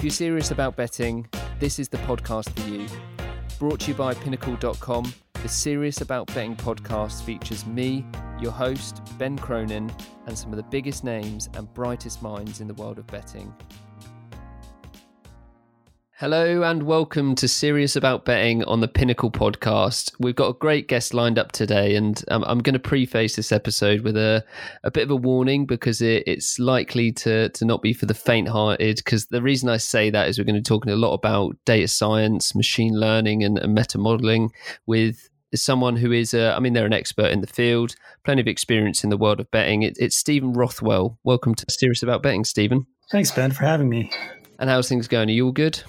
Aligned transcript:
If 0.00 0.04
you're 0.04 0.12
serious 0.12 0.50
about 0.50 0.76
betting, 0.76 1.28
this 1.58 1.78
is 1.78 1.90
the 1.90 1.98
podcast 1.98 2.58
for 2.58 2.70
you. 2.70 2.86
Brought 3.58 3.80
to 3.80 3.88
you 3.88 3.94
by 3.94 4.14
Pinnacle.com, 4.14 5.12
the 5.34 5.48
Serious 5.50 6.00
About 6.00 6.26
Betting 6.28 6.56
podcast 6.56 7.22
features 7.22 7.66
me, 7.66 8.06
your 8.40 8.50
host, 8.50 9.02
Ben 9.18 9.36
Cronin, 9.36 9.92
and 10.26 10.38
some 10.38 10.52
of 10.52 10.56
the 10.56 10.62
biggest 10.62 11.04
names 11.04 11.50
and 11.52 11.70
brightest 11.74 12.22
minds 12.22 12.62
in 12.62 12.66
the 12.66 12.72
world 12.72 12.98
of 12.98 13.06
betting. 13.08 13.54
Hello 16.20 16.62
and 16.64 16.82
welcome 16.82 17.34
to 17.36 17.48
Serious 17.48 17.96
About 17.96 18.26
Betting 18.26 18.62
on 18.64 18.80
the 18.80 18.88
Pinnacle 18.88 19.30
podcast. 19.30 20.12
We've 20.18 20.36
got 20.36 20.50
a 20.50 20.58
great 20.58 20.86
guest 20.86 21.14
lined 21.14 21.38
up 21.38 21.50
today, 21.50 21.96
and 21.96 22.22
um, 22.28 22.44
I'm 22.46 22.58
going 22.58 22.74
to 22.74 22.78
preface 22.78 23.36
this 23.36 23.52
episode 23.52 24.02
with 24.02 24.18
a, 24.18 24.44
a 24.84 24.90
bit 24.90 25.04
of 25.04 25.10
a 25.10 25.16
warning 25.16 25.64
because 25.64 26.02
it, 26.02 26.24
it's 26.26 26.58
likely 26.58 27.10
to, 27.12 27.48
to 27.48 27.64
not 27.64 27.80
be 27.80 27.94
for 27.94 28.04
the 28.04 28.12
faint 28.12 28.48
hearted. 28.48 28.96
Because 28.96 29.28
the 29.28 29.40
reason 29.40 29.70
I 29.70 29.78
say 29.78 30.10
that 30.10 30.28
is 30.28 30.38
we're 30.38 30.44
going 30.44 30.56
to 30.56 30.60
be 30.60 30.64
talking 30.64 30.92
a 30.92 30.96
lot 30.96 31.14
about 31.14 31.56
data 31.64 31.88
science, 31.88 32.54
machine 32.54 33.00
learning, 33.00 33.42
and, 33.42 33.58
and 33.58 33.74
meta 33.74 33.96
modeling 33.96 34.50
with 34.84 35.26
someone 35.54 35.96
who 35.96 36.12
is, 36.12 36.34
uh, 36.34 36.52
I 36.54 36.60
mean, 36.60 36.74
they're 36.74 36.84
an 36.84 36.92
expert 36.92 37.30
in 37.30 37.40
the 37.40 37.46
field, 37.46 37.94
plenty 38.24 38.42
of 38.42 38.46
experience 38.46 39.02
in 39.02 39.08
the 39.08 39.16
world 39.16 39.40
of 39.40 39.50
betting. 39.50 39.84
It, 39.84 39.96
it's 39.98 40.18
Stephen 40.18 40.52
Rothwell. 40.52 41.18
Welcome 41.24 41.54
to 41.54 41.64
Serious 41.70 42.02
About 42.02 42.22
Betting, 42.22 42.44
Stephen. 42.44 42.86
Thanks, 43.10 43.30
Ben, 43.30 43.52
for 43.52 43.64
having 43.64 43.88
me. 43.88 44.12
And 44.58 44.68
how's 44.68 44.86
things 44.86 45.08
going? 45.08 45.30
Are 45.30 45.32
you 45.32 45.46
all 45.46 45.52
good? 45.52 45.82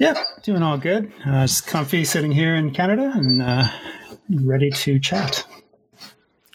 Yeah, 0.00 0.14
doing 0.42 0.62
all 0.62 0.78
good. 0.78 1.12
Uh, 1.26 1.46
comfy 1.66 2.06
sitting 2.06 2.32
here 2.32 2.56
in 2.56 2.70
Canada 2.70 3.12
and 3.14 3.42
uh, 3.42 3.64
ready 4.30 4.70
to 4.70 4.98
chat. 4.98 5.46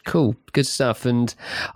Cool, 0.03 0.35
good 0.51 0.65
stuff. 0.65 1.05
And 1.05 1.33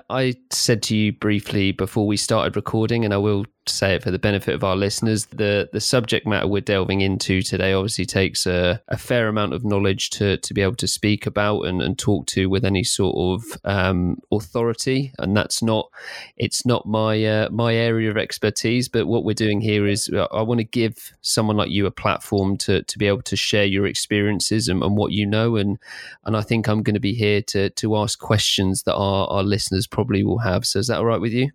I 0.10 0.34
said 0.50 0.82
to 0.84 0.98
you 0.98 1.14
briefly 1.14 1.72
before 1.72 2.08
we 2.08 2.18
started 2.18 2.56
recording, 2.56 3.06
and 3.06 3.14
I 3.14 3.18
will 3.18 3.46
say 3.76 3.96
it 3.96 4.04
for 4.04 4.12
the 4.12 4.20
benefit 4.20 4.56
of 4.56 4.64
our 4.64 4.76
listeners, 4.76 5.26
the 5.28 5.70
the 5.72 5.80
subject 5.80 6.26
matter 6.26 6.48
we're 6.48 6.62
delving 6.62 7.02
into 7.02 7.42
today 7.42 7.74
obviously 7.74 8.06
takes 8.06 8.46
a, 8.46 8.82
a 8.88 8.98
fair 8.98 9.28
amount 9.28 9.54
of 9.54 9.64
knowledge 9.64 10.10
to 10.12 10.38
to 10.38 10.54
be 10.54 10.62
able 10.62 10.76
to 10.76 10.88
speak 10.88 11.26
about 11.26 11.62
and, 11.62 11.82
and 11.82 11.98
talk 11.98 12.26
to 12.28 12.50
with 12.50 12.66
any 12.66 12.84
sort 12.84 13.16
of 13.18 13.58
um, 13.64 14.18
authority. 14.32 15.12
And 15.20 15.36
that's 15.36 15.62
not 15.62 15.90
it's 16.38 16.66
not 16.66 16.86
my 16.86 17.24
uh, 17.24 17.50
my 17.50 17.76
area 17.76 18.10
of 18.10 18.18
expertise. 18.18 18.90
But 18.90 19.08
what 19.08 19.24
we're 19.24 19.34
doing 19.34 19.62
here 19.62 19.88
is 19.88 20.10
uh, 20.10 20.28
I 20.32 20.42
want 20.42 20.60
to 20.60 20.66
give 20.66 21.14
someone 21.22 21.58
like 21.58 21.72
you 21.72 21.86
a 21.86 21.92
platform 21.92 22.58
to 22.58 22.84
to 22.84 22.98
be 22.98 23.08
able 23.08 23.24
to 23.24 23.36
share 23.36 23.66
your 23.66 23.86
experiences 23.86 24.68
and, 24.68 24.84
and 24.84 24.98
what 24.98 25.12
you 25.12 25.26
know. 25.26 25.56
And 25.56 25.78
and 26.26 26.36
I 26.36 26.42
think 26.42 26.68
I'm 26.68 26.84
going 26.84 26.96
to 26.96 27.00
be 27.00 27.14
here 27.14 27.42
to 27.44 27.70
to 27.70 27.96
ask 27.98 28.20
questions 28.20 28.84
that 28.84 28.96
our, 28.96 29.28
our 29.28 29.44
listeners 29.44 29.88
probably 29.88 30.24
will 30.24 30.40
have. 30.40 30.66
So 30.66 30.80
is 30.80 30.88
that 30.88 30.98
all 30.98 31.06
right 31.06 31.22
with 31.22 31.34
you? 31.34 31.52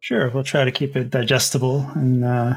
Sure. 0.00 0.30
We'll 0.30 0.44
try 0.44 0.64
to 0.64 0.72
keep 0.72 0.96
it 0.96 1.10
digestible 1.10 1.86
and 1.94 2.24
uh, 2.24 2.54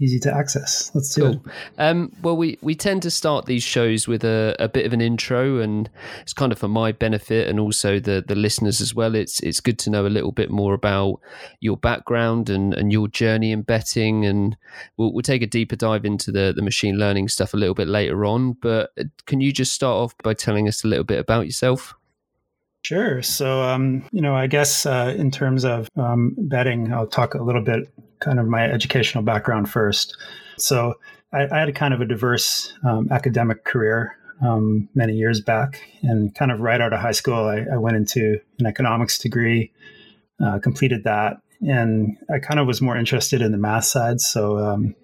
easy 0.00 0.18
to 0.18 0.34
access. 0.34 0.90
Let's 0.94 1.14
do 1.14 1.22
cool. 1.22 1.30
it. 1.32 1.40
Um, 1.78 2.12
well, 2.22 2.36
we, 2.36 2.58
we 2.60 2.74
tend 2.74 3.02
to 3.02 3.10
start 3.10 3.46
these 3.46 3.62
shows 3.62 4.08
with 4.08 4.24
a, 4.24 4.56
a 4.58 4.68
bit 4.68 4.84
of 4.84 4.92
an 4.92 5.00
intro, 5.00 5.60
and 5.60 5.88
it's 6.20 6.32
kind 6.32 6.50
of 6.50 6.58
for 6.58 6.68
my 6.68 6.90
benefit 6.90 7.48
and 7.48 7.60
also 7.60 8.00
the, 8.00 8.24
the 8.26 8.34
listeners 8.34 8.80
as 8.80 8.94
well. 8.94 9.14
It's 9.14 9.40
it's 9.40 9.60
good 9.60 9.78
to 9.80 9.90
know 9.90 10.06
a 10.06 10.08
little 10.08 10.32
bit 10.32 10.50
more 10.50 10.74
about 10.74 11.20
your 11.60 11.76
background 11.76 12.50
and, 12.50 12.74
and 12.74 12.92
your 12.92 13.06
journey 13.06 13.52
in 13.52 13.62
betting, 13.62 14.26
and 14.26 14.56
we'll, 14.96 15.12
we'll 15.12 15.22
take 15.22 15.42
a 15.42 15.46
deeper 15.46 15.76
dive 15.76 16.04
into 16.04 16.32
the, 16.32 16.52
the 16.54 16.62
machine 16.62 16.96
learning 16.98 17.28
stuff 17.28 17.54
a 17.54 17.58
little 17.58 17.74
bit 17.74 17.88
later 17.88 18.24
on. 18.24 18.54
But 18.54 18.90
uh, 18.98 19.04
can 19.26 19.40
you 19.40 19.52
just 19.52 19.72
start 19.72 19.96
off 19.96 20.14
by 20.22 20.34
telling 20.34 20.66
us 20.66 20.84
a 20.84 20.88
little 20.88 21.04
bit 21.04 21.20
about 21.20 21.46
yourself? 21.46 21.94
Sure. 22.82 23.22
So, 23.22 23.62
um, 23.62 24.04
you 24.10 24.20
know, 24.20 24.34
I 24.34 24.48
guess 24.48 24.86
uh, 24.86 25.14
in 25.16 25.30
terms 25.30 25.64
of 25.64 25.88
um, 25.96 26.34
betting, 26.36 26.92
I'll 26.92 27.06
talk 27.06 27.34
a 27.34 27.42
little 27.42 27.62
bit 27.62 27.88
kind 28.18 28.40
of 28.40 28.46
my 28.48 28.64
educational 28.64 29.22
background 29.22 29.70
first. 29.70 30.16
So, 30.58 30.94
I, 31.32 31.46
I 31.50 31.60
had 31.60 31.68
a 31.68 31.72
kind 31.72 31.94
of 31.94 32.00
a 32.00 32.04
diverse 32.04 32.74
um, 32.84 33.08
academic 33.10 33.64
career 33.64 34.16
um, 34.42 34.88
many 34.94 35.14
years 35.14 35.40
back, 35.40 35.80
and 36.02 36.34
kind 36.34 36.50
of 36.50 36.60
right 36.60 36.80
out 36.80 36.92
of 36.92 37.00
high 37.00 37.12
school, 37.12 37.44
I, 37.44 37.64
I 37.72 37.76
went 37.76 37.96
into 37.96 38.40
an 38.58 38.66
economics 38.66 39.16
degree, 39.16 39.72
uh, 40.44 40.58
completed 40.58 41.04
that, 41.04 41.36
and 41.60 42.18
I 42.34 42.40
kind 42.40 42.58
of 42.58 42.66
was 42.66 42.82
more 42.82 42.96
interested 42.96 43.40
in 43.40 43.52
the 43.52 43.58
math 43.58 43.84
side. 43.84 44.20
So, 44.20 44.58
um, 44.58 44.96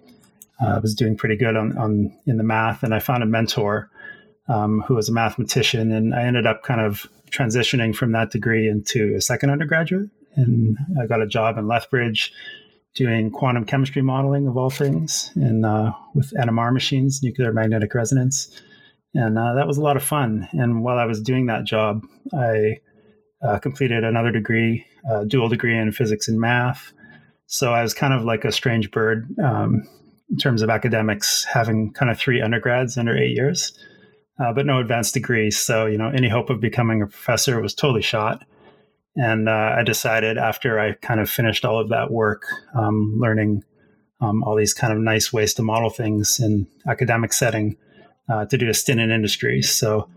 I 0.61 0.79
was 0.79 0.93
doing 0.93 1.15
pretty 1.15 1.37
good 1.37 1.55
on, 1.55 1.77
on 1.77 2.13
in 2.25 2.35
the 2.35 2.43
math, 2.43 2.83
and 2.83 2.93
I 2.93 2.99
found 2.99 3.23
a 3.23 3.25
mentor 3.25 3.89
um, 4.49 4.83
who 4.87 4.95
was 4.95 5.07
a 5.07 5.13
mathematician, 5.13 5.91
and 5.93 6.13
I 6.13 6.23
ended 6.23 6.45
up 6.45 6.63
kind 6.63 6.81
of 6.81 7.07
transitioning 7.31 7.95
from 7.95 8.11
that 8.13 8.31
degree 8.31 8.67
into 8.67 9.15
a 9.15 9.21
second 9.21 9.49
undergraduate. 9.49 10.09
And 10.35 10.77
I 11.01 11.07
got 11.07 11.21
a 11.21 11.27
job 11.27 11.57
in 11.57 11.67
Lethbridge 11.67 12.31
doing 12.95 13.31
quantum 13.31 13.65
chemistry 13.65 14.01
modeling 14.01 14.47
of 14.47 14.57
all 14.57 14.69
things 14.69 15.31
and 15.35 15.65
uh, 15.65 15.91
with 16.15 16.31
NMR 16.33 16.73
machines, 16.73 17.21
nuclear 17.23 17.53
magnetic 17.53 17.93
resonance. 17.93 18.49
And 19.13 19.37
uh, 19.37 19.53
that 19.55 19.67
was 19.67 19.77
a 19.77 19.81
lot 19.81 19.97
of 19.97 20.03
fun. 20.03 20.47
And 20.53 20.83
while 20.83 20.97
I 20.97 21.05
was 21.05 21.21
doing 21.21 21.47
that 21.47 21.65
job, 21.65 22.03
I 22.33 22.79
uh, 23.41 23.59
completed 23.59 24.03
another 24.03 24.31
degree, 24.31 24.85
dual 25.27 25.49
degree 25.49 25.77
in 25.77 25.91
physics 25.91 26.27
and 26.27 26.39
math. 26.39 26.91
So 27.47 27.73
I 27.73 27.81
was 27.81 27.93
kind 27.93 28.13
of 28.13 28.23
like 28.23 28.45
a 28.45 28.51
strange 28.51 28.91
bird 28.91 29.27
um, 29.43 29.87
in 30.29 30.37
terms 30.37 30.61
of 30.61 30.69
academics, 30.69 31.43
having 31.45 31.91
kind 31.93 32.11
of 32.11 32.19
three 32.19 32.41
undergrads 32.41 32.97
under 32.97 33.17
eight 33.17 33.35
years 33.35 33.77
uh, 34.39 34.53
but 34.53 34.65
no 34.65 34.79
advanced 34.79 35.13
degrees. 35.13 35.57
So, 35.57 35.85
you 35.85 35.97
know, 35.97 36.09
any 36.09 36.29
hope 36.29 36.49
of 36.49 36.61
becoming 36.61 37.01
a 37.01 37.07
professor 37.07 37.61
was 37.61 37.73
totally 37.73 38.01
shot. 38.01 38.45
And 39.15 39.49
uh, 39.49 39.75
I 39.77 39.83
decided 39.83 40.37
after 40.37 40.79
I 40.79 40.93
kind 40.93 41.19
of 41.19 41.29
finished 41.29 41.65
all 41.65 41.79
of 41.79 41.89
that 41.89 42.11
work, 42.11 42.43
um, 42.73 43.17
learning 43.19 43.63
um, 44.21 44.43
all 44.43 44.55
these 44.55 44.73
kind 44.73 44.93
of 44.93 44.99
nice 44.99 45.33
ways 45.33 45.53
to 45.55 45.63
model 45.63 45.89
things 45.89 46.39
in 46.39 46.67
academic 46.87 47.33
setting, 47.33 47.75
uh, 48.29 48.45
to 48.45 48.57
do 48.57 48.69
a 48.69 48.73
stint 48.73 48.99
in 48.99 49.11
industry. 49.11 49.61
So 49.61 50.09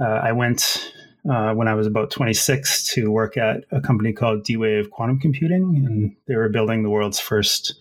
uh, 0.00 0.04
I 0.04 0.32
went 0.32 0.92
uh, 1.30 1.54
when 1.54 1.68
I 1.68 1.74
was 1.74 1.86
about 1.86 2.10
26 2.10 2.92
to 2.94 3.10
work 3.10 3.36
at 3.36 3.64
a 3.70 3.80
company 3.80 4.12
called 4.12 4.44
D-Wave 4.44 4.90
Quantum 4.90 5.18
Computing, 5.18 5.82
and 5.86 6.16
they 6.26 6.36
were 6.36 6.48
building 6.50 6.82
the 6.82 6.90
world's 6.90 7.20
first 7.20 7.74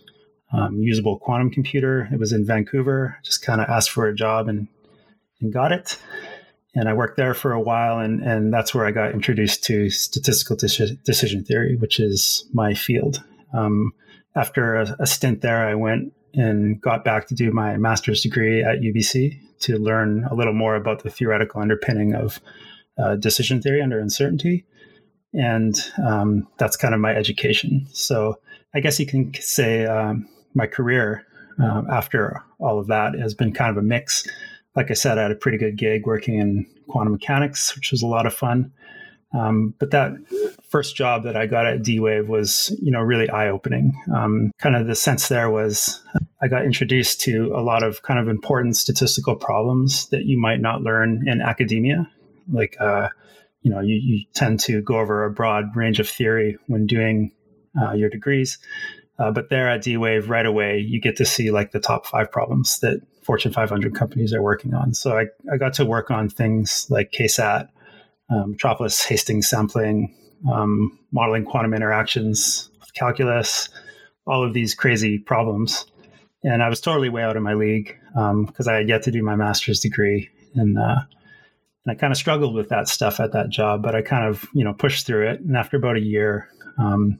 um, 0.53 0.77
usable 0.79 1.17
quantum 1.17 1.50
computer. 1.50 2.07
It 2.13 2.19
was 2.19 2.31
in 2.31 2.45
Vancouver. 2.45 3.17
Just 3.23 3.41
kind 3.41 3.59
of 3.59 3.67
asked 3.67 3.89
for 3.89 4.07
a 4.07 4.15
job 4.15 4.47
and 4.47 4.67
and 5.44 5.54
got 5.54 5.72
it. 5.72 6.00
And 6.76 6.90
I 6.90 6.94
worked 6.94 7.18
there 7.18 7.36
for 7.36 7.52
a 7.52 7.62
while, 7.62 8.00
and, 8.00 8.22
and 8.22 8.52
that's 8.52 8.74
where 8.74 8.86
I 8.86 8.92
got 8.92 9.12
introduced 9.12 9.64
to 9.66 9.92
statistical 9.92 10.56
decision 10.56 11.44
theory, 11.44 11.76
which 11.76 12.00
is 12.00 12.46
my 12.52 12.74
field. 12.74 13.24
Um, 13.54 13.94
after 14.36 14.76
a, 14.76 14.96
a, 15.00 15.06
stint 15.06 15.42
there, 15.42 15.68
I 15.68 15.76
went 15.76 16.14
and 16.34 16.81
got 16.81 17.06
back 17.06 17.28
to 17.28 17.36
do 17.36 17.52
my 17.52 17.78
master's 17.78 18.22
degree 18.22 18.64
at 18.64 18.81
UBC 18.81 19.40
to 19.59 19.78
learn 19.78 20.26
a 20.31 20.34
little 20.34 20.54
more 20.54 20.76
about 20.76 21.04
the 21.04 21.12
theoretical 21.12 21.62
underpinning 21.62 22.16
of 22.16 22.42
uh, 22.98 23.16
decision 23.18 23.62
theory 23.62 23.81
under 23.81 24.00
uncertainty. 24.00 24.66
And 25.34 25.80
um, 26.04 26.48
that's 26.58 26.75
kind 26.75 26.96
of 26.96 27.00
my 27.00 27.14
education. 27.16 27.88
So 27.92 28.40
I 28.74 28.80
guess 28.80 29.00
you 29.00 29.06
can 29.06 29.31
say 29.36 29.86
um, 29.86 30.28
my 30.56 30.66
career 30.66 31.28
uh, 31.62 31.84
after 31.92 32.44
all 32.60 32.80
of 32.80 32.88
that 32.88 33.14
has 33.14 33.36
been 33.36 33.54
kind 33.54 33.70
of 33.70 33.78
a 33.78 33.86
mix 33.86 34.28
like 34.75 34.91
I 34.91 34.94
said, 34.94 35.17
I 35.17 35.23
had 35.23 35.31
a 35.31 35.35
pretty 35.35 35.57
good 35.57 35.78
gig 35.78 36.06
working 36.06 36.39
in 36.39 36.66
quantum 36.88 37.13
mechanics, 37.13 37.75
which 37.75 37.91
was 37.91 38.01
a 38.01 38.07
lot 38.07 38.25
of 38.25 38.34
fun. 38.34 38.72
Um, 39.34 39.73
but 39.79 39.91
that 39.91 40.11
first 40.69 40.95
job 40.95 41.23
that 41.23 41.35
I 41.35 41.47
got 41.47 41.66
at 41.66 41.81
D 41.81 42.00
Wave 42.00 42.29
was, 42.29 42.75
you 42.81 42.91
know, 42.91 43.01
really 43.01 43.29
eye 43.29 43.50
opening. 43.50 44.00
Um, 44.13 44.51
kind 44.59 44.75
of 44.75 44.85
the 44.85 44.95
sense 44.95 45.28
there 45.28 45.50
was 45.50 46.03
I 46.41 46.47
got 46.47 46.66
introduced 46.66 47.22
to 47.22 47.51
a 47.56 47.62
lot 47.62 47.83
of 47.83 48.03
kind 48.03 48.19
of 48.19 48.28
important 48.28 48.78
statistical 48.78 49.36
problems 49.36 50.07
that 50.09 50.25
you 50.25 50.39
might 50.39 50.62
not 50.62 50.81
learn 50.81 51.27
in 51.27 51.42
academia. 51.42 52.07
Like, 52.51 52.77
uh, 52.80 53.09
you 53.62 53.71
know, 53.71 53.80
you, 53.80 53.95
you, 53.95 54.25
tend 54.33 54.59
to 54.59 54.81
go 54.81 55.00
over 55.00 55.24
a 55.24 55.31
broad 55.31 55.75
range 55.75 56.00
of 56.00 56.09
theory 56.09 56.57
when 56.68 56.86
doing 56.86 57.31
uh, 57.81 57.94
your 57.94 58.09
degrees. 58.09 58.57
Uh, 59.18 59.31
but 59.31 59.50
there 59.50 59.69
at 59.69 59.81
D 59.81 59.98
Wave, 59.98 60.30
right 60.30 60.45
away, 60.45 60.80
you 60.80 61.00
get 61.00 61.15
to 61.18 61.25
see 61.25 61.50
like 61.50 61.71
the 61.71 61.80
top 61.80 62.06
five 62.06 62.31
problems 62.31 62.80
that 62.80 63.01
Fortune 63.24 63.52
500 63.52 63.96
companies 63.96 64.34
are 64.34 64.42
working 64.42 64.74
on. 64.74 64.94
So 64.94 65.18
I, 65.18 65.25
I 65.52 65.58
got 65.58 65.74
to 65.74 65.86
work 65.86 66.12
on 66.12 66.30
things 66.30 66.88
like 66.90 67.12
KSAT, 67.12 67.70
um, 68.30 68.52
Metropolis 68.52 69.04
Hastings 69.04 69.50
sampling, 69.50 70.14
um, 70.52 70.98
modeling 71.12 71.46
quantum 71.46 71.74
interactions, 71.74 72.70
calculus, 72.96 73.70
all 74.25 74.44
of 74.44 74.54
these 74.54 74.75
crazy 74.75 75.20
problems. 75.20 75.86
And 76.44 76.62
I 76.62 76.70
was 76.70 76.81
totally 76.81 77.10
way 77.10 77.24
out 77.24 77.38
of 77.38 77.44
my 77.44 77.54
league 77.54 77.98
because 78.14 78.68
um, 78.68 78.74
I 78.74 78.74
had 78.74 78.90
yet 78.90 79.04
to 79.04 79.12
do 79.12 79.24
my 79.24 79.36
master's 79.36 79.80
degree. 79.80 80.30
And, 80.56 80.78
uh, 80.78 81.02
and 81.86 81.92
I 81.92 81.96
kind 81.96 82.12
of 82.12 82.18
struggled 82.18 82.54
with 82.54 82.70
that 82.70 82.88
stuff 82.88 83.20
at 83.20 83.31
that 83.31 83.50
job, 83.50 83.81
but 83.81 83.96
I 83.96 84.02
kind 84.02 84.25
of, 84.25 84.46
you 84.54 84.64
know, 84.64 84.74
pushed 84.74 85.06
through 85.06 85.30
it. 85.30 85.40
And 85.40 85.56
after 85.56 85.78
about 85.78 85.98
a 85.98 86.02
year, 86.02 86.50
um, 86.78 87.20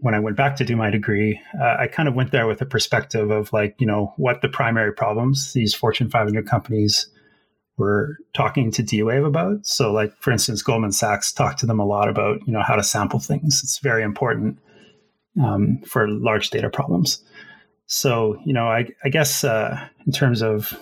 when 0.00 0.14
I 0.14 0.20
went 0.20 0.36
back 0.36 0.56
to 0.56 0.64
do 0.64 0.76
my 0.76 0.90
degree, 0.90 1.40
uh, 1.60 1.76
I 1.78 1.86
kind 1.86 2.08
of 2.08 2.14
went 2.14 2.30
there 2.30 2.46
with 2.46 2.60
a 2.60 2.66
perspective 2.66 3.30
of 3.30 3.52
like, 3.52 3.74
you 3.78 3.86
know, 3.86 4.12
what 4.16 4.42
the 4.42 4.48
primary 4.48 4.92
problems 4.92 5.52
these 5.52 5.74
Fortune 5.74 6.08
500 6.08 6.46
companies 6.46 7.08
were 7.76 8.18
talking 8.34 8.70
to 8.72 8.82
D-Wave 8.82 9.24
about. 9.24 9.66
So, 9.66 9.92
like 9.92 10.12
for 10.20 10.30
instance, 10.30 10.62
Goldman 10.62 10.92
Sachs 10.92 11.32
talked 11.32 11.60
to 11.60 11.66
them 11.66 11.80
a 11.80 11.86
lot 11.86 12.08
about, 12.08 12.40
you 12.46 12.52
know, 12.52 12.62
how 12.62 12.76
to 12.76 12.82
sample 12.82 13.20
things. 13.20 13.60
It's 13.62 13.78
very 13.78 14.02
important 14.02 14.58
um, 15.42 15.80
for 15.86 16.08
large 16.08 16.50
data 16.50 16.70
problems. 16.70 17.22
So, 17.86 18.38
you 18.44 18.52
know, 18.52 18.66
I, 18.66 18.88
I 19.04 19.08
guess 19.08 19.44
uh, 19.44 19.88
in 20.06 20.12
terms 20.12 20.42
of 20.42 20.78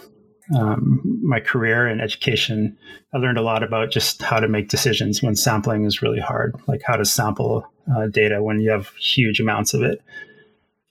um, 0.55 1.16
my 1.27 1.41
career 1.41 1.87
and 1.87 2.01
education, 2.01 2.79
I 3.13 3.19
learned 3.19 3.37
a 3.37 3.43
lot 3.43 3.63
about 3.63 3.91
just 3.91 4.23
how 4.23 4.39
to 4.39 4.49
make 4.49 4.69
decisions 4.69 5.23
when 5.23 5.35
sampling 5.35 5.85
is 5.85 6.01
really 6.01 6.21
hard, 6.21 6.55
like 6.69 6.83
how 6.85 6.97
to 6.97 7.05
sample 7.05 7.67
uh, 7.95 8.07
data 8.07 8.43
when 8.43 8.61
you 8.61 8.71
have 8.71 8.91
huge 8.95 9.41
amounts 9.41 9.75
of 9.75 9.83
it. 9.83 10.01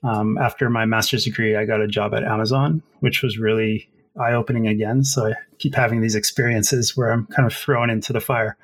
Um, 0.04 0.38
after 0.38 0.70
my 0.70 0.86
master's 0.86 1.24
degree, 1.24 1.56
I 1.56 1.66
got 1.66 1.82
a 1.82 1.88
job 1.88 2.14
at 2.14 2.24
Amazon, 2.24 2.84
which 3.00 3.24
was 3.24 3.38
really 3.38 3.90
eye 4.20 4.34
opening 4.34 4.68
again. 4.68 5.04
So 5.04 5.28
I 5.28 5.34
keep 5.58 5.74
having 5.74 6.02
these 6.02 6.16
experiences 6.16 6.96
where 6.96 7.12
I'm 7.12 7.28
kind 7.28 7.48
of 7.48 7.54
thrown 7.54 7.90
into 7.90 8.14
the 8.14 8.22
fire. 8.22 8.58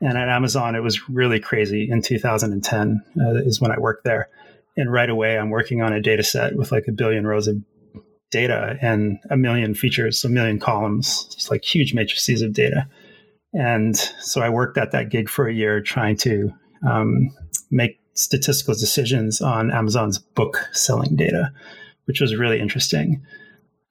And 0.00 0.18
at 0.18 0.28
Amazon, 0.28 0.74
it 0.74 0.82
was 0.82 1.08
really 1.08 1.40
crazy 1.40 1.88
in 1.90 2.02
2010 2.02 3.02
uh, 3.20 3.34
is 3.36 3.60
when 3.60 3.70
I 3.70 3.78
worked 3.78 4.04
there. 4.04 4.28
And 4.76 4.92
right 4.92 5.08
away, 5.08 5.38
I'm 5.38 5.50
working 5.50 5.82
on 5.82 5.92
a 5.92 6.02
data 6.02 6.22
set 6.22 6.56
with 6.56 6.72
like 6.72 6.84
a 6.88 6.92
billion 6.92 7.26
rows 7.26 7.48
of 7.48 7.56
data 8.30 8.76
and 8.80 9.18
a 9.30 9.36
million 9.36 9.74
features, 9.74 10.24
a 10.24 10.28
million 10.28 10.58
columns, 10.58 11.24
just 11.34 11.50
like 11.50 11.64
huge 11.64 11.94
matrices 11.94 12.42
of 12.42 12.52
data. 12.52 12.88
And 13.52 13.96
so 14.20 14.42
I 14.42 14.50
worked 14.50 14.76
at 14.76 14.92
that 14.92 15.10
gig 15.10 15.28
for 15.28 15.48
a 15.48 15.54
year 15.54 15.80
trying 15.80 16.16
to 16.18 16.52
um, 16.86 17.30
make 17.70 17.98
statistical 18.14 18.74
decisions 18.74 19.40
on 19.40 19.70
Amazon's 19.70 20.18
book 20.18 20.58
selling 20.72 21.16
data, 21.16 21.52
which 22.06 22.20
was 22.20 22.36
really 22.36 22.60
interesting. 22.60 23.24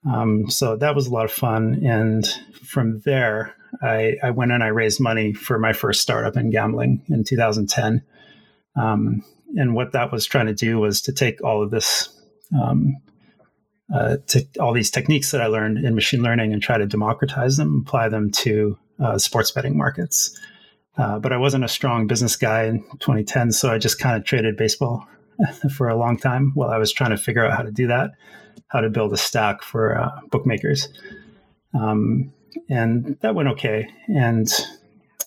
Um, 0.06 0.48
so 0.48 0.76
that 0.76 0.94
was 0.94 1.06
a 1.06 1.12
lot 1.12 1.24
of 1.24 1.32
fun. 1.32 1.84
And 1.84 2.26
from 2.62 3.00
there, 3.00 3.54
I, 3.82 4.14
I, 4.22 4.30
went 4.30 4.52
and 4.52 4.62
I 4.62 4.68
raised 4.68 5.00
money 5.00 5.32
for 5.32 5.58
my 5.58 5.72
first 5.72 6.00
startup 6.00 6.36
in 6.36 6.50
gambling 6.50 7.02
in 7.08 7.24
2010. 7.24 8.02
Um, 8.76 9.24
and 9.56 9.74
what 9.74 9.92
that 9.92 10.12
was 10.12 10.26
trying 10.26 10.46
to 10.46 10.54
do 10.54 10.78
was 10.78 11.00
to 11.02 11.12
take 11.12 11.42
all 11.42 11.62
of 11.62 11.70
this, 11.70 12.08
um, 12.60 12.96
uh, 13.94 14.16
to 14.26 14.44
all 14.60 14.72
these 14.72 14.90
techniques 14.90 15.30
that 15.30 15.40
I 15.40 15.46
learned 15.46 15.84
in 15.84 15.94
machine 15.94 16.22
learning 16.22 16.52
and 16.52 16.62
try 16.62 16.78
to 16.78 16.86
democratize 16.86 17.56
them, 17.56 17.84
apply 17.86 18.08
them 18.08 18.30
to 18.32 18.78
uh, 18.98 19.18
sports 19.18 19.50
betting 19.50 19.76
markets. 19.76 20.38
Uh, 20.98 21.18
but 21.18 21.32
I 21.32 21.36
wasn't 21.36 21.64
a 21.64 21.68
strong 21.68 22.06
business 22.06 22.36
guy 22.36 22.64
in 22.64 22.82
2010, 23.00 23.52
so 23.52 23.70
I 23.70 23.78
just 23.78 23.98
kind 23.98 24.16
of 24.16 24.24
traded 24.24 24.56
baseball 24.56 25.06
for 25.76 25.88
a 25.88 25.96
long 25.96 26.16
time 26.16 26.52
while 26.54 26.70
I 26.70 26.78
was 26.78 26.92
trying 26.92 27.10
to 27.10 27.18
figure 27.18 27.44
out 27.44 27.56
how 27.56 27.62
to 27.62 27.70
do 27.70 27.86
that, 27.88 28.12
how 28.68 28.80
to 28.80 28.88
build 28.88 29.12
a 29.12 29.16
stack 29.16 29.62
for 29.62 29.98
uh, 29.98 30.20
bookmakers. 30.30 30.88
Um, 31.74 32.32
and 32.70 33.18
that 33.20 33.34
went 33.34 33.50
okay. 33.50 33.88
And 34.08 34.48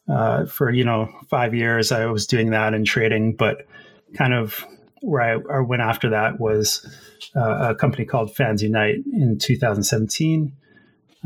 uh, 0.09 0.45
for 0.47 0.71
you 0.71 0.83
know 0.83 1.09
five 1.29 1.53
years, 1.53 1.91
I 1.91 2.07
was 2.07 2.25
doing 2.25 2.49
that 2.49 2.73
and 2.73 2.85
trading, 2.85 3.35
but 3.35 3.67
kind 4.15 4.33
of 4.33 4.65
where 5.01 5.41
I, 5.51 5.59
went 5.59 5.81
after 5.81 6.09
that 6.09 6.39
was 6.39 6.85
uh, 7.35 7.69
a 7.69 7.75
company 7.75 8.05
called 8.05 8.35
Fans 8.35 8.61
Unite 8.63 8.97
in 9.13 9.37
2017, 9.39 10.53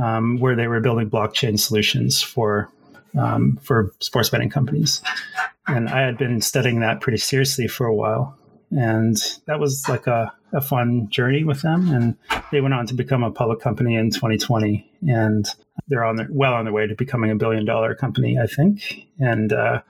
um, 0.01 0.37
where 0.39 0.55
they 0.55 0.67
were 0.67 0.79
building 0.79 1.09
blockchain 1.09 1.59
solutions 1.59 2.21
for 2.21 2.69
um, 3.17 3.59
for 3.61 3.91
sports 3.99 4.29
betting 4.29 4.49
companies. 4.49 5.01
And 5.67 5.89
I 5.89 6.01
had 6.01 6.17
been 6.17 6.41
studying 6.41 6.79
that 6.79 7.01
pretty 7.01 7.19
seriously 7.19 7.67
for 7.67 7.85
a 7.85 7.95
while. 7.95 8.37
And 8.71 9.17
that 9.45 9.59
was 9.59 9.87
like 9.87 10.07
a, 10.07 10.33
a 10.51 10.61
fun 10.61 11.07
journey 11.09 11.43
with 11.43 11.61
them. 11.61 11.91
And 11.91 12.15
they 12.51 12.59
went 12.59 12.73
on 12.73 12.87
to 12.87 12.93
become 12.93 13.23
a 13.23 13.31
public 13.31 13.59
company 13.59 13.95
in 13.95 14.09
2020. 14.09 14.91
And 15.07 15.45
they're 15.87 16.03
on 16.03 16.15
their, 16.15 16.27
well 16.31 16.53
on 16.53 16.65
their 16.65 16.73
way 16.73 16.87
to 16.87 16.95
becoming 16.95 17.29
a 17.29 17.35
billion 17.35 17.65
dollar 17.65 17.93
company, 17.93 18.37
I 18.37 18.47
think. 18.47 19.07
And 19.19 19.53
uh, 19.53 19.81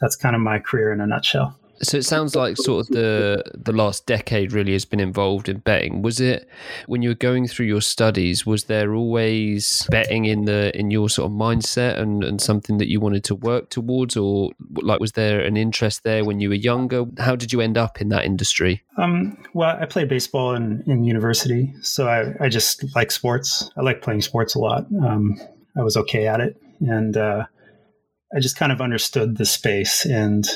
that's 0.00 0.16
kind 0.16 0.36
of 0.36 0.42
my 0.42 0.58
career 0.58 0.92
in 0.92 1.00
a 1.00 1.06
nutshell. 1.06 1.58
So 1.82 1.98
it 1.98 2.04
sounds 2.04 2.34
like 2.34 2.56
sort 2.56 2.80
of 2.80 2.94
the 2.94 3.42
the 3.54 3.72
last 3.72 4.06
decade 4.06 4.52
really 4.52 4.72
has 4.72 4.84
been 4.84 5.00
involved 5.00 5.48
in 5.48 5.58
betting. 5.58 6.02
Was 6.02 6.20
it 6.20 6.48
when 6.86 7.02
you 7.02 7.10
were 7.10 7.14
going 7.14 7.46
through 7.46 7.66
your 7.66 7.80
studies? 7.80 8.46
Was 8.46 8.64
there 8.64 8.94
always 8.94 9.86
betting 9.90 10.24
in 10.24 10.46
the 10.46 10.76
in 10.78 10.90
your 10.90 11.08
sort 11.08 11.30
of 11.30 11.36
mindset 11.36 11.98
and, 11.98 12.24
and 12.24 12.40
something 12.40 12.78
that 12.78 12.88
you 12.88 13.00
wanted 13.00 13.24
to 13.24 13.34
work 13.34 13.70
towards, 13.70 14.16
or 14.16 14.50
like 14.74 15.00
was 15.00 15.12
there 15.12 15.40
an 15.40 15.56
interest 15.56 16.02
there 16.04 16.24
when 16.24 16.40
you 16.40 16.48
were 16.48 16.54
younger? 16.54 17.04
How 17.18 17.36
did 17.36 17.52
you 17.52 17.60
end 17.60 17.76
up 17.76 18.00
in 18.00 18.08
that 18.08 18.24
industry? 18.24 18.82
Um, 18.96 19.36
well, 19.52 19.76
I 19.80 19.86
played 19.86 20.08
baseball 20.08 20.54
in 20.54 20.82
in 20.86 21.04
university, 21.04 21.74
so 21.82 22.08
I, 22.08 22.44
I 22.44 22.48
just 22.48 22.84
like 22.94 23.10
sports. 23.10 23.70
I 23.76 23.82
like 23.82 24.02
playing 24.02 24.22
sports 24.22 24.54
a 24.54 24.58
lot. 24.58 24.86
Um, 25.02 25.38
I 25.78 25.82
was 25.82 25.96
okay 25.96 26.26
at 26.26 26.40
it, 26.40 26.56
and 26.80 27.16
uh, 27.16 27.46
I 28.34 28.40
just 28.40 28.56
kind 28.56 28.72
of 28.72 28.80
understood 28.80 29.36
the 29.36 29.44
space 29.44 30.04
and 30.06 30.48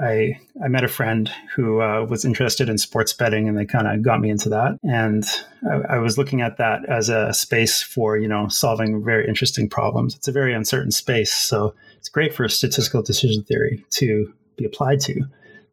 I 0.00 0.38
I 0.62 0.68
met 0.68 0.84
a 0.84 0.88
friend 0.88 1.30
who 1.54 1.80
uh, 1.80 2.06
was 2.08 2.24
interested 2.24 2.68
in 2.68 2.78
sports 2.78 3.12
betting, 3.12 3.48
and 3.48 3.58
they 3.58 3.64
kind 3.64 3.86
of 3.86 4.02
got 4.02 4.20
me 4.20 4.30
into 4.30 4.48
that. 4.50 4.78
And 4.82 5.24
I, 5.68 5.94
I, 5.94 5.98
was 5.98 6.16
looking 6.16 6.40
at 6.40 6.56
that 6.58 6.84
as 6.88 7.08
a 7.08 7.32
space 7.32 7.82
for 7.82 8.16
you 8.16 8.28
know 8.28 8.48
solving 8.48 9.04
very 9.04 9.26
interesting 9.26 9.68
problems. 9.68 10.14
It's 10.14 10.28
a 10.28 10.32
very 10.32 10.54
uncertain 10.54 10.92
space, 10.92 11.32
so 11.32 11.74
it's 11.96 12.08
great 12.08 12.34
for 12.34 12.48
statistical 12.48 13.02
decision 13.02 13.42
theory 13.42 13.84
to 13.90 14.32
be 14.56 14.64
applied 14.64 15.00
to. 15.00 15.22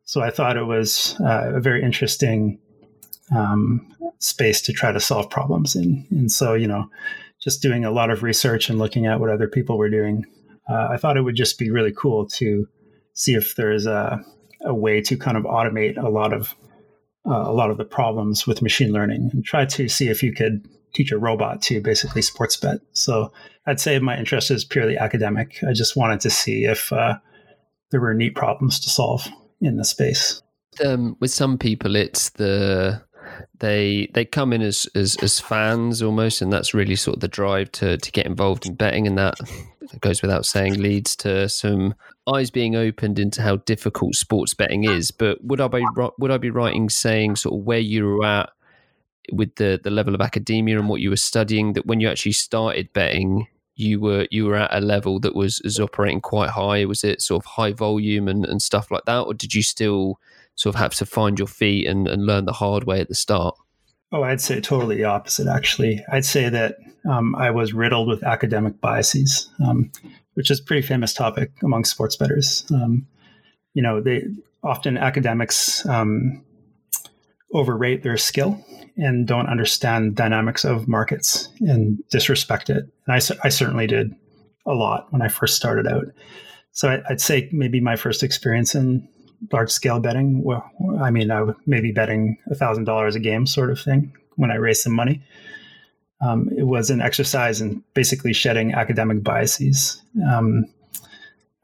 So 0.04 0.22
I 0.22 0.32
thought 0.32 0.58
it 0.58 0.66
was 0.66 1.16
uh, 1.22 1.54
a 1.56 1.60
very 1.60 1.84
interesting 1.84 2.60
um, 3.36 3.88
space 4.20 4.62
to 4.64 4.74
try 4.74 4.92
to 4.92 5.00
solve 5.00 5.30
problems 5.30 5.76
in. 5.76 6.06
And 6.10 6.32
so 6.32 6.56
you 6.56 6.68
know, 6.68 6.90
just 7.40 7.62
doing 7.62 7.86
a 7.86 7.92
lot 7.92 8.10
of 8.10 8.24
research 8.24 8.70
and 8.70 8.80
looking 8.80 9.06
at 9.06 9.20
what 9.20 9.30
other 9.30 9.48
people 9.48 9.78
were 9.78 9.90
doing, 9.90 10.26
uh, 10.68 10.88
I 10.90 10.98
thought 10.98 11.18
it 11.18 11.22
would 11.22 11.36
just 11.36 11.60
be 11.60 11.70
really 11.70 11.94
cool 11.96 12.26
to 12.30 12.68
see 13.16 13.34
if 13.34 13.56
there's 13.56 13.88
a, 13.88 14.24
a 14.62 14.74
way 14.74 15.02
to 15.02 15.18
kind 15.18 15.38
of 15.38 15.44
automate 15.44 15.98
a 15.98 16.10
lot 16.10 16.32
of 16.32 16.54
uh, 17.28 17.50
a 17.50 17.52
lot 17.52 17.72
of 17.72 17.78
the 17.78 17.86
problems 17.86 18.46
with 18.46 18.62
machine 18.62 18.92
learning 18.92 19.32
and 19.34 19.44
try 19.44 19.66
to 19.66 19.90
see 19.90 20.10
if 20.10 20.22
you 20.22 20.32
could 20.32 20.68
teach 20.94 21.12
a 21.12 21.18
robot 21.18 21.60
to 21.60 21.82
basically 21.82 22.22
sports 22.22 22.56
bet. 22.56 22.80
So 22.94 23.34
I'd 23.66 23.80
say 23.80 23.98
my 23.98 24.16
interest 24.16 24.52
is 24.52 24.64
purely 24.64 24.96
academic. 24.96 25.58
I 25.68 25.74
just 25.74 25.96
wanted 25.96 26.20
to 26.22 26.30
see 26.30 26.66
if 26.66 26.94
uh, 26.94 27.18
there 27.90 28.00
were 28.00 28.14
neat 28.14 28.36
problems 28.36 28.80
to 28.82 28.90
solve 28.90 29.28
in 29.60 29.78
the 29.78 29.84
space. 29.84 30.42
Um, 30.86 31.18
with 31.20 31.32
some 31.32 31.58
people, 31.58 31.96
it's 31.96 32.30
the 32.32 33.02
they 33.60 34.10
they 34.14 34.26
come 34.26 34.54
in 34.54 34.62
as, 34.62 34.88
as 34.94 35.16
as 35.18 35.40
fans 35.40 36.02
almost, 36.02 36.42
and 36.42 36.54
that's 36.54 36.74
really 36.74 36.96
sort 36.96 37.18
of 37.18 37.22
the 37.22 37.28
drive 37.28 37.72
to 37.74 37.98
to 37.98 38.12
get 38.12 38.26
involved 38.26 38.66
in 38.66 38.76
betting, 38.76 39.08
and 39.08 39.18
that 39.18 39.36
goes 40.02 40.22
without 40.22 40.46
saying 40.46 40.82
leads 40.82 41.16
to 41.18 41.48
some 41.50 41.96
eyes 42.32 42.50
being 42.50 42.76
opened 42.76 43.20
into 43.20 43.42
how 43.42 43.58
difficult 43.58 44.16
sports 44.16 44.54
betting 44.54 44.84
is. 44.86 45.12
But 45.12 45.44
would 45.44 45.62
I 45.62 45.68
be 45.68 45.86
would 46.20 46.32
I 46.32 46.38
be 46.38 46.50
in 46.50 46.90
saying 46.90 47.38
sort 47.38 47.60
of 47.60 47.66
where 47.66 47.80
you 47.80 48.06
were 48.06 48.26
at 48.26 48.50
with 49.32 49.56
the 49.56 49.80
the 49.84 49.90
level 49.90 50.16
of 50.16 50.22
academia 50.22 50.80
and 50.80 50.90
what 50.90 51.02
you 51.02 51.10
were 51.10 51.16
studying 51.16 51.74
that 51.74 51.86
when 51.86 52.00
you 52.00 52.10
actually 52.10 52.34
started 52.34 52.92
betting? 52.94 53.48
You 53.78 54.00
were 54.00 54.28
you 54.32 54.46
were 54.46 54.56
at 54.56 54.74
a 54.74 54.80
level 54.80 55.20
that 55.20 55.36
was, 55.36 55.62
was 55.64 55.82
operating 55.82 56.22
quite 56.22 56.50
high. 56.50 56.86
Was 56.86 57.04
it 57.04 57.22
sort 57.22 57.44
of 57.44 57.46
high 57.46 57.74
volume 57.74 58.30
and, 58.30 58.46
and 58.46 58.62
stuff 58.62 58.90
like 58.90 59.04
that, 59.06 59.22
or 59.22 59.34
did 59.34 59.54
you 59.54 59.62
still 59.62 60.20
sort 60.56 60.76
of 60.76 60.80
have 60.80 60.94
to 60.96 61.06
find 61.06 61.38
your 61.38 61.48
feet 61.48 61.86
and, 61.86 62.08
and 62.08 62.26
learn 62.26 62.46
the 62.46 62.54
hard 62.54 62.86
way 62.86 63.02
at 63.02 63.10
the 63.10 63.16
start? 63.16 63.58
Oh, 64.16 64.24
I'd 64.24 64.40
say 64.40 64.62
totally 64.62 64.96
the 64.96 65.04
opposite, 65.04 65.46
actually. 65.46 66.02
I'd 66.10 66.24
say 66.24 66.48
that 66.48 66.78
um, 67.06 67.36
I 67.36 67.52
was 67.52 67.74
riddled 67.74 68.08
with 68.08 68.24
academic 68.24 68.80
biases, 68.80 69.50
um, 69.62 69.92
which 70.36 70.50
is 70.50 70.62
a 70.62 70.64
pretty 70.64 70.88
famous 70.88 71.14
topic 71.14 71.52
among 71.62 71.84
sports 71.84 72.16
bettors. 72.16 72.64
Um, 72.74 73.08
you 73.74 73.84
know, 73.84 74.00
they 74.00 74.24
often 74.64 74.98
academics 74.98 75.86
um, 75.86 76.46
overrate 77.54 78.04
their 78.04 78.16
skill 78.16 78.64
and 78.96 79.28
don't 79.28 79.50
understand 79.50 80.16
dynamics 80.16 80.64
of 80.64 80.88
markets 80.88 81.50
and 81.60 82.02
disrespect 82.10 82.70
it. 82.70 82.86
And 83.08 83.16
I, 83.16 83.20
I 83.44 83.50
certainly 83.50 83.86
did 83.86 84.16
a 84.66 84.72
lot 84.72 85.12
when 85.12 85.24
I 85.24 85.28
first 85.28 85.58
started 85.58 85.88
out. 85.88 86.06
So 86.72 86.88
I, 86.88 87.02
I'd 87.10 87.20
say 87.20 87.50
maybe 87.52 87.82
my 87.82 87.98
first 87.98 88.24
experience 88.24 88.76
in 88.76 89.10
large 89.52 89.72
scale 89.72 90.00
betting. 90.00 90.44
Well, 90.44 90.70
I 91.02 91.12
mean, 91.12 91.32
I 91.32 91.46
maybe 91.66 91.92
betting 91.92 92.38
a 92.50 92.56
thousand 92.56 92.86
dollars 92.86 93.16
a 93.16 93.20
game, 93.20 93.48
sort 93.48 93.72
of 93.72 93.80
thing, 93.80 94.14
when 94.36 94.52
I 94.52 94.56
raised 94.56 94.82
some 94.82 94.94
money. 94.94 95.22
Um, 96.22 96.50
it 96.58 96.64
was 96.64 96.90
an 96.90 97.02
exercise 97.02 97.62
in 97.62 97.84
basically 97.94 98.34
shedding 98.34 98.74
academic 98.74 99.24
biases. 99.24 100.02
Um, 100.28 100.66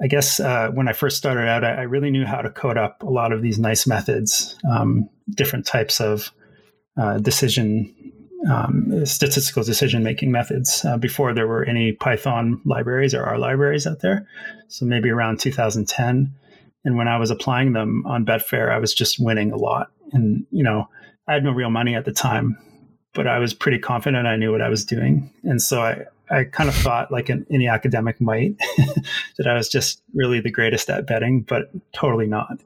I 0.02 0.08
guess 0.08 0.40
uh, 0.40 0.70
when 0.72 0.88
I 0.88 0.94
first 0.94 1.18
started 1.18 1.48
out, 1.48 1.64
I, 1.64 1.74
I, 1.74 1.82
really 1.84 2.10
knew 2.10 2.26
how 2.26 2.42
to 2.42 2.50
code 2.50 2.78
up 2.78 3.04
a 3.04 3.10
lot 3.10 3.32
of 3.32 3.44
these 3.44 3.60
nice 3.60 3.86
methods, 3.86 4.58
um, 4.70 5.08
different 5.30 5.66
types 5.66 6.02
of 6.02 6.32
uh, 6.98 7.20
decision, 7.20 7.94
um, 8.50 9.06
statistical 9.06 9.64
decision 9.64 10.04
making 10.04 10.32
methods 10.32 10.84
uh, 10.86 10.98
before 10.98 11.34
there 11.34 11.48
were 11.48 11.64
any 11.66 11.92
Python 11.92 12.60
libraries 12.66 13.14
or 13.14 13.24
R 13.24 13.38
libraries 13.38 13.86
out 13.86 14.00
there. 14.00 14.28
So 14.70 14.86
maybe 14.86 15.10
around 15.10 15.40
2010. 15.40 16.34
And 16.84 16.98
when 16.98 17.08
I 17.08 17.18
was 17.18 17.32
applying 17.32 17.74
them 17.74 18.06
on 18.06 18.26
Betfair, 18.26 18.72
I 18.72 18.80
was 18.80 18.94
just 18.94 19.20
winning 19.20 19.52
a 19.52 19.58
lot. 19.58 19.92
And, 20.14 20.46
you 20.52 20.64
know, 20.64 20.90
I 21.28 21.34
had 21.34 21.44
no 21.44 21.52
real 21.52 21.70
money 21.70 21.96
at 21.96 22.06
the 22.06 22.12
time, 22.12 22.58
but 23.14 23.28
I 23.28 23.40
was 23.40 23.54
pretty 23.54 23.80
confident 23.80 24.28
I 24.28 24.36
knew 24.36 24.52
what 24.52 24.62
I 24.62 24.70
was 24.70 24.84
doing. 24.84 25.32
And 25.44 25.62
so 25.62 25.82
I, 25.82 26.06
I 26.30 26.46
kind 26.46 26.70
of 26.70 26.76
thought, 26.76 27.12
like 27.12 27.30
an, 27.30 27.46
any 27.52 27.68
academic 27.68 28.20
might, 28.20 28.58
that 29.38 29.48
I 29.48 29.54
was 29.54 29.70
just 29.70 30.02
really 30.14 30.40
the 30.40 30.52
greatest 30.52 30.90
at 30.90 31.06
betting, 31.06 31.42
but 31.42 31.70
totally 31.94 32.28
not. 32.28 32.60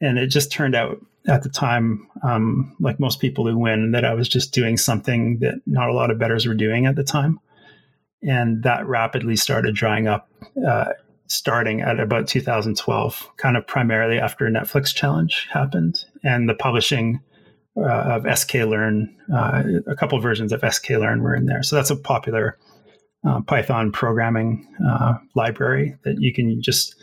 And 0.00 0.18
it 0.18 0.28
just 0.28 0.52
turned 0.52 0.74
out 0.74 1.04
at 1.26 1.42
the 1.42 1.48
time, 1.48 2.06
um, 2.22 2.76
like 2.78 3.00
most 3.00 3.20
people 3.20 3.46
who 3.46 3.58
win, 3.58 3.92
that 3.92 4.04
I 4.04 4.14
was 4.14 4.28
just 4.28 4.52
doing 4.52 4.76
something 4.76 5.38
that 5.40 5.60
not 5.66 5.88
a 5.88 5.94
lot 5.94 6.10
of 6.10 6.18
bettors 6.18 6.46
were 6.46 6.54
doing 6.54 6.86
at 6.86 6.94
the 6.94 7.02
time. 7.02 7.40
And 8.22 8.62
that 8.62 8.86
rapidly 8.86 9.36
started 9.36 9.74
drying 9.74 10.06
up, 10.06 10.28
uh, 10.66 10.92
starting 11.28 11.80
at 11.80 12.00
about 12.00 12.28
2012, 12.28 13.30
kind 13.36 13.56
of 13.56 13.66
primarily 13.66 14.18
after 14.18 14.46
Netflix 14.46 14.94
challenge 14.94 15.48
happened 15.52 16.04
and 16.22 16.48
the 16.48 16.54
publishing 16.54 17.20
uh, 17.76 18.16
of 18.16 18.24
sklearn, 18.24 19.06
uh, 19.34 19.62
a 19.86 19.94
couple 19.94 20.18
versions 20.20 20.52
of 20.52 20.60
sklearn 20.62 21.20
were 21.20 21.34
in 21.34 21.46
there. 21.46 21.62
So 21.62 21.76
that's 21.76 21.90
a 21.90 21.96
popular 21.96 22.58
uh, 23.26 23.40
Python 23.42 23.92
programming 23.92 24.66
uh, 24.86 25.14
library 25.34 25.96
that 26.04 26.16
you 26.20 26.32
can 26.32 26.62
just 26.62 26.94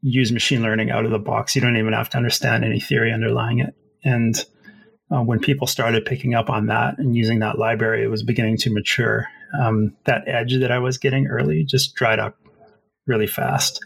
use 0.00 0.32
machine 0.32 0.62
learning 0.62 0.90
out 0.90 1.04
of 1.04 1.10
the 1.10 1.18
box. 1.18 1.54
You 1.54 1.60
don't 1.60 1.76
even 1.76 1.92
have 1.92 2.10
to 2.10 2.16
understand 2.16 2.64
any 2.64 2.80
theory 2.80 3.12
underlying 3.12 3.60
it. 3.60 3.74
And 4.04 4.44
uh, 5.10 5.22
when 5.22 5.40
people 5.40 5.66
started 5.66 6.04
picking 6.04 6.34
up 6.34 6.50
on 6.50 6.66
that 6.66 6.98
and 6.98 7.16
using 7.16 7.40
that 7.40 7.58
library, 7.58 8.04
it 8.04 8.08
was 8.08 8.22
beginning 8.22 8.56
to 8.58 8.70
mature. 8.72 9.26
Um, 9.58 9.96
that 10.04 10.26
edge 10.26 10.58
that 10.58 10.70
I 10.70 10.78
was 10.78 10.98
getting 10.98 11.26
early 11.26 11.64
just 11.64 11.94
dried 11.94 12.18
up 12.18 12.36
really 13.08 13.26
fast. 13.26 13.84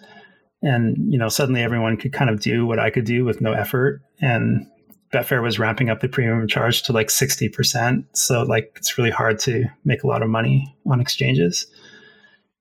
And, 0.62 0.96
you 1.12 1.18
know, 1.18 1.28
suddenly 1.28 1.62
everyone 1.62 1.96
could 1.96 2.12
kind 2.12 2.30
of 2.30 2.40
do 2.40 2.66
what 2.66 2.78
I 2.78 2.90
could 2.90 3.04
do 3.04 3.24
with 3.24 3.40
no 3.40 3.52
effort. 3.52 4.02
And 4.20 4.66
Betfair 5.12 5.42
was 5.42 5.58
ramping 5.58 5.90
up 5.90 6.00
the 6.00 6.08
premium 6.08 6.46
charge 6.46 6.82
to 6.84 6.92
like 6.92 7.08
60%. 7.08 8.04
So, 8.12 8.42
like, 8.42 8.72
it's 8.76 8.96
really 8.96 9.10
hard 9.10 9.38
to 9.40 9.64
make 9.84 10.02
a 10.02 10.06
lot 10.06 10.22
of 10.22 10.28
money 10.28 10.76
on 10.86 11.00
exchanges. 11.00 11.66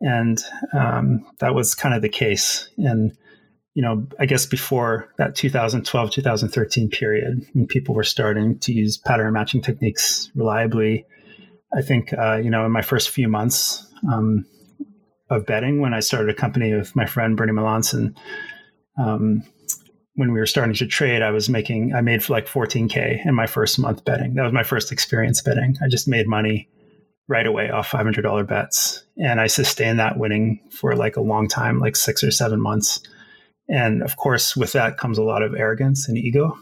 And 0.02 0.44
um, 0.74 1.26
that 1.40 1.54
was 1.54 1.76
kind 1.76 1.94
of 1.94 2.02
the 2.02 2.10
case. 2.10 2.70
And 2.78 3.16
you 3.74 3.82
know, 3.82 4.06
I 4.20 4.26
guess 4.26 4.46
before 4.46 5.10
that 5.18 5.36
2012, 5.36 6.12
2013 6.12 6.90
period, 6.90 7.46
when 7.54 7.68
people 7.68 7.96
were 7.96 8.04
starting 8.04 8.60
to 8.60 8.74
use 8.74 8.98
pattern 8.98 9.34
matching 9.34 9.62
techniques 9.62 10.30
reliably, 10.36 11.06
I 11.74 11.82
think, 11.82 12.14
uh, 12.14 12.36
you 12.36 12.50
know, 12.50 12.66
in 12.66 12.72
my 12.72 12.82
first 12.82 13.10
few 13.10 13.30
months 13.30 13.88
um, 14.12 14.46
of 15.32 15.46
betting, 15.46 15.82
when 15.82 15.94
I 15.94 16.00
started 16.00 16.30
a 16.30 16.36
company 16.36 16.74
with 16.76 16.96
my 16.96 17.06
friend 17.06 17.36
Bernie 17.36 17.54
Melanson, 17.54 18.16
um, 19.00 19.42
when 20.16 20.32
we 20.32 20.40
were 20.40 20.46
starting 20.46 20.76
to 20.76 20.86
trade, 20.86 21.24
I 21.24 21.32
was 21.32 21.50
making, 21.50 21.96
I 21.96 22.02
made 22.02 22.30
like 22.30 22.48
14K 22.48 23.26
in 23.26 23.34
my 23.34 23.48
first 23.48 23.80
month 23.80 24.06
betting. 24.06 24.36
That 24.36 24.44
was 24.44 24.54
my 24.54 24.64
first 24.64 24.92
experience 24.92 25.42
betting. 25.42 25.78
I 25.84 25.88
just 25.90 26.08
made 26.08 26.28
money 26.28 26.70
right 27.28 27.48
away 27.48 27.72
off 27.72 27.90
$500 27.90 28.48
bets. 28.48 29.04
And 29.18 29.42
I 29.42 29.48
sustained 29.48 30.00
that 30.00 30.18
winning 30.18 30.60
for 30.70 30.96
like 30.96 31.16
a 31.16 31.22
long 31.22 31.48
time, 31.48 31.80
like 31.80 31.96
six 31.96 32.24
or 32.24 32.30
seven 32.30 32.62
months 32.62 33.00
and 33.72 34.04
of 34.04 34.18
course, 34.18 34.56
with 34.56 34.74
that 34.74 34.98
comes 34.98 35.18
a 35.18 35.24
lot 35.24 35.42
of 35.42 35.56
arrogance 35.56 36.08
and 36.10 36.18
ego. 36.18 36.58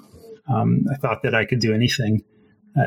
Um, 0.48 0.86
I 0.94 0.96
thought 0.98 1.24
that 1.24 1.34
I 1.34 1.44
could 1.44 1.60
do 1.60 1.74
anything. 1.74 2.24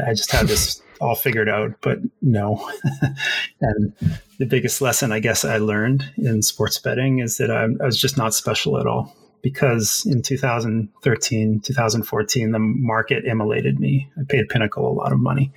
I 0.07 0.15
just 0.15 0.31
had 0.31 0.47
this 0.47 0.81
all 1.03 1.17
figured 1.17 1.49
out, 1.49 1.73
but 1.81 1.99
no. 2.21 2.71
and 3.61 3.93
the 4.39 4.47
biggest 4.47 4.81
lesson 4.81 5.13
I 5.13 5.19
guess 5.19 5.45
I 5.45 5.59
learned 5.59 6.11
in 6.17 6.43
sports 6.43 6.79
betting 6.79 7.19
is 7.19 7.37
that 7.39 7.51
I, 7.51 7.65
I 7.65 7.87
was 7.87 8.01
just 8.01 8.17
not 8.17 8.35
special 8.35 8.79
at 8.79 8.87
all 8.87 9.15
because 9.43 10.07
in 10.07 10.23
2013, 10.23 11.61
2014, 11.61 12.53
the 12.53 12.59
market 12.59 13.25
immolated 13.25 13.81
me. 13.81 14.09
I 14.19 14.23
paid 14.29 14.49
Pinnacle 14.49 14.89
a 14.89 14.95
lot 14.95 15.13
of 15.13 15.19
money. 15.19 15.53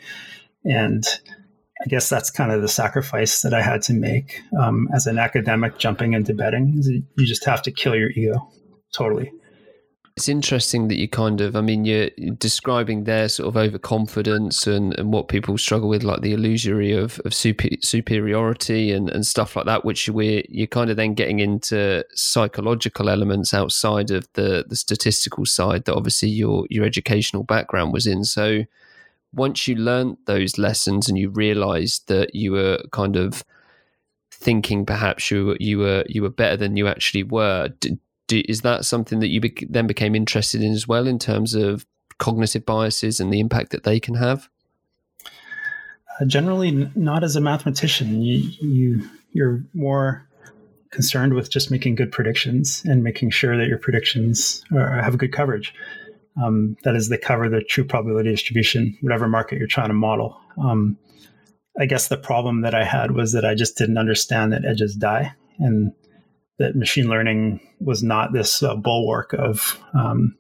And 0.66 1.06
I 1.80 1.88
guess 1.88 2.10
that's 2.10 2.32
kind 2.32 2.52
of 2.52 2.64
the 2.64 2.68
sacrifice 2.68 3.44
that 3.44 3.54
I 3.54 3.62
had 3.62 3.84
to 3.84 3.94
make 3.94 4.42
um, 4.60 4.90
as 4.94 5.06
an 5.06 5.20
academic 5.20 5.78
jumping 5.78 6.14
into 6.14 6.34
betting. 6.34 6.82
You 7.16 7.26
just 7.26 7.46
have 7.46 7.62
to 7.64 7.72
kill 7.72 7.96
your 7.96 8.10
ego 8.10 8.50
totally. 8.92 9.32
It's 10.18 10.30
interesting 10.30 10.88
that 10.88 10.98
you 10.98 11.10
kind 11.10 11.42
of, 11.42 11.58
I 11.58 11.62
mean, 11.62 11.84
you're 11.84 12.10
describing 12.38 13.04
their 13.04 13.28
sort 13.28 13.50
of 13.50 13.58
overconfidence 13.58 14.66
and, 14.66 14.98
and 14.98 15.12
what 15.12 15.28
people 15.28 15.58
struggle 15.58 15.90
with, 15.90 16.04
like 16.04 16.22
the 16.22 16.32
illusory 16.32 16.94
of, 16.94 17.20
of 17.26 17.34
super, 17.34 17.68
superiority 17.82 18.94
and, 18.94 19.10
and 19.10 19.28
stuff 19.28 19.58
like 19.58 19.66
that, 19.66 19.84
which 19.84 20.08
we're, 20.08 20.44
you're 20.48 20.68
kind 20.68 20.90
of 20.90 20.96
then 20.96 21.16
getting 21.16 21.42
into 21.42 22.06
psychological 22.14 23.10
elements 23.10 23.54
outside 23.54 24.10
of 24.10 24.26
the, 24.34 24.64
the 24.70 24.78
statistical 24.78 25.46
side 25.46 25.84
that 25.84 25.96
obviously 25.96 26.30
your, 26.30 26.66
your 26.70 26.86
educational 26.86 27.44
background 27.44 27.92
was 27.92 28.08
in. 28.08 28.24
So 28.24 28.64
once 29.34 29.68
you 29.68 29.76
learned 29.76 30.16
those 30.28 30.58
lessons 30.58 31.10
and 31.10 31.18
you 31.18 31.30
realized 31.30 32.08
that 32.08 32.34
you 32.34 32.54
were 32.54 32.80
kind 32.94 33.18
of 33.18 33.44
thinking 34.32 34.86
perhaps 34.86 35.30
you, 35.30 35.58
you 35.60 35.80
were, 35.80 36.06
you 36.08 36.22
were 36.22 36.30
better 36.30 36.56
than 36.56 36.78
you 36.78 36.88
actually 36.88 37.24
were, 37.24 37.68
did, 37.82 38.00
do, 38.28 38.42
is 38.48 38.62
that 38.62 38.86
something 38.86 39.20
that 39.20 39.28
you 39.28 39.40
be, 39.40 39.56
then 39.70 39.88
became 39.88 40.16
interested 40.16 40.62
in 40.62 40.72
as 40.72 40.88
well 40.88 41.08
in 41.08 41.20
terms 41.20 41.54
of 41.54 41.86
cognitive 42.18 42.66
biases 42.66 43.20
and 43.20 43.32
the 43.32 43.40
impact 43.40 43.72
that 43.72 43.84
they 43.84 44.00
can 44.00 44.16
have? 44.16 44.50
Uh, 46.20 46.26
generally, 46.26 46.70
n- 46.70 46.92
not 46.96 47.24
as 47.24 47.36
a 47.36 47.42
mathematician. 47.42 48.22
You, 48.22 48.50
you 48.62 49.10
you're 49.34 49.64
more 49.74 50.28
concerned 50.92 51.34
with 51.34 51.52
just 51.52 51.70
making 51.70 51.96
good 51.96 52.12
predictions 52.12 52.82
and 52.86 53.04
making 53.04 53.30
sure 53.30 53.58
that 53.58 53.68
your 53.68 53.78
predictions 53.78 54.64
are, 54.74 55.02
have 55.02 55.18
good 55.18 55.34
coverage. 55.34 55.74
Um, 56.42 56.78
that 56.84 56.96
is, 56.96 57.10
they 57.10 57.18
cover 57.18 57.50
the 57.50 57.62
true 57.62 57.84
probability 57.84 58.30
distribution, 58.30 58.98
whatever 59.02 59.28
market 59.28 59.58
you're 59.58 59.68
trying 59.68 59.90
to 59.90 59.94
model. 59.94 60.40
Um, 60.58 60.98
I 61.78 61.86
guess 61.86 62.08
the 62.08 62.18
problem 62.18 62.62
that 62.62 62.74
I 62.74 62.86
had 62.86 63.12
was 63.12 63.34
that 63.34 63.44
I 63.44 63.56
just 63.56 63.78
didn't 63.78 63.98
understand 63.98 64.54
that 64.54 64.64
edges 64.66 64.96
die, 64.96 65.34
and 65.60 65.92
that 66.58 66.76
machine 66.76 67.08
learning 67.08 67.60
was 67.80 68.02
not 68.04 68.34
this 68.34 68.64
uh, 68.64 68.76
bulwark 68.76 69.34
of 69.34 69.80
um, 69.94 70.36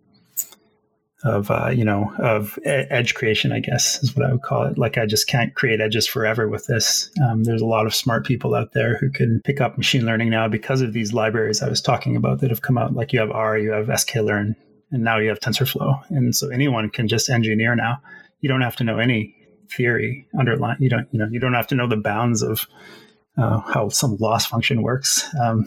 of 1.24 1.50
uh, 1.50 1.70
you 1.70 1.84
know 1.84 2.14
of 2.20 2.60
edge 2.66 3.16
creation 3.16 3.52
i 3.52 3.60
guess 3.60 4.02
is 4.04 4.16
what 4.16 4.26
i 4.26 4.32
would 4.32 4.44
call 4.44 4.64
it. 4.64 4.78
Like 4.78 4.98
i 4.98 5.06
just 5.06 5.28
can't 5.28 5.56
create 5.56 5.82
edges 5.82 6.06
forever 6.08 6.48
with 6.48 6.68
this. 6.68 7.10
Um, 7.26 7.44
there's 7.44 7.62
a 7.62 7.66
lot 7.66 7.86
of 7.86 7.96
smart 7.96 8.26
people 8.26 8.54
out 8.54 8.74
there 8.74 8.98
who 8.98 9.10
can 9.10 9.42
pick 9.44 9.60
up 9.60 9.78
machine 9.78 10.06
learning 10.06 10.30
now 10.30 10.48
because 10.48 10.82
of 10.82 10.94
these 10.94 11.14
libraries 11.14 11.62
i 11.62 11.70
was 11.70 11.82
talking 11.82 12.16
about 12.16 12.40
that 12.40 12.50
have 12.50 12.62
come 12.62 12.78
out. 12.78 12.94
Like 12.94 13.12
you 13.12 13.20
have 13.20 13.32
r 13.32 13.58
you 13.58 13.72
have 13.72 13.88
sklearn 13.88 14.56
and 14.92 15.04
now 15.04 15.18
you 15.18 15.30
have 15.30 15.40
tensorflow. 15.40 16.00
And 16.10 16.36
so 16.36 16.50
anyone 16.50 16.90
can 16.90 17.08
just 17.08 17.30
engineer 17.30 17.76
now. 17.76 17.98
You 18.42 18.50
don't 18.50 18.62
have 18.62 18.76
to 18.78 18.84
know 18.84 19.00
any 19.00 19.36
theory 19.72 20.28
underlying 20.38 20.78
you 20.80 20.90
don't 20.90 21.08
you 21.12 21.18
know 21.18 21.28
you 21.32 21.40
don't 21.40 21.56
have 21.56 21.66
to 21.66 21.76
know 21.76 21.88
the 21.88 21.98
bounds 21.98 22.44
of 22.44 22.68
uh, 23.38 23.60
how 23.62 23.90
some 23.90 24.18
loss 24.20 24.46
function 24.46 24.82
works. 24.82 25.28
Um, 25.42 25.66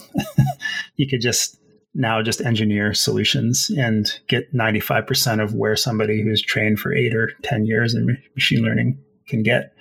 you 0.97 1.09
could 1.09 1.21
just 1.21 1.59
now 1.95 2.23
just 2.23 2.41
engineer 2.41 2.95
solutions 2.95 3.71
and 3.71 4.13
get 4.29 4.55
95% 4.55 5.43
of 5.43 5.55
where 5.55 5.77
somebody 5.77 6.23
who's 6.23 6.43
trained 6.43 6.79
for 6.79 6.95
eight 6.95 7.15
or 7.15 7.33
10 7.43 7.67
years 7.67 7.95
in 7.95 8.17
machine 8.35 8.63
learning 8.63 8.99
can 9.27 9.43
get 9.43 9.73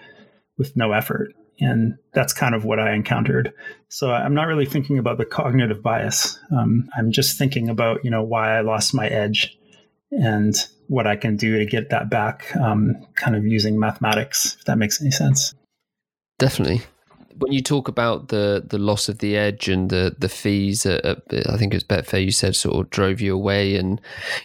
with 0.57 0.75
no 0.75 0.91
effort. 0.91 1.33
And 1.59 1.95
that's 2.13 2.33
kind 2.33 2.53
of 2.53 2.65
what 2.65 2.79
I 2.79 2.93
encountered. 2.93 3.53
So 3.89 4.11
I'm 4.11 4.33
not 4.33 4.47
really 4.47 4.65
thinking 4.65 4.97
about 4.99 5.17
the 5.17 5.25
cognitive 5.25 5.81
bias. 5.81 6.37
Um, 6.55 6.87
I'm 6.97 7.11
just 7.11 7.37
thinking 7.37 7.69
about, 7.69 8.03
you 8.03 8.11
know, 8.11 8.23
why 8.23 8.57
I 8.57 8.61
lost 8.61 8.93
my 8.93 9.07
edge 9.07 9.57
and 10.11 10.55
what 10.87 11.07
I 11.07 11.15
can 11.15 11.35
do 11.35 11.57
to 11.57 11.65
get 11.65 11.89
that 11.89 12.09
back, 12.09 12.55
um, 12.55 12.95
kind 13.15 13.35
of 13.35 13.45
using 13.45 13.79
mathematics, 13.79 14.55
if 14.59 14.65
that 14.65 14.77
makes 14.77 15.01
any 15.01 15.11
sense. 15.11 15.53
Definitely 16.39 16.81
when 17.39 17.51
you 17.51 17.61
talk 17.61 17.87
about 17.87 18.29
the 18.29 18.63
the 18.65 18.77
loss 18.77 19.09
of 19.09 19.19
the 19.19 19.37
edge 19.37 19.67
and 19.67 19.89
the 19.89 20.15
the 20.17 20.29
fees, 20.29 20.85
uh, 20.85 21.15
I 21.31 21.57
think 21.57 21.73
it 21.73 21.77
was 21.77 21.83
Betfair 21.83 22.23
you 22.23 22.31
said 22.31 22.55
sort 22.55 22.75
of 22.75 22.89
drove 22.89 23.21
you 23.21 23.33
away, 23.33 23.75
and 23.75 24.01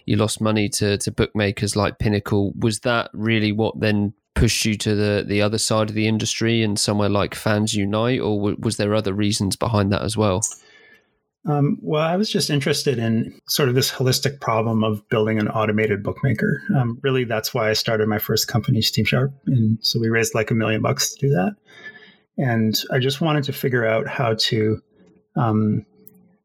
you 0.06 0.16
lost 0.16 0.40
money 0.40 0.68
to 0.70 0.98
to 0.98 1.10
bookmakers 1.10 1.76
like 1.76 1.98
Pinnacle. 1.98 2.52
Was 2.58 2.80
that 2.80 3.10
really 3.12 3.52
what 3.52 3.80
then 3.80 4.14
pushed 4.34 4.64
you 4.64 4.76
to 4.76 4.94
the 4.94 5.24
the 5.26 5.42
other 5.42 5.58
side 5.58 5.88
of 5.88 5.94
the 5.94 6.08
industry 6.08 6.62
and 6.62 6.78
somewhere 6.78 7.08
like 7.08 7.34
Fans 7.34 7.74
Unite, 7.74 8.20
or 8.20 8.38
was 8.58 8.76
there 8.76 8.94
other 8.94 9.12
reasons 9.12 9.56
behind 9.56 9.92
that 9.92 10.02
as 10.02 10.16
well? 10.16 10.42
Um, 11.44 11.78
well, 11.82 12.02
I 12.02 12.16
was 12.16 12.30
just 12.30 12.50
interested 12.50 12.98
in 12.98 13.40
sort 13.48 13.68
of 13.68 13.74
this 13.74 13.90
holistic 13.90 14.40
problem 14.40 14.84
of 14.84 15.06
building 15.08 15.40
an 15.40 15.48
automated 15.48 16.02
bookmaker. 16.02 16.62
Um, 16.76 17.00
really, 17.02 17.24
that's 17.24 17.52
why 17.52 17.68
I 17.68 17.72
started 17.72 18.06
my 18.06 18.20
first 18.20 18.46
company, 18.46 18.80
Steam 18.80 19.04
Sharp, 19.04 19.32
and 19.46 19.78
so 19.80 19.98
we 19.98 20.08
raised 20.08 20.36
like 20.36 20.52
a 20.52 20.54
million 20.54 20.82
bucks 20.82 21.14
to 21.14 21.26
do 21.26 21.30
that. 21.30 21.56
And 22.38 22.80
I 22.90 22.98
just 22.98 23.20
wanted 23.20 23.44
to 23.44 23.52
figure 23.52 23.86
out 23.86 24.08
how 24.08 24.34
to 24.34 24.80
um, 25.36 25.84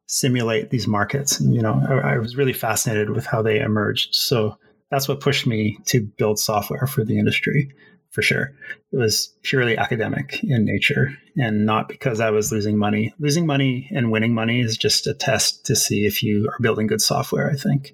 simulate 0.07 0.69
these 0.69 0.87
markets. 0.87 1.39
You 1.41 1.61
know, 1.61 1.81
I, 1.87 2.13
I 2.13 2.17
was 2.17 2.35
really 2.35 2.53
fascinated 2.53 3.09
with 3.09 3.25
how 3.25 3.41
they 3.41 3.59
emerged. 3.59 4.15
So 4.15 4.57
that's 4.91 5.07
what 5.07 5.19
pushed 5.19 5.47
me 5.47 5.77
to 5.85 6.01
build 6.01 6.39
software 6.39 6.87
for 6.87 7.03
the 7.03 7.19
industry 7.19 7.71
for 8.11 8.21
sure. 8.21 8.53
It 8.91 8.97
was 8.97 9.33
purely 9.43 9.77
academic 9.77 10.43
in 10.43 10.65
nature 10.65 11.15
and 11.35 11.65
not 11.65 11.87
because 11.87 12.19
I 12.19 12.31
was 12.31 12.51
losing 12.51 12.77
money. 12.77 13.13
Losing 13.19 13.45
money 13.45 13.89
and 13.93 14.11
winning 14.11 14.33
money 14.33 14.61
is 14.61 14.77
just 14.77 15.07
a 15.07 15.13
test 15.13 15.65
to 15.67 15.75
see 15.75 16.05
if 16.05 16.23
you 16.23 16.49
are 16.49 16.57
building 16.61 16.87
good 16.87 17.01
software, 17.01 17.49
I 17.49 17.55
think. 17.55 17.93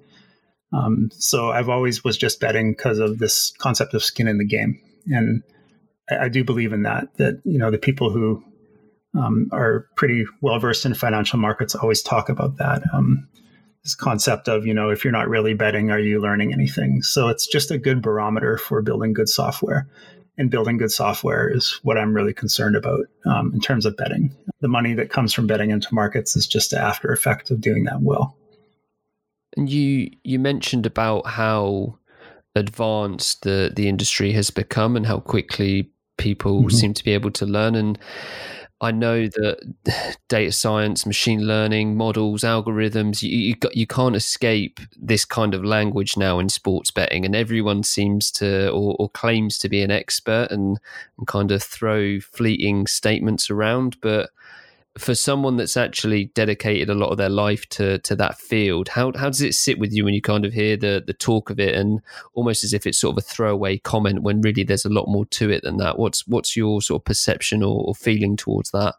Um, 0.72 1.10
so 1.12 1.50
I've 1.50 1.68
always 1.68 2.02
was 2.02 2.16
just 2.16 2.40
betting 2.40 2.72
because 2.72 2.98
of 2.98 3.18
this 3.18 3.52
concept 3.58 3.94
of 3.94 4.02
skin 4.02 4.26
in 4.26 4.38
the 4.38 4.46
game. 4.46 4.80
And 5.06 5.42
I, 6.10 6.28
do 6.28 6.44
believe 6.44 6.72
in 6.72 6.82
that. 6.82 7.16
That 7.16 7.40
you 7.44 7.58
know 7.58 7.70
the 7.70 7.78
people 7.78 8.10
who 8.10 8.44
um, 9.16 9.48
are 9.52 9.86
pretty 9.96 10.24
well 10.40 10.58
versed 10.58 10.84
in 10.84 10.94
financial 10.94 11.38
markets 11.38 11.74
always 11.74 12.02
talk 12.02 12.28
about 12.28 12.56
that. 12.58 12.82
Um, 12.92 13.28
this 13.84 13.94
concept 13.94 14.48
of, 14.48 14.66
you 14.66 14.72
know, 14.72 14.88
if 14.88 15.04
you're 15.04 15.12
not 15.12 15.28
really 15.28 15.52
betting, 15.54 15.90
are 15.90 15.98
you 15.98 16.20
learning 16.20 16.52
anything? 16.52 17.02
So 17.02 17.28
it's 17.28 17.46
just 17.46 17.70
a 17.70 17.78
good 17.78 18.00
barometer 18.00 18.56
for 18.56 18.80
building 18.80 19.12
good 19.12 19.28
software. 19.28 19.86
And 20.36 20.50
building 20.50 20.78
good 20.78 20.90
software 20.90 21.48
is 21.48 21.78
what 21.84 21.96
I'm 21.96 22.12
really 22.12 22.32
concerned 22.32 22.74
about 22.74 23.06
um, 23.24 23.52
in 23.54 23.60
terms 23.60 23.86
of 23.86 23.96
betting. 23.96 24.34
The 24.60 24.68
money 24.68 24.94
that 24.94 25.10
comes 25.10 25.32
from 25.32 25.46
betting 25.46 25.70
into 25.70 25.94
markets 25.94 26.34
is 26.34 26.46
just 26.46 26.72
an 26.72 26.80
after 26.80 27.12
effect 27.12 27.52
of 27.52 27.60
doing 27.60 27.84
that 27.84 28.00
well. 28.00 28.36
And 29.56 29.70
you 29.70 30.10
you 30.24 30.40
mentioned 30.40 30.86
about 30.86 31.28
how 31.28 31.96
advanced 32.56 33.42
the 33.42 33.72
the 33.76 33.88
industry 33.88 34.32
has 34.32 34.50
become 34.50 34.96
and 34.96 35.06
how 35.06 35.20
quickly 35.20 35.92
people 36.16 36.60
mm-hmm. 36.60 36.76
seem 36.76 36.94
to 36.94 37.04
be 37.04 37.12
able 37.12 37.30
to 37.32 37.46
learn 37.46 37.74
and 37.74 37.98
I 38.80 38.90
know 38.90 39.26
that 39.26 40.18
data 40.28 40.52
science, 40.52 41.06
machine 41.06 41.46
learning, 41.46 41.96
models, 41.96 42.42
algorithms, 42.42 43.22
you, 43.22 43.30
you, 43.30 43.54
you, 43.72 43.86
can't 43.86 44.16
escape 44.16 44.80
this 44.96 45.24
kind 45.24 45.54
of 45.54 45.64
language 45.64 46.16
now 46.16 46.38
in 46.38 46.48
sports 46.48 46.90
betting. 46.90 47.24
And 47.24 47.34
everyone 47.34 47.82
seems 47.82 48.30
to 48.32 48.68
or, 48.70 48.96
or 48.98 49.08
claims 49.08 49.58
to 49.58 49.68
be 49.68 49.82
an 49.82 49.90
expert 49.90 50.48
and, 50.50 50.78
and 51.18 51.26
kind 51.26 51.50
of 51.50 51.62
throw 51.62 52.20
fleeting 52.20 52.86
statements 52.86 53.48
around. 53.48 53.96
But 54.00 54.30
for 54.96 55.14
someone 55.14 55.56
that's 55.56 55.76
actually 55.76 56.26
dedicated 56.26 56.88
a 56.88 56.94
lot 56.94 57.10
of 57.10 57.16
their 57.16 57.28
life 57.28 57.68
to 57.70 57.98
to 58.00 58.14
that 58.16 58.38
field, 58.38 58.88
how 58.88 59.12
how 59.16 59.28
does 59.28 59.42
it 59.42 59.54
sit 59.54 59.78
with 59.78 59.92
you 59.92 60.04
when 60.04 60.14
you 60.14 60.22
kind 60.22 60.44
of 60.44 60.52
hear 60.52 60.76
the 60.76 61.02
the 61.04 61.12
talk 61.12 61.50
of 61.50 61.58
it 61.58 61.74
and 61.74 62.00
almost 62.34 62.62
as 62.62 62.72
if 62.72 62.86
it's 62.86 62.98
sort 62.98 63.14
of 63.14 63.18
a 63.18 63.26
throwaway 63.26 63.78
comment 63.78 64.22
when 64.22 64.40
really 64.40 64.62
there's 64.62 64.84
a 64.84 64.90
lot 64.90 65.08
more 65.08 65.26
to 65.26 65.50
it 65.50 65.62
than 65.62 65.78
that? 65.78 65.98
What's 65.98 66.26
what's 66.28 66.56
your 66.56 66.80
sort 66.80 67.00
of 67.00 67.04
perception 67.04 67.62
or, 67.62 67.84
or 67.84 67.94
feeling 67.94 68.36
towards 68.36 68.70
that? 68.70 68.94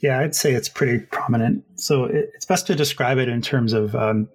Yeah, 0.00 0.18
I'd 0.18 0.34
say 0.34 0.52
it's 0.52 0.68
pretty 0.68 0.98
prominent. 0.98 1.64
So 1.76 2.04
it, 2.04 2.32
it's 2.34 2.46
best 2.46 2.66
to 2.66 2.74
describe 2.74 3.18
it 3.18 3.28
in 3.28 3.40
terms 3.40 3.72
of 3.72 3.94
um, 3.94 4.28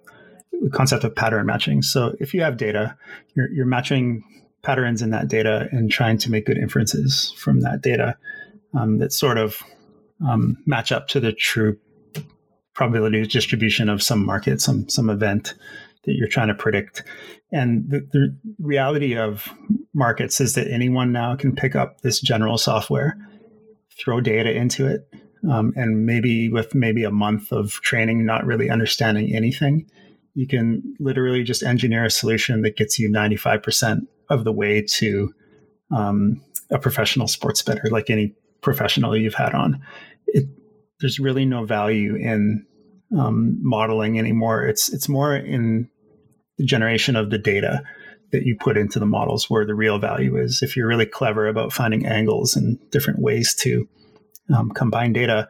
the 0.62 0.70
concept 0.70 1.04
of 1.04 1.14
pattern 1.14 1.44
matching. 1.44 1.82
So 1.82 2.16
if 2.20 2.32
you 2.32 2.40
have 2.40 2.56
data, 2.56 2.96
you're, 3.34 3.50
you're 3.50 3.66
matching 3.66 4.24
patterns 4.62 5.02
in 5.02 5.10
that 5.10 5.28
data 5.28 5.68
and 5.70 5.90
trying 5.90 6.16
to 6.18 6.30
make 6.30 6.46
good 6.46 6.56
inferences 6.56 7.34
from 7.36 7.60
that 7.60 7.82
data. 7.82 8.16
Um, 8.74 8.98
that 8.98 9.12
sort 9.12 9.38
of 9.38 9.62
um, 10.26 10.56
match 10.66 10.92
up 10.92 11.08
to 11.08 11.20
the 11.20 11.32
true 11.32 11.78
probability 12.74 13.26
distribution 13.26 13.88
of 13.88 14.02
some 14.02 14.24
market, 14.24 14.60
some 14.60 14.88
some 14.88 15.10
event 15.10 15.54
that 16.04 16.14
you're 16.14 16.28
trying 16.28 16.48
to 16.48 16.54
predict. 16.54 17.02
And 17.50 17.90
the, 17.90 18.06
the 18.12 18.36
reality 18.58 19.16
of 19.16 19.52
markets 19.94 20.40
is 20.40 20.54
that 20.54 20.70
anyone 20.70 21.12
now 21.12 21.34
can 21.36 21.54
pick 21.54 21.74
up 21.74 22.02
this 22.02 22.20
general 22.20 22.56
software, 22.56 23.16
throw 23.98 24.20
data 24.20 24.52
into 24.52 24.86
it, 24.86 25.08
um, 25.50 25.72
and 25.76 26.06
maybe 26.06 26.48
with 26.48 26.74
maybe 26.74 27.04
a 27.04 27.10
month 27.10 27.52
of 27.52 27.72
training, 27.82 28.24
not 28.24 28.44
really 28.44 28.70
understanding 28.70 29.34
anything, 29.34 29.88
you 30.34 30.46
can 30.46 30.94
literally 31.00 31.42
just 31.42 31.62
engineer 31.62 32.04
a 32.04 32.10
solution 32.10 32.62
that 32.62 32.76
gets 32.76 32.98
you 32.98 33.08
95% 33.10 34.00
of 34.30 34.44
the 34.44 34.52
way 34.52 34.82
to 34.82 35.34
um, 35.90 36.40
a 36.70 36.78
professional 36.78 37.28
sports 37.28 37.62
bettor, 37.62 37.88
like 37.90 38.10
any 38.10 38.34
professional 38.60 39.16
you've 39.16 39.34
had 39.34 39.54
on. 39.54 39.82
It, 40.28 40.46
there's 41.00 41.18
really 41.18 41.44
no 41.44 41.64
value 41.64 42.16
in 42.16 42.66
um, 43.16 43.58
modeling 43.62 44.18
anymore. 44.18 44.66
It's 44.66 44.92
it's 44.92 45.08
more 45.08 45.34
in 45.34 45.88
the 46.58 46.64
generation 46.64 47.16
of 47.16 47.30
the 47.30 47.38
data 47.38 47.82
that 48.32 48.42
you 48.44 48.56
put 48.58 48.76
into 48.76 48.98
the 48.98 49.06
models 49.06 49.48
where 49.48 49.64
the 49.64 49.74
real 49.74 49.98
value 49.98 50.36
is. 50.36 50.62
If 50.62 50.76
you're 50.76 50.86
really 50.86 51.06
clever 51.06 51.46
about 51.46 51.72
finding 51.72 52.04
angles 52.04 52.56
and 52.56 52.78
different 52.90 53.20
ways 53.20 53.54
to 53.60 53.88
um, 54.54 54.70
combine 54.70 55.12
data, 55.12 55.48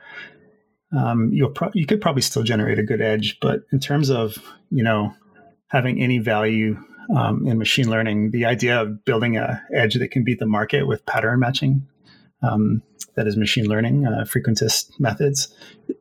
um, 0.97 1.31
you'll 1.33 1.51
pro- 1.51 1.73
you 1.75 1.87
could 1.87 2.01
probably 2.01 2.23
still 2.23 2.43
generate 2.43 2.79
a 2.79 2.85
good 2.85 3.01
edge. 3.01 3.39
But 3.41 3.63
in 3.73 3.81
terms 3.81 4.11
of 4.11 4.39
you 4.71 4.85
know 4.85 5.15
having 5.69 6.01
any 6.01 6.19
value 6.19 6.79
um, 7.15 7.47
in 7.47 7.59
machine 7.59 7.91
learning, 7.91 8.31
the 8.31 8.45
idea 8.45 8.81
of 8.81 9.05
building 9.05 9.37
a 9.37 9.63
edge 9.75 9.95
that 9.95 10.11
can 10.11 10.25
beat 10.25 10.39
the 10.39 10.47
market 10.47 10.87
with 10.87 11.05
pattern 11.07 11.41
matching 11.41 11.87
um, 12.43 12.83
that 13.15 13.27
is 13.27 13.37
machine 13.37 13.67
learning, 13.67 14.07
uh, 14.07 14.25
frequentist 14.25 14.91
methods, 14.99 15.49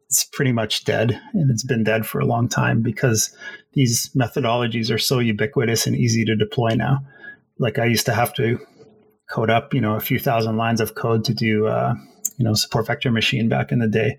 it's 0.08 0.24
pretty 0.24 0.52
much 0.52 0.86
dead. 0.86 1.20
And 1.34 1.52
it's 1.52 1.64
been 1.64 1.84
dead 1.84 2.06
for 2.06 2.20
a 2.20 2.26
long 2.26 2.48
time 2.48 2.82
because 2.82 3.36
these 3.74 4.10
methodologies 4.10 4.94
are 4.94 4.98
so 4.98 5.20
ubiquitous 5.20 5.86
and 5.86 5.96
easy 5.96 6.24
to 6.26 6.36
deploy 6.36 6.76
now. 6.76 7.00
Like 7.60 7.80
I 7.80 7.86
used 7.86 8.06
to 8.06 8.14
have 8.14 8.34
to 8.36 8.60
code 9.30 9.50
up, 9.50 9.74
you 9.74 9.82
know, 9.82 9.96
a 9.96 10.00
few 10.00 10.20
thousand 10.20 10.58
lines 10.58 10.80
of 10.80 10.96
code 10.96 11.26
to 11.26 11.34
do, 11.34 11.68
uh, 11.68 11.96
you 12.38 12.46
know, 12.46 12.54
support 12.54 12.88
vector 12.88 13.12
machine 13.12 13.50
back 13.50 13.72
in 13.72 13.80
the 13.80 13.88
day, 13.88 14.18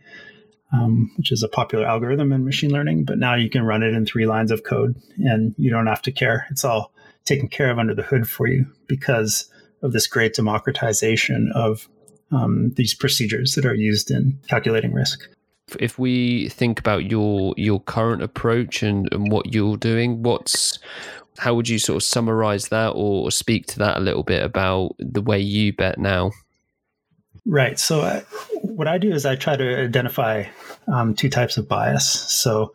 um, 0.73 1.11
which 1.17 1.33
is 1.33 1.43
a 1.43 1.49
popular 1.49 1.87
algorithm 1.87 2.33
in 2.33 2.45
machine 2.45 2.71
learning. 2.71 3.05
But 3.05 3.19
now 3.19 3.35
you 3.35 3.49
can 3.49 3.63
run 3.63 3.83
it 3.83 3.95
in 3.95 4.05
three 4.05 4.27
lines 4.27 4.51
of 4.51 4.65
code 4.65 4.97
and 5.19 5.55
you 5.57 5.71
don't 5.71 5.87
have 5.87 6.03
to 6.03 6.13
care. 6.13 6.47
It's 6.51 6.65
all 6.65 6.93
taken 7.25 7.49
care 7.49 7.71
of 7.71 7.79
under 7.79 7.95
the 7.95 8.03
hood 8.03 8.29
for 8.29 8.47
you 8.47 8.67
because 8.87 9.51
of 9.83 9.93
this 9.93 10.07
great 10.07 10.35
democratization 10.35 11.53
of 11.55 11.89
um, 12.31 12.73
these 12.77 12.95
procedures 12.95 13.55
that 13.55 13.65
are 13.65 13.75
used 13.75 14.11
in 14.11 14.39
calculating 14.49 14.93
risk. 14.93 15.29
If 15.79 15.99
we 15.99 16.49
think 16.49 16.81
about 16.81 17.11
your 17.11 17.55
your 17.57 17.81
current 17.81 18.23
approach 18.23 18.83
and, 18.83 19.09
and 19.13 19.31
what 19.31 19.53
you're 19.53 19.77
doing, 19.77 20.23
what's 20.23 20.79
how 21.39 21.55
would 21.55 21.69
you 21.69 21.79
sort 21.79 21.97
of 21.97 22.03
summarize 22.03 22.69
that 22.69 22.91
or 22.91 23.31
speak 23.31 23.67
to 23.67 23.79
that 23.79 23.97
a 23.97 24.01
little 24.01 24.23
bit 24.23 24.43
about 24.43 24.97
the 24.99 25.23
way 25.23 25.39
you 25.39 25.73
bet 25.73 25.99
now? 25.99 26.33
Right. 27.47 27.79
So, 27.79 28.03
I, 28.03 28.21
what 28.61 28.89
I 28.89 28.99
do 28.99 29.11
is 29.11 29.25
I 29.25 29.37
try 29.37 29.57
to 29.57 29.85
identify 29.85 30.45
um, 30.87 31.15
two 31.15 31.31
types 31.31 31.57
of 31.57 31.69
bias. 31.69 32.09
So, 32.09 32.75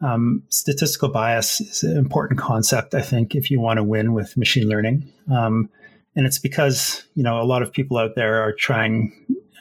um, 0.00 0.42
statistical 0.50 1.08
bias 1.08 1.60
is 1.60 1.82
an 1.82 1.96
important 1.96 2.38
concept, 2.38 2.94
I 2.94 3.00
think, 3.00 3.34
if 3.34 3.50
you 3.50 3.60
want 3.60 3.78
to 3.78 3.82
win 3.82 4.12
with 4.12 4.36
machine 4.36 4.68
learning. 4.68 5.10
Um, 5.32 5.70
and 6.16 6.26
it's 6.26 6.38
because 6.38 7.04
you 7.14 7.22
know 7.22 7.40
a 7.40 7.44
lot 7.44 7.62
of 7.62 7.72
people 7.72 7.98
out 7.98 8.16
there 8.16 8.42
are 8.42 8.52
trying 8.52 9.12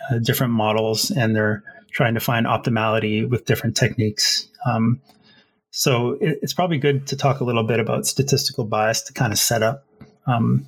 uh, 0.10 0.18
different 0.20 0.54
models 0.54 1.12
and 1.12 1.36
they're 1.36 1.64
trying 1.92 2.14
to 2.14 2.20
find 2.20 2.46
optimality 2.46 3.28
with 3.30 3.46
different 3.46 3.78
techniques. 3.78 4.50
Um, 4.66 5.02
so 5.72 6.14
it, 6.22 6.40
it's 6.42 6.54
probably 6.54 6.78
good 6.78 7.08
to 7.08 7.16
talk 7.16 7.40
a 7.40 7.44
little 7.44 7.64
bit 7.64 7.80
about 7.80 8.06
statistical 8.06 8.66
bias 8.66 9.02
to 9.04 9.14
kind 9.14 9.32
of 9.32 9.40
set 9.40 9.64
up, 9.64 9.86
um, 10.28 10.68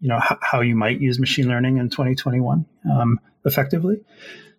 you 0.00 0.08
know, 0.08 0.16
h- 0.16 0.38
how 0.40 0.60
you 0.60 0.74
might 0.74 1.00
use 1.00 1.18
machine 1.18 1.48
learning 1.48 1.76
in 1.76 1.90
2021 1.90 2.64
um, 2.90 3.20
effectively. 3.44 4.00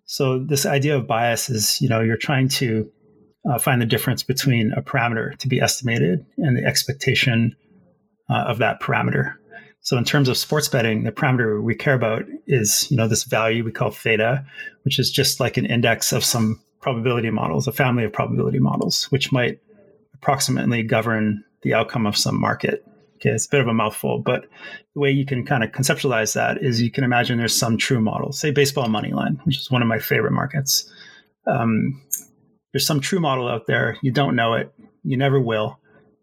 So 0.04 0.38
this 0.38 0.64
idea 0.64 0.96
of 0.96 1.08
bias 1.08 1.50
is, 1.50 1.80
you 1.80 1.88
know, 1.88 2.00
you're 2.00 2.16
trying 2.16 2.48
to 2.50 2.90
uh, 3.50 3.58
find 3.58 3.82
the 3.82 3.86
difference 3.86 4.22
between 4.22 4.72
a 4.72 4.82
parameter 4.82 5.36
to 5.38 5.48
be 5.48 5.60
estimated 5.60 6.24
and 6.36 6.56
the 6.56 6.64
expectation 6.64 7.56
uh, 8.30 8.44
of 8.46 8.58
that 8.58 8.80
parameter. 8.80 9.34
So 9.86 9.96
in 9.96 10.02
terms 10.02 10.28
of 10.28 10.36
sports 10.36 10.68
betting, 10.68 11.04
the 11.04 11.12
parameter 11.12 11.62
we 11.62 11.76
care 11.76 11.94
about 11.94 12.24
is, 12.48 12.90
you 12.90 12.96
know, 12.96 13.06
this 13.06 13.22
value 13.22 13.62
we 13.62 13.70
call 13.70 13.92
theta, 13.92 14.44
which 14.84 14.98
is 14.98 15.12
just 15.12 15.38
like 15.38 15.56
an 15.56 15.64
index 15.64 16.12
of 16.12 16.24
some 16.24 16.60
probability 16.80 17.30
models, 17.30 17.68
a 17.68 17.72
family 17.72 18.02
of 18.02 18.12
probability 18.12 18.58
models, 18.58 19.04
which 19.12 19.30
might 19.30 19.60
approximately 20.12 20.82
govern 20.82 21.44
the 21.62 21.72
outcome 21.72 22.04
of 22.04 22.16
some 22.16 22.34
market. 22.34 22.84
Okay, 23.14 23.30
it's 23.30 23.46
a 23.46 23.48
bit 23.48 23.60
of 23.60 23.68
a 23.68 23.72
mouthful, 23.72 24.18
but 24.18 24.46
the 24.94 25.00
way 25.00 25.12
you 25.12 25.24
can 25.24 25.46
kind 25.46 25.62
of 25.62 25.70
conceptualize 25.70 26.34
that 26.34 26.60
is 26.60 26.82
you 26.82 26.90
can 26.90 27.04
imagine 27.04 27.38
there's 27.38 27.56
some 27.56 27.78
true 27.78 28.00
model, 28.00 28.32
say 28.32 28.50
baseball 28.50 28.88
money 28.88 29.12
line, 29.12 29.40
which 29.44 29.56
is 29.56 29.70
one 29.70 29.82
of 29.82 29.88
my 29.88 30.00
favorite 30.00 30.32
markets. 30.32 30.92
Um, 31.46 32.02
there's 32.72 32.84
some 32.84 32.98
true 32.98 33.20
model 33.20 33.46
out 33.46 33.68
there. 33.68 33.98
You 34.02 34.10
don't 34.10 34.34
know 34.34 34.54
it, 34.54 34.74
you 35.04 35.16
never 35.16 35.40
will, 35.40 35.78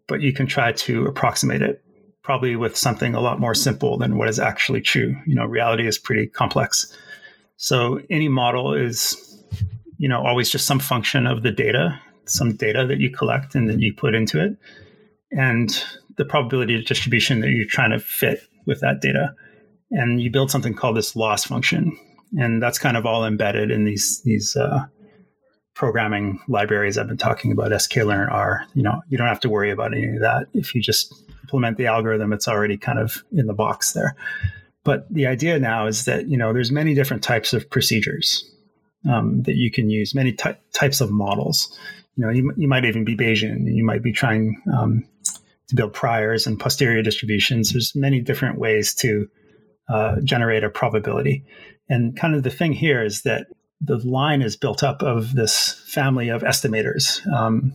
but 0.06 0.20
you 0.20 0.34
can 0.34 0.46
try 0.46 0.72
to 0.72 1.06
approximate 1.06 1.62
it 1.62 1.83
probably 2.24 2.56
with 2.56 2.76
something 2.76 3.14
a 3.14 3.20
lot 3.20 3.38
more 3.38 3.54
simple 3.54 3.98
than 3.98 4.16
what 4.16 4.28
is 4.28 4.40
actually 4.40 4.80
true. 4.80 5.14
You 5.26 5.34
know, 5.36 5.44
reality 5.44 5.86
is 5.86 5.98
pretty 5.98 6.26
complex. 6.26 6.92
So 7.56 8.00
any 8.10 8.28
model 8.28 8.74
is, 8.74 9.44
you 9.98 10.08
know, 10.08 10.26
always 10.26 10.50
just 10.50 10.66
some 10.66 10.80
function 10.80 11.26
of 11.26 11.42
the 11.42 11.52
data, 11.52 12.00
some 12.24 12.56
data 12.56 12.86
that 12.88 12.98
you 12.98 13.10
collect 13.10 13.54
and 13.54 13.68
then 13.68 13.78
you 13.78 13.94
put 13.94 14.14
into 14.14 14.42
it, 14.42 14.56
and 15.30 15.84
the 16.16 16.24
probability 16.24 16.82
distribution 16.82 17.40
that 17.40 17.50
you're 17.50 17.68
trying 17.68 17.90
to 17.90 18.00
fit 18.00 18.40
with 18.66 18.80
that 18.80 19.00
data. 19.00 19.34
And 19.90 20.20
you 20.20 20.30
build 20.30 20.50
something 20.50 20.74
called 20.74 20.96
this 20.96 21.14
loss 21.14 21.44
function, 21.44 21.96
and 22.38 22.60
that's 22.62 22.78
kind 22.78 22.96
of 22.96 23.04
all 23.06 23.24
embedded 23.26 23.70
in 23.70 23.84
these 23.84 24.22
these 24.22 24.56
uh, 24.56 24.86
programming 25.74 26.40
libraries 26.48 26.96
I've 26.96 27.08
been 27.08 27.16
talking 27.16 27.52
about, 27.52 27.72
sklearn 27.72 28.30
R. 28.30 28.64
You 28.74 28.82
know, 28.82 29.02
you 29.08 29.18
don't 29.18 29.28
have 29.28 29.40
to 29.40 29.48
worry 29.48 29.70
about 29.70 29.92
any 29.92 30.14
of 30.14 30.20
that 30.20 30.46
if 30.54 30.74
you 30.74 30.80
just 30.80 31.12
implement 31.42 31.76
the 31.76 31.86
algorithm, 31.86 32.32
it's 32.32 32.48
already 32.48 32.76
kind 32.76 32.98
of 32.98 33.22
in 33.32 33.46
the 33.46 33.54
box 33.54 33.92
there. 33.92 34.16
But 34.84 35.12
the 35.12 35.26
idea 35.26 35.58
now 35.58 35.86
is 35.86 36.04
that 36.04 36.28
you 36.28 36.36
know 36.36 36.52
there's 36.52 36.70
many 36.70 36.94
different 36.94 37.22
types 37.22 37.52
of 37.52 37.68
procedures 37.70 38.48
um, 39.08 39.42
that 39.42 39.56
you 39.56 39.70
can 39.70 39.90
use, 39.90 40.14
many 40.14 40.32
ty- 40.32 40.58
types 40.72 41.00
of 41.00 41.10
models. 41.10 41.76
You 42.16 42.24
know, 42.24 42.30
you, 42.30 42.52
you 42.56 42.68
might 42.68 42.84
even 42.84 43.04
be 43.04 43.16
Bayesian. 43.16 43.74
You 43.74 43.84
might 43.84 44.02
be 44.02 44.12
trying 44.12 44.62
um, 44.72 45.04
to 45.68 45.74
build 45.74 45.92
priors 45.92 46.46
and 46.46 46.60
posterior 46.60 47.02
distributions. 47.02 47.72
There's 47.72 47.94
many 47.96 48.20
different 48.20 48.58
ways 48.58 48.94
to 48.96 49.28
uh, 49.88 50.20
generate 50.22 50.64
a 50.64 50.70
probability. 50.70 51.44
And 51.88 52.16
kind 52.16 52.34
of 52.34 52.42
the 52.42 52.50
thing 52.50 52.72
here 52.72 53.04
is 53.04 53.22
that 53.22 53.46
the 53.80 53.98
line 53.98 54.42
is 54.42 54.56
built 54.56 54.82
up 54.82 55.02
of 55.02 55.34
this 55.34 55.72
family 55.86 56.28
of 56.28 56.42
estimators. 56.42 57.26
Um, 57.32 57.72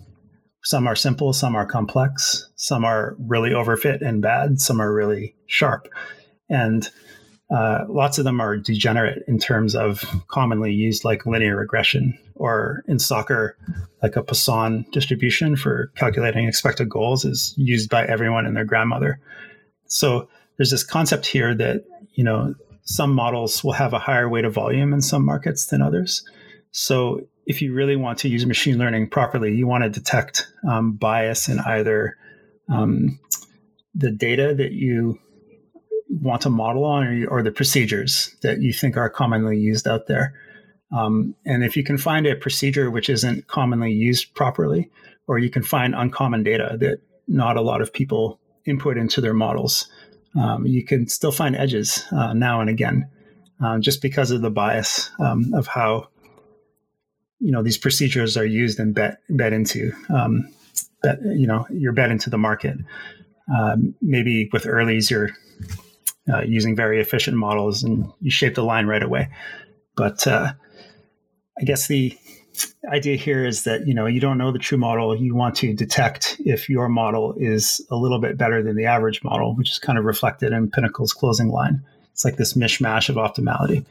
Some 0.63 0.87
are 0.87 0.95
simple, 0.95 1.31
some 1.31 1.55
are 1.55 1.65
complex, 1.65 2.49
some 2.55 2.83
are 2.83 3.15
really 3.17 3.51
overfit 3.51 4.01
and 4.01 4.21
bad, 4.21 4.59
some 4.59 4.81
are 4.81 4.93
really 4.93 5.35
sharp. 5.47 5.87
And 6.49 6.89
uh, 7.49 7.85
lots 7.87 8.17
of 8.17 8.25
them 8.25 8.39
are 8.39 8.57
degenerate 8.57 9.23
in 9.27 9.39
terms 9.39 9.75
of 9.75 10.03
commonly 10.27 10.71
used 10.71 11.03
like 11.03 11.25
linear 11.25 11.55
regression 11.55 12.17
or 12.35 12.83
in 12.87 12.99
soccer 12.99 13.57
like 14.03 14.15
a 14.15 14.23
poisson 14.23 14.85
distribution 14.91 15.55
for 15.55 15.91
calculating 15.95 16.47
expected 16.47 16.89
goals 16.89 17.25
is 17.25 17.53
used 17.57 17.89
by 17.89 18.05
everyone 18.05 18.45
and 18.45 18.55
their 18.55 18.65
grandmother 18.65 19.19
so 19.87 20.29
there's 20.57 20.69
this 20.69 20.83
concept 20.83 21.25
here 21.25 21.55
that 21.55 21.83
you 22.13 22.23
know 22.23 22.53
some 22.91 23.13
models 23.13 23.63
will 23.63 23.73
have 23.73 23.93
a 23.93 23.99
higher 23.99 24.27
weight 24.27 24.45
of 24.45 24.53
volume 24.53 24.93
in 24.93 25.01
some 25.01 25.25
markets 25.25 25.67
than 25.67 25.81
others 25.81 26.23
so 26.71 27.21
if 27.45 27.61
you 27.61 27.73
really 27.73 27.95
want 27.95 28.17
to 28.19 28.29
use 28.29 28.45
machine 28.45 28.77
learning 28.77 29.09
properly 29.09 29.53
you 29.55 29.67
want 29.67 29.83
to 29.83 29.89
detect 29.89 30.47
um, 30.69 30.93
bias 30.93 31.47
in 31.47 31.59
either 31.59 32.15
um, 32.69 33.19
the 33.95 34.11
data 34.11 34.53
that 34.55 34.71
you 34.71 35.19
want 36.09 36.41
to 36.41 36.49
model 36.49 36.85
on 36.85 37.05
or, 37.05 37.27
or, 37.27 37.43
the 37.43 37.51
procedures 37.51 38.35
that 38.41 38.61
you 38.61 38.73
think 38.73 38.97
are 38.97 39.09
commonly 39.09 39.57
used 39.57 39.87
out 39.87 40.07
there. 40.07 40.33
Um, 40.91 41.35
and 41.45 41.63
if 41.63 41.77
you 41.77 41.83
can 41.83 41.97
find 41.97 42.25
a 42.25 42.35
procedure 42.35 42.89
which 42.89 43.09
isn't 43.09 43.47
commonly 43.47 43.91
used 43.91 44.33
properly, 44.33 44.89
or 45.27 45.37
you 45.37 45.49
can 45.49 45.61
find 45.61 45.93
uncommon 45.93 46.43
data 46.43 46.77
that 46.79 47.01
not 47.27 47.57
a 47.57 47.61
lot 47.61 47.81
of 47.81 47.93
people 47.93 48.39
input 48.65 48.97
into 48.97 49.21
their 49.21 49.35
models, 49.35 49.87
um, 50.35 50.65
you 50.65 50.83
can 50.83 51.07
still 51.07 51.31
find 51.31 51.55
edges 51.55 52.05
uh, 52.11 52.33
now 52.33 52.61
and 52.61 52.69
again, 52.69 53.09
um, 53.59 53.81
just 53.81 54.01
because 54.01 54.31
of 54.31 54.41
the 54.41 54.51
bias 54.51 55.09
um, 55.19 55.53
of 55.53 55.67
how 55.67 56.09
you 57.39 57.51
know 57.51 57.63
these 57.63 57.77
procedures 57.77 58.37
are 58.37 58.45
used 58.45 58.79
and 58.79 58.93
bet 58.93 59.19
bet 59.29 59.53
into. 59.53 59.91
Um, 60.09 60.49
bet, 61.01 61.19
you 61.23 61.47
know, 61.47 61.65
you're 61.69 61.93
bet 61.93 62.11
into 62.11 62.29
the 62.29 62.37
market. 62.37 62.77
Um, 63.53 63.95
maybe 64.01 64.49
with 64.53 64.63
earlies, 64.63 65.09
you're 65.09 65.29
uh, 66.31 66.41
using 66.41 66.75
very 66.75 67.01
efficient 67.01 67.37
models, 67.37 67.83
and 67.83 68.11
you 68.21 68.29
shape 68.29 68.55
the 68.55 68.63
line 68.63 68.85
right 68.85 69.03
away. 69.03 69.29
But 69.95 70.27
uh, 70.27 70.53
I 71.59 71.63
guess 71.63 71.87
the 71.87 72.17
idea 72.91 73.15
here 73.15 73.45
is 73.45 73.63
that 73.63 73.87
you 73.87 73.93
know 73.93 74.05
you 74.05 74.19
don't 74.19 74.37
know 74.37 74.51
the 74.51 74.59
true 74.59 74.77
model. 74.77 75.15
You 75.15 75.35
want 75.35 75.55
to 75.57 75.73
detect 75.73 76.37
if 76.39 76.69
your 76.69 76.89
model 76.89 77.33
is 77.37 77.85
a 77.89 77.95
little 77.95 78.19
bit 78.19 78.37
better 78.37 78.61
than 78.63 78.75
the 78.75 78.85
average 78.85 79.23
model, 79.23 79.55
which 79.55 79.69
is 79.69 79.79
kind 79.79 79.97
of 79.97 80.05
reflected 80.05 80.51
in 80.51 80.69
Pinnacle's 80.69 81.13
closing 81.13 81.49
line. 81.49 81.83
It's 82.13 82.25
like 82.25 82.37
this 82.37 82.53
mishmash 82.53 83.09
of 83.09 83.15
optimality. 83.15 83.85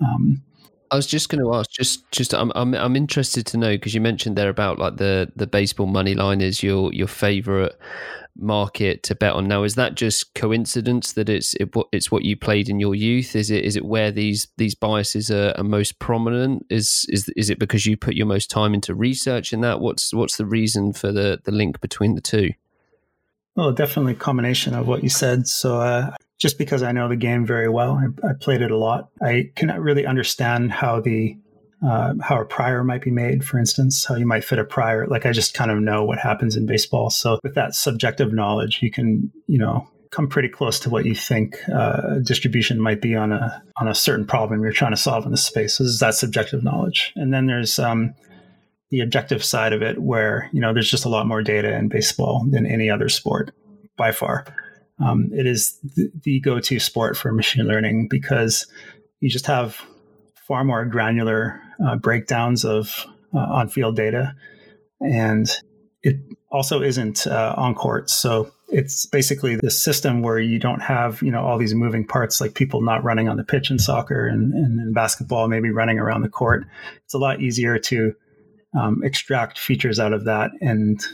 Um, 0.00 0.42
I 0.90 0.96
was 0.96 1.06
just 1.06 1.28
going 1.28 1.42
to 1.42 1.54
ask, 1.54 1.70
just, 1.70 2.10
just, 2.10 2.34
I'm, 2.34 2.52
I'm, 2.54 2.74
I'm 2.74 2.96
interested 2.96 3.46
to 3.46 3.56
know 3.56 3.72
because 3.72 3.94
you 3.94 4.00
mentioned 4.00 4.36
there 4.36 4.48
about 4.48 4.78
like 4.78 4.96
the 4.96 5.32
the 5.36 5.46
baseball 5.46 5.86
money 5.86 6.14
line 6.14 6.40
is 6.40 6.62
your 6.62 6.92
your 6.92 7.08
favorite 7.08 7.78
market 8.38 9.02
to 9.04 9.14
bet 9.14 9.32
on. 9.32 9.48
Now 9.48 9.62
is 9.62 9.74
that 9.74 9.94
just 9.94 10.34
coincidence 10.34 11.12
that 11.12 11.28
it's 11.28 11.54
it, 11.54 11.70
it's 11.92 12.10
what 12.10 12.24
you 12.24 12.36
played 12.36 12.68
in 12.68 12.80
your 12.80 12.94
youth? 12.94 13.34
Is 13.34 13.50
it 13.50 13.64
is 13.64 13.76
it 13.76 13.84
where 13.84 14.10
these 14.10 14.48
these 14.56 14.74
biases 14.74 15.30
are, 15.30 15.54
are, 15.56 15.64
most 15.64 15.98
prominent? 15.98 16.66
Is 16.70 17.06
is 17.08 17.28
is 17.36 17.50
it 17.50 17.58
because 17.58 17.86
you 17.86 17.96
put 17.96 18.14
your 18.14 18.26
most 18.26 18.50
time 18.50 18.74
into 18.74 18.94
research 18.94 19.52
in 19.52 19.60
that? 19.62 19.80
What's 19.80 20.12
what's 20.12 20.36
the 20.36 20.46
reason 20.46 20.92
for 20.92 21.12
the 21.12 21.40
the 21.44 21.52
link 21.52 21.80
between 21.80 22.14
the 22.14 22.20
two? 22.20 22.50
Well 23.54 23.72
definitely 23.72 24.12
a 24.12 24.16
combination 24.16 24.74
of 24.74 24.86
what 24.86 25.02
you 25.02 25.08
said. 25.08 25.48
So 25.48 25.80
uh, 25.80 26.14
just 26.38 26.58
because 26.58 26.82
i 26.82 26.92
know 26.92 27.08
the 27.08 27.16
game 27.16 27.46
very 27.46 27.68
well 27.68 27.92
I, 27.92 28.28
I 28.28 28.32
played 28.40 28.62
it 28.62 28.70
a 28.70 28.76
lot 28.76 29.10
i 29.22 29.50
cannot 29.56 29.80
really 29.80 30.06
understand 30.06 30.72
how 30.72 31.00
the 31.00 31.36
uh, 31.84 32.14
how 32.22 32.40
a 32.40 32.44
prior 32.44 32.82
might 32.82 33.02
be 33.02 33.10
made, 33.10 33.44
for 33.44 33.58
instance, 33.58 34.04
how 34.04 34.14
you 34.14 34.26
might 34.26 34.44
fit 34.44 34.58
a 34.58 34.64
prior. 34.64 35.06
Like 35.06 35.26
I 35.26 35.32
just 35.32 35.54
kind 35.54 35.70
of 35.70 35.78
know 35.78 36.04
what 36.04 36.18
happens 36.18 36.56
in 36.56 36.66
baseball. 36.66 37.10
So 37.10 37.38
with 37.42 37.54
that 37.54 37.74
subjective 37.74 38.32
knowledge, 38.32 38.80
you 38.82 38.90
can, 38.90 39.30
you 39.46 39.58
know, 39.58 39.86
come 40.10 40.28
pretty 40.28 40.48
close 40.48 40.80
to 40.80 40.90
what 40.90 41.04
you 41.04 41.14
think 41.14 41.56
uh, 41.68 42.18
distribution 42.22 42.80
might 42.80 43.02
be 43.02 43.14
on 43.14 43.32
a 43.32 43.62
on 43.78 43.88
a 43.88 43.94
certain 43.94 44.26
problem 44.26 44.62
you're 44.62 44.72
trying 44.72 44.92
to 44.92 44.96
solve 44.96 45.26
in 45.26 45.30
the 45.30 45.36
space. 45.36 45.74
So 45.74 45.84
this 45.84 45.92
is 45.92 45.98
that 46.00 46.14
subjective 46.14 46.64
knowledge. 46.64 47.12
And 47.16 47.32
then 47.34 47.46
there's 47.46 47.78
um, 47.78 48.14
the 48.90 49.00
objective 49.00 49.44
side 49.44 49.72
of 49.72 49.82
it, 49.82 50.00
where 50.00 50.48
you 50.52 50.60
know 50.60 50.72
there's 50.72 50.90
just 50.90 51.04
a 51.04 51.10
lot 51.10 51.26
more 51.26 51.42
data 51.42 51.76
in 51.76 51.88
baseball 51.88 52.46
than 52.48 52.66
any 52.66 52.88
other 52.88 53.08
sport 53.08 53.52
by 53.96 54.12
far. 54.12 54.46
Um, 54.98 55.30
it 55.32 55.46
is 55.46 55.78
the, 56.24 56.40
go-to 56.40 56.78
sport 56.78 57.16
for 57.16 57.32
machine 57.32 57.66
learning 57.66 58.08
because 58.10 58.66
you 59.20 59.28
just 59.28 59.46
have 59.46 59.80
far 60.46 60.64
more 60.64 60.84
granular 60.84 61.60
uh, 61.84 61.96
breakdowns 61.96 62.64
of 62.64 63.06
uh, 63.34 63.38
on 63.38 63.68
field 63.68 63.96
data. 63.96 64.34
And 65.00 65.48
it 66.02 66.16
also 66.50 66.82
isn't 66.82 67.26
uh, 67.26 67.54
on 67.56 67.74
court. 67.74 68.08
So 68.08 68.50
it's 68.68 69.06
basically 69.06 69.56
the 69.56 69.70
system 69.70 70.22
where 70.22 70.38
you 70.38 70.58
don't 70.58 70.80
have, 70.80 71.20
you 71.22 71.30
know, 71.30 71.44
all 71.44 71.58
these 71.58 71.74
moving 71.74 72.06
parts 72.06 72.40
like 72.40 72.54
people 72.54 72.80
not 72.80 73.04
running 73.04 73.28
on 73.28 73.36
the 73.36 73.44
pitch 73.44 73.70
in 73.70 73.78
soccer 73.78 74.26
and, 74.26 74.52
and 74.54 74.80
in 74.80 74.92
basketball, 74.92 75.48
maybe 75.48 75.70
running 75.70 75.98
around 75.98 76.22
the 76.22 76.28
court. 76.28 76.64
It's 77.04 77.14
a 77.14 77.18
lot 77.18 77.40
easier 77.40 77.78
to 77.78 78.14
um, 78.78 79.02
extract 79.04 79.58
features 79.58 79.98
out 79.98 80.12
of 80.12 80.24
that 80.24 80.50
and 80.60 81.04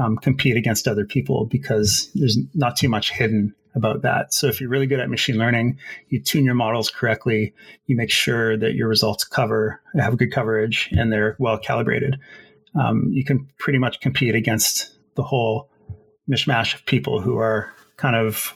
um, 0.00 0.16
compete 0.16 0.56
against 0.56 0.88
other 0.88 1.04
people 1.04 1.46
because 1.46 2.10
there's 2.14 2.38
not 2.54 2.76
too 2.76 2.88
much 2.88 3.10
hidden 3.10 3.54
about 3.74 4.02
that. 4.02 4.32
So 4.32 4.46
if 4.46 4.60
you're 4.60 4.70
really 4.70 4.86
good 4.86 5.00
at 5.00 5.10
machine 5.10 5.36
learning, 5.36 5.78
you 6.08 6.22
tune 6.22 6.44
your 6.44 6.54
models 6.54 6.90
correctly, 6.90 7.52
you 7.86 7.96
make 7.96 8.10
sure 8.10 8.56
that 8.56 8.74
your 8.74 8.88
results 8.88 9.24
cover 9.24 9.80
have 9.98 10.16
good 10.16 10.32
coverage 10.32 10.88
and 10.92 11.12
they're 11.12 11.36
well 11.38 11.58
calibrated. 11.58 12.18
Um, 12.78 13.08
you 13.12 13.24
can 13.24 13.48
pretty 13.58 13.78
much 13.78 14.00
compete 14.00 14.34
against 14.34 14.96
the 15.16 15.22
whole 15.22 15.70
mishmash 16.28 16.74
of 16.74 16.86
people 16.86 17.20
who 17.20 17.36
are 17.36 17.72
kind 17.96 18.16
of 18.16 18.54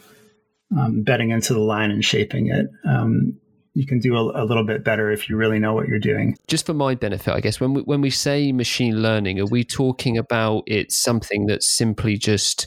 um, 0.77 1.03
betting 1.03 1.31
into 1.31 1.55
the 1.55 1.61
line 1.61 1.91
and 1.91 2.05
shaping 2.05 2.49
it. 2.49 2.67
Um, 2.89 3.39
you 3.79 3.87
can 3.87 4.01
do 4.01 4.17
a, 4.17 4.43
a, 4.43 4.45
little 4.45 4.65
bit 4.65 4.83
better 4.83 5.13
if 5.13 5.29
you 5.29 5.37
really 5.37 5.61
know 5.61 5.73
what 5.73 5.87
you're 5.87 6.01
doing. 6.01 6.37
Just 6.49 6.67
for 6.67 6.75
my 6.75 6.97
benefit, 6.97 7.33
I 7.33 7.39
guess 7.39 7.61
when 7.61 7.75
we, 7.75 7.83
when 7.83 8.01
we 8.01 8.11
say 8.11 8.51
machine 8.51 9.01
learning, 9.01 9.39
are 9.39 9.47
we 9.47 9.63
talking 9.63 10.19
about 10.19 10.65
it's 10.67 10.97
something 10.97 11.47
that's 11.47 11.69
simply 11.69 12.17
just 12.17 12.67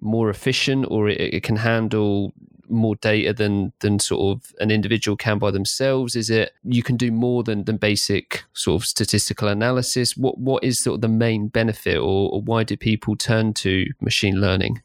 more 0.00 0.30
efficient 0.30 0.86
or 0.88 1.10
it, 1.10 1.20
it 1.20 1.42
can 1.42 1.56
handle 1.56 2.32
more 2.68 2.96
data 2.96 3.32
than 3.32 3.72
than 3.80 3.98
sort 3.98 4.36
of 4.36 4.52
an 4.58 4.70
individual 4.70 5.14
can 5.14 5.38
by 5.38 5.50
themselves? 5.50 6.16
Is 6.16 6.30
it 6.30 6.52
you 6.64 6.82
can 6.82 6.96
do 6.96 7.12
more 7.12 7.42
than 7.42 7.64
than 7.64 7.76
basic 7.76 8.44
sort 8.54 8.80
of 8.80 8.86
statistical 8.86 9.48
analysis? 9.48 10.16
What 10.16 10.38
what 10.38 10.64
is 10.64 10.82
sort 10.82 10.94
of 10.94 11.00
the 11.02 11.08
main 11.08 11.48
benefit, 11.48 11.98
or, 11.98 12.30
or 12.32 12.40
why 12.40 12.64
do 12.64 12.78
people 12.78 13.14
turn 13.14 13.52
to 13.54 13.84
machine 14.00 14.40
learning? 14.40 14.80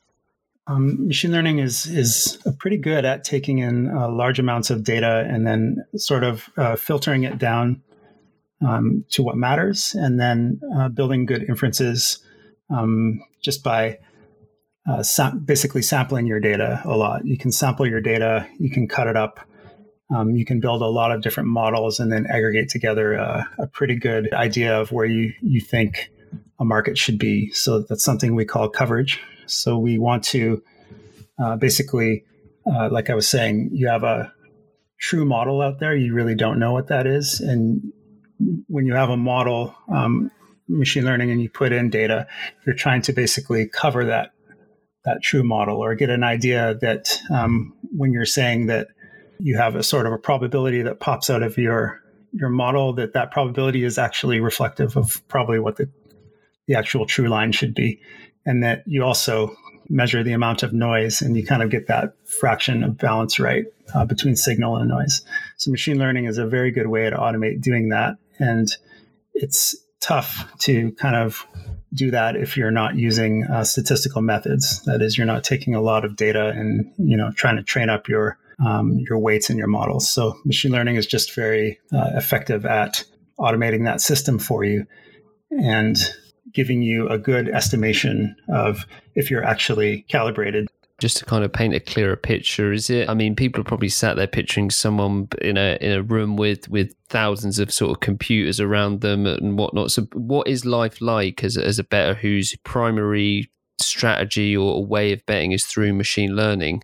Um, 0.68 1.08
machine 1.08 1.32
learning 1.32 1.60
is 1.60 1.88
is 1.88 2.38
pretty 2.60 2.78
good 2.78 3.04
at 3.04 3.24
taking 3.24 3.58
in 3.60 3.90
uh, 3.90 4.10
large 4.10 4.40
amounts 4.40 4.70
of 4.70 4.84
data 4.84 5.26
and 5.28 5.46
then 5.46 5.84
sort 5.96 6.24
of 6.24 6.50
uh, 6.56 6.76
filtering 6.76 7.24
it 7.24 7.38
down 7.38 7.82
um, 8.66 9.04
to 9.10 9.24
what 9.24 9.36
matters, 9.38 9.96
and 9.96 10.20
then 10.20 10.62
uh, 10.78 10.88
building 10.90 11.26
good 11.26 11.44
inferences 11.44 12.24
um, 12.70 13.22
just 13.42 13.64
by 13.64 13.98
uh, 14.88 15.04
basically 15.46 15.82
sampling 15.82 16.28
your 16.28 16.40
data 16.40 16.82
a 16.86 16.96
lot. 16.96 17.26
You 17.26 17.38
can 17.38 17.52
sample 17.52 17.88
your 17.88 18.02
data, 18.02 18.48
you 18.60 18.70
can 18.70 18.88
cut 18.88 19.08
it 19.08 19.18
up, 19.18 19.40
um, 20.16 20.36
you 20.36 20.46
can 20.46 20.60
build 20.60 20.84
a 20.84 20.88
lot 20.88 21.12
of 21.12 21.22
different 21.22 21.50
models, 21.50 22.00
and 22.00 22.12
then 22.12 22.28
aggregate 22.28 22.70
together 22.70 23.14
a, 23.14 23.50
a 23.58 23.68
pretty 23.68 23.96
good 23.96 24.32
idea 24.32 24.80
of 24.80 24.92
where 24.92 25.08
you 25.08 25.34
you 25.42 25.60
think 25.60 26.12
a 26.60 26.66
market 26.66 27.00
should 27.00 27.18
be. 27.18 27.50
So 27.52 27.80
that's 27.80 28.04
something 28.04 28.36
we 28.36 28.46
call 28.46 28.70
coverage. 28.70 29.20
So 29.54 29.78
we 29.78 29.98
want 29.98 30.24
to 30.26 30.64
uh, 31.42 31.56
basically, 31.56 32.24
uh, 32.72 32.90
like 32.92 33.10
I 33.10 33.16
was 33.16 33.30
saying, 33.30 33.72
you 33.74 33.88
have 33.88 34.04
a 34.04 34.34
true 35.00 35.26
model 35.26 35.62
out 35.62 35.80
there. 35.80 35.96
You 35.96 36.14
really 36.14 36.36
don't 36.36 36.60
know 36.60 36.74
what 36.74 36.88
that 36.88 37.08
is, 37.08 37.40
and 37.40 37.82
when 38.68 38.86
you 38.86 38.94
have 38.94 39.10
a 39.10 39.18
model, 39.18 39.76
um, 39.94 40.32
machine 40.68 41.06
learning, 41.06 41.32
and 41.32 41.42
you 41.42 41.50
put 41.50 41.72
in 41.72 41.90
data, 41.90 42.28
you're 42.66 42.76
trying 42.76 43.02
to 43.04 43.14
basically 43.14 43.68
cover 43.68 44.06
that 44.06 44.32
that 45.04 45.22
true 45.24 45.44
model 45.44 45.78
or 45.78 45.96
get 45.96 46.10
an 46.10 46.24
idea 46.24 46.76
that 46.82 47.20
um, 47.32 47.74
when 47.96 48.12
you're 48.14 48.26
saying 48.26 48.68
that 48.68 48.88
you 49.40 49.58
have 49.58 49.76
a 49.76 49.82
sort 49.82 50.06
of 50.06 50.14
a 50.14 50.18
probability 50.18 50.84
that 50.84 51.00
pops 51.00 51.30
out 51.30 51.42
of 51.42 51.58
your 51.58 52.00
your 52.34 52.50
model 52.50 52.94
that 52.94 53.14
that 53.14 53.32
probability 53.32 53.84
is 53.84 53.98
actually 53.98 54.40
reflective 54.40 54.96
of 54.96 55.28
probably 55.28 55.60
what 55.60 55.78
the 55.78 55.90
the 56.68 56.76
actual 56.76 57.06
true 57.06 57.28
line 57.28 57.52
should 57.52 57.74
be 57.74 58.00
and 58.46 58.64
that 58.64 58.84
you 58.86 59.04
also 59.04 59.56
measure 59.90 60.24
the 60.24 60.32
amount 60.32 60.64
of 60.64 60.72
noise 60.74 61.22
and 61.22 61.36
you 61.36 61.46
kind 61.46 61.62
of 61.62 61.70
get 61.70 61.88
that 61.88 62.14
fraction 62.26 62.84
of 62.84 62.98
balance 62.98 63.40
right 63.40 63.66
uh, 63.94 64.06
between 64.06 64.36
signal 64.36 64.78
and 64.78 64.90
noise 64.90 65.22
so 65.58 65.70
machine 65.70 65.98
learning 65.98 66.26
is 66.26 66.38
a 66.38 66.46
very 66.46 66.72
good 66.72 66.88
way 66.88 67.10
to 67.10 67.18
automate 67.18 67.62
doing 67.62 67.90
that 67.90 68.16
and 68.40 68.78
it's 69.34 69.76
tough 70.00 70.46
to 70.60 70.92
kind 70.94 71.16
of 71.16 71.46
do 71.94 72.12
that 72.12 72.36
if 72.36 72.56
you're 72.56 72.72
not 72.72 72.96
using 72.96 73.46
uh, 73.46 73.64
statistical 73.64 74.22
methods. 74.22 74.82
That 74.84 75.02
is, 75.02 75.18
you're 75.18 75.28
not 75.28 75.44
taking 75.44 75.76
a 75.76 75.82
lot 75.82 76.06
of 76.06 76.16
data 76.16 76.48
and 76.50 76.92
you 76.98 77.18
know 77.18 77.32
trying 77.36 77.58
to 77.58 77.64
train 77.64 77.90
up 77.90 78.08
your 78.08 78.38
um, 78.66 79.00
your 79.00 79.18
weights 79.18 79.50
in 79.50 79.58
your 79.58 79.68
models. 79.68 80.10
So 80.10 80.38
machine 80.46 80.72
learning 80.72 80.96
is 80.96 81.06
just 81.06 81.34
very 81.34 81.80
uh, 81.94 82.12
effective 82.14 82.66
at 82.66 83.04
automating 83.40 83.86
that 83.86 84.02
system 84.02 84.38
for 84.38 84.64
you. 84.64 84.86
And 85.50 85.98
giving 86.54 86.82
you 86.82 87.08
a 87.08 87.18
good 87.18 87.50
estimation 87.50 88.36
of 88.50 88.86
if 89.16 89.30
you're 89.30 89.44
actually 89.44 90.02
calibrated. 90.10 90.68
Just 91.00 91.18
to 91.18 91.26
kind 91.26 91.44
of 91.44 91.52
paint 91.52 91.74
a 91.74 91.80
clearer 91.80 92.16
picture 92.16 92.72
is 92.72 92.88
it 92.92 93.10
i 93.10 93.16
mean 93.16 93.36
people 93.36 93.60
are 93.60 93.64
probably 93.64 93.90
sat 93.90 94.18
there 94.18 94.28
picturing 94.28 94.70
someone 94.70 95.28
in 95.42 95.58
a 95.58 95.76
in 95.82 95.94
a 95.94 96.04
room 96.04 96.36
with 96.36 96.70
with 96.70 96.94
thousands 97.12 97.60
of 97.60 97.72
sort 97.72 97.92
of 97.92 98.00
computers 98.00 98.60
around 98.60 99.02
them 99.02 99.28
and 99.28 99.58
whatnot. 99.58 99.92
So 99.92 100.04
what 100.14 100.48
is 100.48 100.66
life 100.66 101.02
like 101.02 101.44
as, 101.44 101.58
as 101.58 101.78
a 101.78 101.84
bettor 101.84 102.16
whose 102.16 102.56
primary 102.64 103.52
strategy 103.80 104.56
or 104.56 104.84
way 104.84 105.12
of 105.12 105.26
betting 105.26 105.52
is 105.52 105.66
through 105.66 105.94
machine 105.94 106.36
learning? 106.36 106.84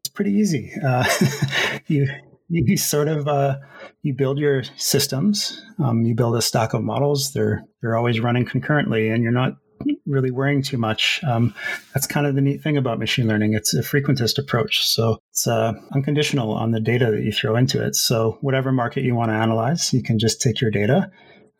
It's 0.00 0.10
pretty 0.10 0.32
easy. 0.32 0.72
Uh, 0.84 1.04
you 1.86 2.06
you 2.54 2.76
sort 2.76 3.08
of 3.08 3.26
uh, 3.28 3.58
you 4.02 4.14
build 4.14 4.38
your 4.38 4.62
systems 4.76 5.62
um, 5.82 6.02
you 6.02 6.14
build 6.14 6.36
a 6.36 6.42
stack 6.42 6.74
of 6.74 6.82
models 6.82 7.32
they're 7.32 7.64
they're 7.80 7.96
always 7.96 8.20
running 8.20 8.44
concurrently 8.44 9.08
and 9.08 9.22
you're 9.22 9.32
not 9.32 9.56
really 10.06 10.30
worrying 10.30 10.62
too 10.62 10.78
much. 10.78 11.22
Um, 11.24 11.54
that's 11.92 12.06
kind 12.06 12.26
of 12.26 12.34
the 12.34 12.40
neat 12.40 12.62
thing 12.62 12.76
about 12.76 12.98
machine 12.98 13.26
learning. 13.26 13.54
It's 13.54 13.74
a 13.74 13.82
frequentist 13.82 14.38
approach. 14.38 14.86
So 14.86 15.18
it's 15.30 15.46
uh, 15.46 15.74
unconditional 15.94 16.52
on 16.52 16.70
the 16.70 16.80
data 16.80 17.10
that 17.10 17.22
you 17.22 17.32
throw 17.32 17.56
into 17.56 17.84
it. 17.84 17.94
So 17.94 18.38
whatever 18.40 18.72
market 18.72 19.04
you 19.04 19.14
want 19.14 19.30
to 19.30 19.34
analyze, 19.34 19.92
you 19.92 20.02
can 20.02 20.18
just 20.18 20.40
take 20.40 20.60
your 20.60 20.70
data. 20.70 21.10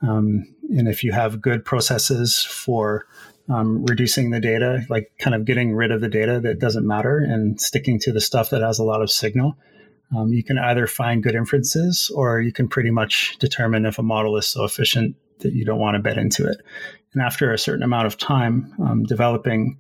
Um, 0.03 0.47
and 0.71 0.89
if 0.89 1.05
you 1.05 1.13
have 1.13 1.41
good 1.41 1.65
processes 1.65 2.43
for 2.43 3.07
um, 3.49 3.85
reducing 3.85 4.31
the 4.31 4.41
data, 4.41 4.85
like 4.89 5.13
kind 5.19 5.35
of 5.35 5.45
getting 5.45 5.75
rid 5.75 5.91
of 5.91 6.01
the 6.01 6.09
data 6.09 6.41
that 6.41 6.59
doesn't 6.59 6.87
matter 6.87 7.19
and 7.19 7.61
sticking 7.61 7.99
to 8.01 8.13
the 8.13 8.21
stuff 8.21 8.51
that 8.51 8.63
has 8.63 8.79
a 8.79 8.85
lot 8.85 9.03
of 9.03 9.11
signal, 9.11 9.57
um, 10.17 10.33
you 10.33 10.45
can 10.45 10.59
either 10.59 10.87
find 10.87 11.23
good 11.23 11.35
inferences 11.35 12.11
or 12.15 12.41
you 12.41 12.53
can 12.53 12.69
pretty 12.69 12.91
much 12.91 13.37
determine 13.39 13.87
if 13.87 13.99
a 13.99 14.03
model 14.03 14.37
is 14.37 14.47
so 14.47 14.65
efficient 14.65 15.17
that 15.41 15.53
you 15.55 15.65
don't 15.65 15.79
want 15.79 15.97
to 15.97 16.03
bet 16.03 16.19
into 16.19 16.47
it. 16.47 16.59
And 17.13 17.23
after 17.23 17.53
a 17.53 17.59
certain 17.59 17.83
amount 17.83 18.07
of 18.07 18.19
time 18.19 18.73
um, 18.85 19.05
developing 19.05 19.79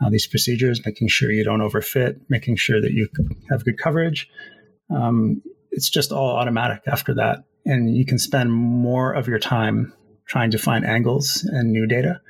uh, 0.00 0.10
these 0.10 0.26
procedures, 0.26 0.84
making 0.84 1.08
sure 1.08 1.30
you 1.30 1.44
don't 1.44 1.60
overfit, 1.60 2.20
making 2.28 2.56
sure 2.56 2.80
that 2.80 2.92
you 2.92 3.08
have 3.50 3.64
good 3.64 3.78
coverage, 3.78 4.28
um, 4.90 5.42
it's 5.70 5.90
just 5.90 6.12
all 6.12 6.36
automatic 6.36 6.82
after 6.86 7.14
that. 7.14 7.44
And 7.64 7.96
you 7.96 8.06
can 8.06 8.18
spend 8.18 8.52
more 8.52 9.12
of 9.12 9.28
your 9.28 9.38
time 9.38 9.92
trying 10.26 10.50
to 10.50 10.58
find 10.58 10.84
angles 10.84 11.44
and 11.52 11.72
new 11.72 11.86
data. 11.86 12.20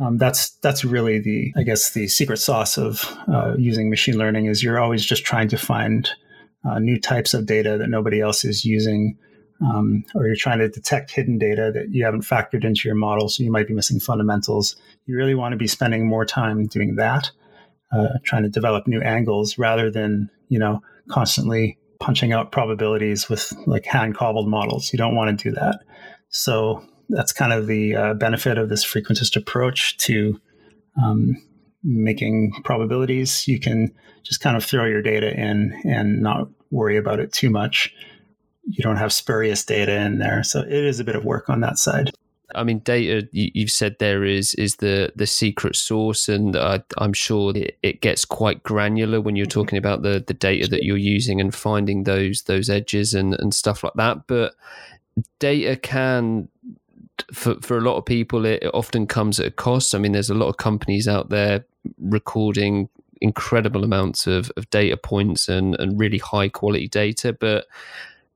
Um, 0.00 0.18
that's 0.18 0.50
that's 0.58 0.84
really 0.84 1.20
the 1.20 1.52
I 1.56 1.62
guess 1.62 1.92
the 1.92 2.08
secret 2.08 2.38
sauce 2.38 2.76
of 2.76 3.16
uh, 3.32 3.54
using 3.56 3.90
machine 3.90 4.18
learning 4.18 4.46
is 4.46 4.62
you're 4.62 4.80
always 4.80 5.04
just 5.04 5.24
trying 5.24 5.48
to 5.48 5.56
find 5.56 6.10
uh, 6.64 6.78
new 6.78 6.98
types 7.00 7.34
of 7.34 7.46
data 7.46 7.76
that 7.78 7.88
nobody 7.88 8.20
else 8.20 8.44
is 8.44 8.64
using 8.64 9.18
um, 9.60 10.04
or 10.14 10.26
you're 10.26 10.36
trying 10.36 10.58
to 10.58 10.68
detect 10.68 11.10
hidden 11.10 11.38
data 11.38 11.70
that 11.74 11.90
you 11.90 12.04
haven't 12.04 12.22
factored 12.22 12.64
into 12.64 12.88
your 12.88 12.96
model, 12.96 13.28
so 13.28 13.42
you 13.42 13.50
might 13.50 13.68
be 13.68 13.74
missing 13.74 14.00
fundamentals. 14.00 14.76
You 15.06 15.16
really 15.16 15.34
want 15.34 15.52
to 15.52 15.56
be 15.56 15.68
spending 15.68 16.06
more 16.06 16.24
time 16.24 16.66
doing 16.66 16.96
that, 16.96 17.30
uh, 17.92 18.08
trying 18.24 18.42
to 18.42 18.48
develop 18.48 18.86
new 18.86 19.00
angles 19.00 19.56
rather 19.58 19.90
than 19.90 20.30
you 20.48 20.58
know 20.58 20.82
constantly 21.08 21.78
punching 22.00 22.32
out 22.32 22.52
probabilities 22.52 23.28
with 23.28 23.52
like 23.66 23.86
hand 23.86 24.16
cobbled 24.16 24.48
models. 24.48 24.92
You 24.92 24.98
don't 24.98 25.14
want 25.14 25.38
to 25.38 25.50
do 25.50 25.54
that. 25.54 25.80
So 26.28 26.84
that's 27.08 27.32
kind 27.32 27.52
of 27.52 27.66
the 27.66 27.94
uh, 27.94 28.14
benefit 28.14 28.58
of 28.58 28.68
this 28.68 28.84
frequentist 28.84 29.36
approach 29.36 29.96
to 29.98 30.40
um, 31.02 31.36
making 31.84 32.52
probabilities. 32.64 33.46
You 33.46 33.60
can 33.60 33.94
just 34.22 34.40
kind 34.40 34.56
of 34.56 34.64
throw 34.64 34.86
your 34.86 35.02
data 35.02 35.32
in 35.38 35.80
and 35.84 36.20
not 36.20 36.48
worry 36.70 36.96
about 36.96 37.20
it 37.20 37.32
too 37.32 37.50
much 37.50 37.94
you 38.66 38.82
don't 38.82 38.96
have 38.96 39.12
spurious 39.12 39.64
data 39.64 39.92
in 39.92 40.18
there. 40.18 40.42
So 40.42 40.60
it 40.60 40.72
is 40.72 41.00
a 41.00 41.04
bit 41.04 41.16
of 41.16 41.24
work 41.24 41.48
on 41.48 41.60
that 41.60 41.78
side. 41.78 42.10
I 42.54 42.62
mean, 42.62 42.80
data 42.80 43.26
you've 43.32 43.70
said 43.70 43.96
there 43.98 44.22
is 44.22 44.54
is 44.54 44.76
the 44.76 45.12
the 45.16 45.26
secret 45.26 45.74
sauce, 45.76 46.28
and 46.28 46.54
I, 46.56 46.82
am 47.00 47.12
sure 47.12 47.56
it, 47.56 47.78
it, 47.82 48.00
gets 48.00 48.24
quite 48.24 48.62
granular 48.62 49.20
when 49.20 49.34
you're 49.34 49.46
talking 49.46 49.78
about 49.78 50.02
the 50.02 50.22
the 50.24 50.34
data 50.34 50.68
that 50.68 50.84
you're 50.84 50.96
using 50.96 51.40
and 51.40 51.54
finding 51.54 52.04
those 52.04 52.42
those 52.42 52.70
edges 52.70 53.12
and 53.12 53.34
and 53.34 53.52
stuff 53.52 53.82
like 53.82 53.94
that. 53.94 54.26
But 54.26 54.54
data 55.40 55.76
can. 55.76 56.48
For, 57.32 57.54
for 57.60 57.78
a 57.78 57.80
lot 57.80 57.96
of 57.96 58.04
people, 58.04 58.44
it, 58.44 58.62
it 58.62 58.70
often 58.74 59.06
comes 59.06 59.38
at 59.40 59.46
a 59.46 59.50
cost. 59.50 59.94
I 59.94 59.98
mean, 59.98 60.12
there's 60.12 60.30
a 60.30 60.34
lot 60.34 60.48
of 60.48 60.56
companies 60.56 61.06
out 61.06 61.30
there 61.30 61.64
recording 61.98 62.88
incredible 63.20 63.84
amounts 63.84 64.26
of, 64.26 64.50
of 64.56 64.68
data 64.70 64.96
points 64.96 65.48
and, 65.48 65.74
and 65.76 65.98
really 65.98 66.18
high 66.18 66.48
quality 66.48 66.88
data, 66.88 67.32
but 67.32 67.66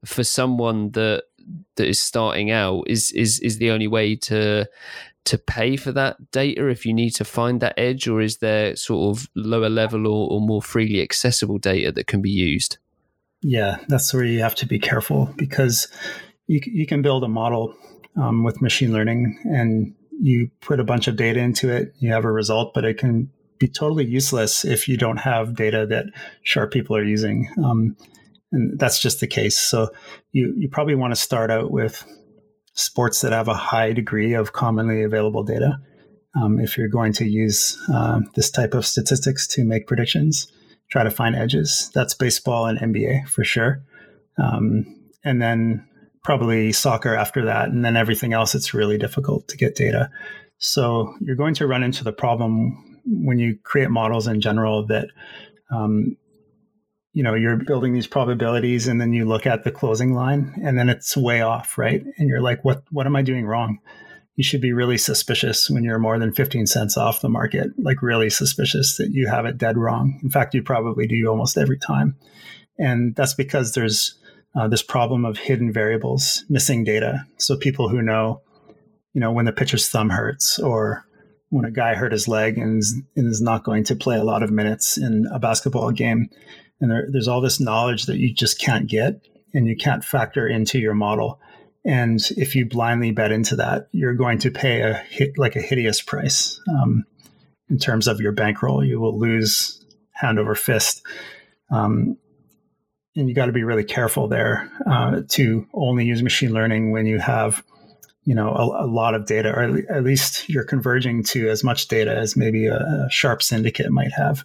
for 0.05 0.25
someone 0.25 0.91
that 0.93 1.25
that 1.77 1.89
is 1.89 2.01
starting 2.01 2.51
out 2.51 2.85
is 2.87 3.11
is 3.13 3.41
is 3.41 3.59
the 3.59 3.71
only 3.71 3.87
way 3.87 4.15
to 4.15 4.67
to 5.25 5.39
pay 5.39 5.77
for 5.77 5.93
that 5.93 6.31
data 6.31 6.69
if 6.69 6.87
you 6.87 6.93
need 6.93 7.11
to 7.11 7.25
find 7.25 7.61
that 7.61 7.75
edge 7.79 8.07
or 8.07 8.21
is 8.21 8.39
there 8.39 8.77
sort 8.77 9.17
of 9.17 9.29
lower 9.35 9.69
level 9.69 10.07
or, 10.07 10.31
or 10.31 10.41
more 10.41 10.63
freely 10.63 11.03
accessible 11.03 11.59
data 11.59 11.91
that 11.91 12.07
can 12.07 12.21
be 12.21 12.31
used 12.31 12.79
yeah 13.43 13.79
that's 13.89 14.13
where 14.13 14.25
you 14.25 14.41
have 14.41 14.55
to 14.55 14.67
be 14.67 14.79
careful 14.79 15.33
because 15.37 15.89
you, 16.47 16.61
you 16.65 16.87
can 16.87 17.03
build 17.03 17.25
a 17.25 17.29
model 17.29 17.75
um, 18.17 18.45
with 18.45 18.63
machine 18.63 18.93
learning 18.93 19.39
and 19.45 19.95
you 20.21 20.51
put 20.61 20.81
a 20.81 20.85
bunch 20.85 21.07
of 21.07 21.17
data 21.17 21.39
into 21.41 21.71
it 21.71 21.93
you 21.99 22.11
have 22.13 22.25
a 22.25 22.33
result 22.33 22.75
but 22.75 22.85
it 22.85 22.99
can 22.99 23.31
be 23.59 23.69
totally 23.69 24.05
useless 24.05 24.65
if 24.65 24.89
you 24.89 24.97
don't 24.97 25.19
have 25.19 25.55
data 25.55 25.87
that 25.87 26.07
sharp 26.43 26.73
people 26.73 26.97
are 26.97 27.05
using 27.05 27.49
um, 27.65 27.97
and 28.53 28.79
that's 28.79 29.01
just 29.01 29.21
the 29.21 29.27
case. 29.27 29.57
So 29.57 29.91
you 30.33 30.55
you 30.57 30.69
probably 30.69 30.95
want 30.95 31.13
to 31.13 31.21
start 31.21 31.51
out 31.51 31.71
with 31.71 32.05
sports 32.75 33.21
that 33.21 33.33
have 33.33 33.49
a 33.49 33.55
high 33.55 33.93
degree 33.93 34.35
of 34.35 34.53
commonly 34.53 35.03
available 35.03 35.43
data. 35.43 35.79
Um, 36.35 36.61
if 36.61 36.77
you're 36.77 36.89
going 36.89 37.13
to 37.15 37.25
use 37.25 37.77
uh, 37.93 38.21
this 38.35 38.51
type 38.51 38.75
of 38.75 38.87
statistics 38.87 39.47
to 39.49 39.65
make 39.65 39.87
predictions, 39.87 40.51
try 40.91 41.03
to 41.03 41.11
find 41.11 41.35
edges. 41.35 41.91
That's 41.95 42.15
baseball 42.15 42.67
and 42.67 42.79
NBA 42.79 43.29
for 43.29 43.45
sure, 43.45 43.83
um, 44.39 44.85
and 45.25 45.43
then 45.43 45.87
probably 46.23 46.73
soccer 46.73 47.15
after 47.15 47.45
that, 47.45 47.69
and 47.69 47.85
then 47.85 47.97
everything 47.97 48.33
else. 48.33 48.55
It's 48.55 48.75
really 48.75 48.99
difficult 48.99 49.49
to 49.49 49.57
get 49.57 49.77
data. 49.77 50.11
So 50.59 51.15
you're 51.21 51.37
going 51.37 51.55
to 51.55 51.67
run 51.67 51.83
into 51.83 52.05
the 52.05 52.13
problem 52.13 53.01
when 53.07 53.39
you 53.39 53.59
create 53.63 53.91
models 53.91 54.27
in 54.27 54.41
general 54.41 54.87
that 54.87 55.09
um, 55.71 56.17
you 57.13 57.23
know 57.23 57.35
you're 57.35 57.57
building 57.57 57.95
these 57.95 58.07
probabilities 58.07 58.87
and 58.87 59.01
then 59.01 59.13
you 59.13 59.25
look 59.25 59.47
at 59.47 59.65
the 59.65 59.71
closing 59.71 60.15
line 60.15 60.55
and 60.63 60.79
then 60.79 60.89
it's 60.89 61.17
way 61.17 61.41
off 61.41 61.79
right 61.79 62.05
and 62.17 62.29
you're 62.29 62.41
like 62.41 62.65
what 62.65 62.83
what 62.91 63.07
am 63.07 63.17
i 63.17 63.23
doing 63.23 63.47
wrong 63.47 63.79
you 64.37 64.45
should 64.45 64.61
be 64.61 64.73
really 64.73 64.99
suspicious 64.99 65.69
when 65.69 65.83
you're 65.83 65.99
more 65.99 66.19
than 66.19 66.33
15 66.33 66.67
cents 66.67 66.97
off 66.97 67.21
the 67.21 67.29
market 67.29 67.71
like 67.79 68.03
really 68.03 68.31
suspicious 68.31 68.97
that 68.99 69.11
you 69.11 69.27
have 69.27 69.47
it 69.47 69.59
dead 69.59 69.77
wrong 69.77 70.19
in 70.23 70.31
fact 70.31 70.55
you 70.55 70.63
probably 70.63 71.07
do 71.07 71.27
almost 71.27 71.57
every 71.57 71.79
time 71.79 72.15
and 72.79 73.17
that's 73.17 73.35
because 73.35 73.73
there's 73.73 74.18
uh, 74.59 74.69
this 74.69 74.83
problem 74.83 75.25
of 75.25 75.39
hidden 75.39 75.73
variables 75.73 76.45
missing 76.49 76.85
data 76.85 77.25
so 77.37 77.57
people 77.57 77.89
who 77.89 78.03
know 78.03 78.41
you 79.13 79.21
know 79.21 79.33
when 79.33 79.45
the 79.45 79.53
pitcher's 79.53 79.89
thumb 79.89 80.11
hurts 80.11 80.59
or 80.59 81.05
when 81.51 81.65
a 81.65 81.71
guy 81.71 81.95
hurt 81.95 82.13
his 82.13 82.29
leg 82.29 82.59
and 82.59 82.79
is, 82.79 82.95
and 83.17 83.27
is 83.27 83.41
not 83.41 83.65
going 83.65 83.85
to 83.85 83.97
play 83.97 84.19
a 84.19 84.25
lot 84.25 84.43
of 84.43 84.51
minutes 84.51 84.99
in 84.99 85.27
a 85.33 85.39
basketball 85.39 85.91
game 85.91 86.29
and 86.81 86.91
there, 86.91 87.07
there's 87.11 87.29
all 87.29 87.41
this 87.41 87.61
knowledge 87.61 88.07
that 88.07 88.19
you 88.19 88.33
just 88.33 88.61
can't 88.61 88.89
get 88.89 89.21
and 89.55 89.67
you 89.67 89.77
can't 89.77 90.05
factor 90.05 90.47
into 90.47 90.79
your 90.79 90.95
model. 90.95 91.41
And 91.85 92.21
if 92.37 92.55
you 92.55 92.67
blindly 92.67 93.13
bet 93.13 93.33
into 93.33 93.57
that, 93.57 93.89
you're 93.93 94.15
going 94.15 94.39
to 94.41 94.51
pay 94.51 94.83
a 94.83 94.95
hit, 94.95 95.39
like 95.39 95.57
a 95.57 95.61
hideous 95.61 96.03
price 96.03 96.61
um, 96.69 97.05
in 97.71 97.79
terms 97.79 98.07
of 98.07 98.21
your 98.21 98.33
bankroll. 98.33 98.85
You 98.85 99.01
will 99.01 99.19
lose 99.19 99.83
hand 100.13 100.39
over 100.39 100.55
fist. 100.55 101.03
Um, 101.71 102.19
and 103.19 103.29
you 103.29 103.35
got 103.35 103.47
to 103.47 103.53
be 103.53 103.65
really 103.65 103.85
careful 103.85 104.29
there 104.29 104.71
uh, 104.87 105.23
to 105.29 105.67
only 105.75 106.05
use 106.05 106.23
machine 106.23 106.53
learning 106.53 106.93
when 106.93 107.05
you 107.05 107.19
have 107.19 107.63
you 108.25 108.35
know 108.35 108.49
a, 108.51 108.85
a, 108.85 108.87
lot 108.87 109.15
of 109.15 109.27
data 109.27 109.51
or 109.51 109.83
at 109.91 110.05
least 110.05 110.49
you're 110.49 110.65
converging 110.65 111.23
to 111.23 111.49
as 111.49 111.65
much 111.65 111.89
data 111.89 112.15
as 112.15 112.37
maybe 112.37 112.67
a, 112.67 112.77
a 112.77 113.09
sharp 113.11 113.43
syndicate 113.43 113.91
might 113.91 114.13
have 114.13 114.45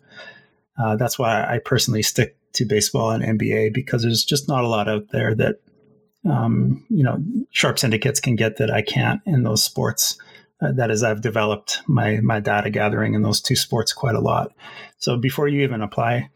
uh, 0.78 0.96
that's 0.96 1.20
why 1.20 1.44
I 1.44 1.60
personally 1.60 2.02
stick 2.02 2.38
to 2.54 2.66
baseball 2.66 3.12
and 3.12 3.40
NBA 3.40 3.74
because 3.74 4.04
there's 4.04 4.24
just 4.24 4.48
not 4.48 4.64
a 4.64 4.68
lot 4.68 4.88
out 4.88 5.10
there 5.12 5.36
that 5.36 5.58
um, 6.26 6.86
you 6.90 7.04
know 7.04 7.24
sharp 7.52 7.80
syndicates 7.80 8.20
can 8.20 8.36
get 8.36 8.58
that 8.58 8.72
I 8.72 8.82
can't 8.82 9.22
in 9.26 9.44
those 9.44 9.64
sports. 9.64 10.18
Uh, 10.62 10.72
that 10.72 10.92
is, 10.92 11.04
I've 11.04 11.22
developed 11.22 11.82
my 11.88 12.22
my 12.22 12.40
data 12.40 12.70
gathering 12.70 13.14
in 13.14 13.22
those 13.22 13.42
two 13.42 13.56
sports 13.56 13.94
quite 13.94 14.16
a 14.16 14.22
lot. 14.22 14.54
So 14.98 15.18
before 15.18 15.48
you 15.48 15.62
even 15.62 15.82
apply 15.82 16.30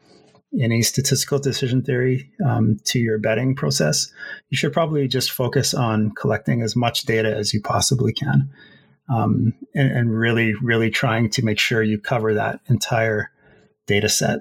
any 0.61 0.81
statistical 0.81 1.39
decision 1.39 1.83
theory 1.83 2.31
um, 2.45 2.77
to 2.85 2.99
your 2.99 3.19
betting 3.19 3.55
process, 3.55 4.11
you 4.49 4.57
should 4.57 4.73
probably 4.73 5.07
just 5.07 5.31
focus 5.31 5.73
on 5.73 6.11
collecting 6.11 6.61
as 6.61 6.75
much 6.75 7.03
data 7.03 7.35
as 7.35 7.53
you 7.53 7.61
possibly 7.61 8.13
can, 8.13 8.49
um, 9.09 9.53
and, 9.75 9.91
and 9.91 10.17
really, 10.17 10.53
really 10.61 10.89
trying 10.89 11.29
to 11.29 11.43
make 11.43 11.59
sure 11.59 11.83
you 11.83 11.99
cover 11.99 12.33
that 12.33 12.59
entire 12.67 13.29
data 13.87 14.09
set 14.09 14.39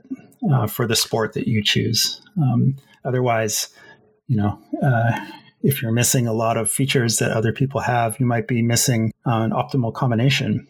uh, 0.52 0.66
for 0.66 0.86
the 0.86 0.96
sport 0.96 1.32
that 1.32 1.48
you 1.48 1.62
choose. 1.62 2.20
Um, 2.40 2.76
otherwise, 3.04 3.68
you 4.26 4.36
know, 4.36 4.58
uh, 4.82 5.12
if 5.62 5.82
you're 5.82 5.92
missing 5.92 6.26
a 6.26 6.32
lot 6.32 6.56
of 6.56 6.70
features 6.70 7.18
that 7.18 7.32
other 7.32 7.52
people 7.52 7.80
have, 7.80 8.18
you 8.20 8.26
might 8.26 8.46
be 8.46 8.62
missing 8.62 9.12
uh, 9.26 9.40
an 9.40 9.50
optimal 9.50 9.92
combination 9.92 10.66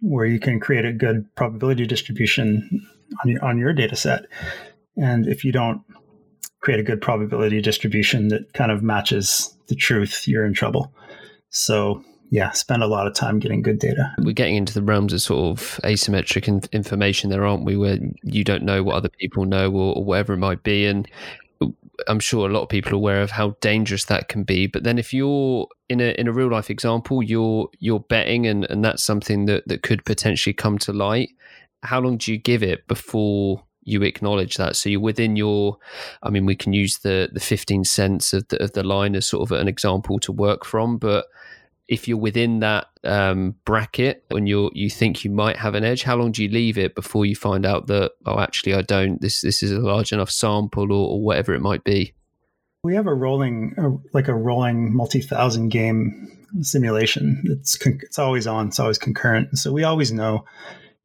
where 0.00 0.26
you 0.26 0.38
can 0.38 0.60
create 0.60 0.84
a 0.84 0.92
good 0.92 1.26
probability 1.34 1.86
distribution 1.86 2.86
on 3.22 3.30
your, 3.30 3.44
on 3.44 3.58
your 3.58 3.72
data 3.72 3.96
set. 3.96 4.22
And 5.00 5.26
if 5.26 5.44
you 5.44 5.52
don't 5.52 5.82
create 6.60 6.80
a 6.80 6.82
good 6.82 7.00
probability 7.00 7.60
distribution 7.60 8.28
that 8.28 8.52
kind 8.52 8.72
of 8.72 8.82
matches 8.82 9.56
the 9.68 9.74
truth, 9.74 10.26
you're 10.26 10.44
in 10.44 10.54
trouble. 10.54 10.92
So 11.50 12.02
yeah, 12.30 12.50
spend 12.50 12.82
a 12.82 12.86
lot 12.86 13.06
of 13.06 13.14
time 13.14 13.38
getting 13.38 13.62
good 13.62 13.78
data. 13.78 14.12
We're 14.18 14.32
getting 14.32 14.56
into 14.56 14.74
the 14.74 14.82
realms 14.82 15.12
of 15.12 15.22
sort 15.22 15.58
of 15.58 15.80
asymmetric 15.84 16.46
in- 16.46 16.62
information 16.72 17.30
there, 17.30 17.46
aren't 17.46 17.64
we? 17.64 17.76
Where 17.76 17.98
you 18.22 18.44
don't 18.44 18.64
know 18.64 18.82
what 18.82 18.96
other 18.96 19.08
people 19.08 19.44
know 19.44 19.70
or, 19.70 19.96
or, 19.96 20.04
whatever 20.04 20.34
it 20.34 20.38
might 20.38 20.62
be. 20.62 20.84
And 20.86 21.08
I'm 22.06 22.20
sure 22.20 22.48
a 22.48 22.52
lot 22.52 22.62
of 22.62 22.68
people 22.68 22.92
are 22.92 22.96
aware 22.96 23.22
of 23.22 23.30
how 23.30 23.56
dangerous 23.60 24.04
that 24.06 24.28
can 24.28 24.44
be. 24.44 24.66
But 24.66 24.84
then 24.84 24.98
if 24.98 25.14
you're 25.14 25.68
in 25.88 26.00
a 26.00 26.12
in 26.18 26.28
a 26.28 26.32
real 26.32 26.50
life 26.50 26.70
example, 26.70 27.22
you're 27.22 27.68
you're 27.78 28.00
betting 28.00 28.46
and, 28.46 28.64
and 28.66 28.84
that's 28.84 29.02
something 29.02 29.46
that, 29.46 29.66
that 29.66 29.82
could 29.82 30.04
potentially 30.04 30.52
come 30.52 30.78
to 30.78 30.92
light. 30.92 31.30
How 31.82 32.00
long 32.00 32.18
do 32.18 32.32
you 32.32 32.38
give 32.38 32.62
it 32.62 32.86
before 32.88 33.62
you 33.88 34.02
acknowledge 34.02 34.56
that? 34.56 34.76
So 34.76 34.88
you're 34.88 35.00
within 35.00 35.36
your 35.36 35.78
I 36.22 36.30
mean 36.30 36.46
we 36.46 36.56
can 36.56 36.72
use 36.72 36.98
the 36.98 37.28
the 37.32 37.40
15 37.40 37.84
cents 37.84 38.32
of 38.32 38.46
the 38.48 38.62
of 38.62 38.72
the 38.72 38.82
line 38.82 39.14
as 39.14 39.26
sort 39.26 39.48
of 39.48 39.52
an 39.58 39.68
example 39.68 40.18
to 40.20 40.32
work 40.32 40.64
from, 40.64 40.98
but 40.98 41.26
if 41.88 42.06
you're 42.06 42.18
within 42.18 42.60
that 42.60 42.86
um, 43.02 43.54
bracket 43.64 44.24
and 44.30 44.46
you 44.46 44.70
you 44.74 44.90
think 44.90 45.24
you 45.24 45.30
might 45.30 45.56
have 45.56 45.74
an 45.74 45.84
edge, 45.84 46.02
how 46.02 46.16
long 46.16 46.32
do 46.32 46.42
you 46.42 46.50
leave 46.50 46.76
it 46.76 46.94
before 46.94 47.24
you 47.24 47.34
find 47.34 47.64
out 47.64 47.86
that 47.86 48.12
oh 48.26 48.38
actually 48.38 48.74
I 48.74 48.82
don't? 48.82 49.20
This 49.20 49.40
this 49.40 49.62
is 49.62 49.72
a 49.72 49.78
large 49.78 50.12
enough 50.12 50.30
sample 50.30 50.92
or, 50.92 51.08
or 51.08 51.22
whatever 51.22 51.54
it 51.54 51.60
might 51.60 51.84
be. 51.84 52.12
We 52.84 52.94
have 52.94 53.06
a 53.06 53.14
rolling 53.14 53.74
like 54.12 54.28
a 54.28 54.34
rolling 54.34 54.94
multi 54.94 55.22
thousand 55.22 55.70
game 55.70 56.30
simulation. 56.60 57.42
It's 57.46 57.76
con- 57.76 58.00
it's 58.02 58.18
always 58.18 58.46
on. 58.46 58.68
It's 58.68 58.78
always 58.78 58.98
concurrent. 58.98 59.58
So 59.58 59.72
we 59.72 59.84
always 59.84 60.12
know, 60.12 60.44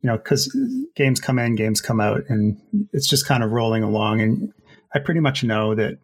you 0.03 0.09
know, 0.09 0.17
because 0.17 0.55
games 0.95 1.19
come 1.21 1.39
in, 1.39 1.55
games 1.55 1.79
come 1.79 2.01
out, 2.01 2.23
and 2.27 2.59
it's 2.91 3.07
just 3.07 3.25
kind 3.25 3.41
of 3.41 3.51
rolling 3.51 3.83
along. 3.83 4.19
And 4.21 4.53
I 4.93 4.99
pretty 4.99 5.21
much 5.21 5.43
know 5.43 5.73
that 5.75 5.97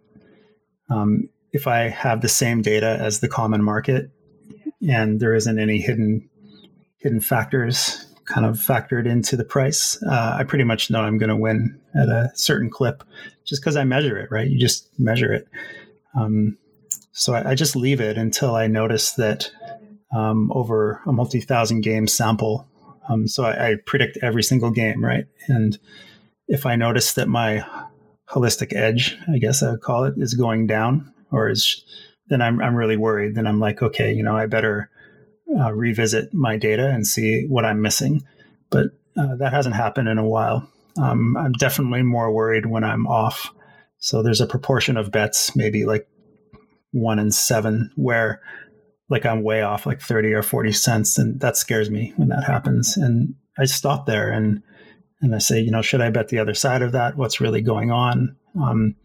um, 0.90 1.30
if 1.52 1.68
I 1.68 1.90
have 1.90 2.22
the 2.22 2.30
same 2.30 2.62
data 2.62 2.98
as 3.00 3.20
the 3.20 3.28
common 3.28 3.62
market 3.62 4.10
and 4.88 5.20
there 5.20 5.34
isn't 5.34 5.60
any 5.60 5.80
hidden 5.80 6.30
hidden 7.00 7.20
factors 7.22 8.06
kind 8.26 8.46
of 8.46 8.58
factored 8.58 9.06
into 9.06 9.36
the 9.36 9.44
price, 9.44 10.02
uh, 10.04 10.38
I 10.40 10.44
pretty 10.44 10.64
much 10.64 10.90
know 10.90 11.02
I'm 11.02 11.18
going 11.18 11.30
to 11.30 11.36
win 11.36 11.80
at 11.96 12.08
a 12.10 12.32
certain 12.36 12.70
clip 12.70 13.04
just 13.46 13.62
because 13.62 13.76
I 13.76 13.84
measure 13.84 14.18
it, 14.18 14.30
right? 14.32 14.48
You 14.48 14.60
just 14.60 14.88
measure 15.00 15.34
it. 15.34 15.48
Um, 16.16 16.58
so 17.12 17.34
I, 17.34 17.52
I, 17.52 17.56
just 17.56 17.76
leave 17.76 18.02
it 18.02 18.18
until 18.18 18.56
I 18.56 18.68
notice 18.68 19.12
that 19.14 19.52
um, 20.16 20.52
over 20.54 21.02
a 21.06 21.12
multi 21.12 21.42
thousand 21.42 21.82
game 21.82 22.08
sample. 22.08 22.69
Um, 23.10 23.28
so 23.28 23.44
I, 23.44 23.72
I, 23.72 23.76
predict 23.86 24.20
every 24.22 24.44
single 24.44 24.70
game, 24.70 25.04
right? 25.04 25.26
And 25.48 25.78
if 26.48 26.66
I 26.66 26.76
notice 26.76 27.14
that 27.14 27.28
my 27.28 27.66
holistic 28.30 28.74
edge, 28.76 29.18
I 29.34 29.40
guess 29.40 29.64
I 29.64 29.72
would 29.72 29.82
call 29.82 30.04
it, 30.04 30.14
is 30.18 30.36
going 30.36 30.68
down 30.68 31.12
or 31.32 31.50
is 31.50 31.84
then 32.28 32.42
I'm 32.42 32.62
I'm 32.62 32.76
really 32.76 32.98
worried. 32.98 33.36
Then 33.36 33.48
I'm 33.48 33.60
like, 33.60 33.82
okay, 33.82 34.14
you 34.14 34.24
know, 34.24 34.38
I 34.38 34.46
better 34.46 34.90
uh, 35.60 35.74
revisit 35.74 36.34
my 36.34 36.58
data 36.58 36.88
and 36.88 37.06
see 37.06 37.46
what 37.48 37.66
I'm 37.66 37.82
missing. 37.82 38.24
But 38.70 38.88
uh, 39.18 39.36
that 39.38 39.52
hasn't 39.52 39.76
happened 39.76 40.08
in 40.08 40.18
a 40.18 40.28
while. 40.28 40.70
Um, 41.02 41.36
I'm 41.38 41.54
definitely 41.54 42.04
more 42.04 42.32
worried 42.32 42.68
when 42.68 42.84
I'm 42.84 43.08
off. 43.08 43.52
So 43.98 44.22
there's 44.22 44.42
a 44.42 44.48
proportion 44.48 44.96
of 44.96 45.12
bets, 45.12 45.56
maybe 45.56 45.86
like 45.86 46.08
one 46.92 47.20
in 47.20 47.32
seven, 47.32 47.92
where 47.96 48.42
like 49.10 49.26
I'm 49.26 49.44
way 49.44 49.62
off, 49.62 49.86
like 49.86 50.02
30 50.02 50.34
or 50.34 50.44
40 50.44 50.72
cents. 50.72 51.18
And 51.18 51.40
that 51.40 51.58
scares 51.58 51.90
me 51.90 52.14
when 52.16 52.30
that 52.30 52.44
happens. 52.44 52.96
And 52.96 53.36
I 53.58 53.66
stop 53.66 54.06
there 54.06 54.32
and, 54.32 54.62
and 55.22 55.36
I 55.36 55.40
say, 55.40 55.60
you 55.60 55.72
know, 55.72 55.82
should 55.82 56.02
I 56.02 56.10
bet 56.10 56.30
the 56.30 56.40
other 56.40 56.54
side 56.54 56.82
of 56.82 56.92
that? 56.94 57.18
What's 57.18 57.42
really 57.42 57.62
going 57.62 57.92
on? 57.92 58.36
Um, 58.62 58.96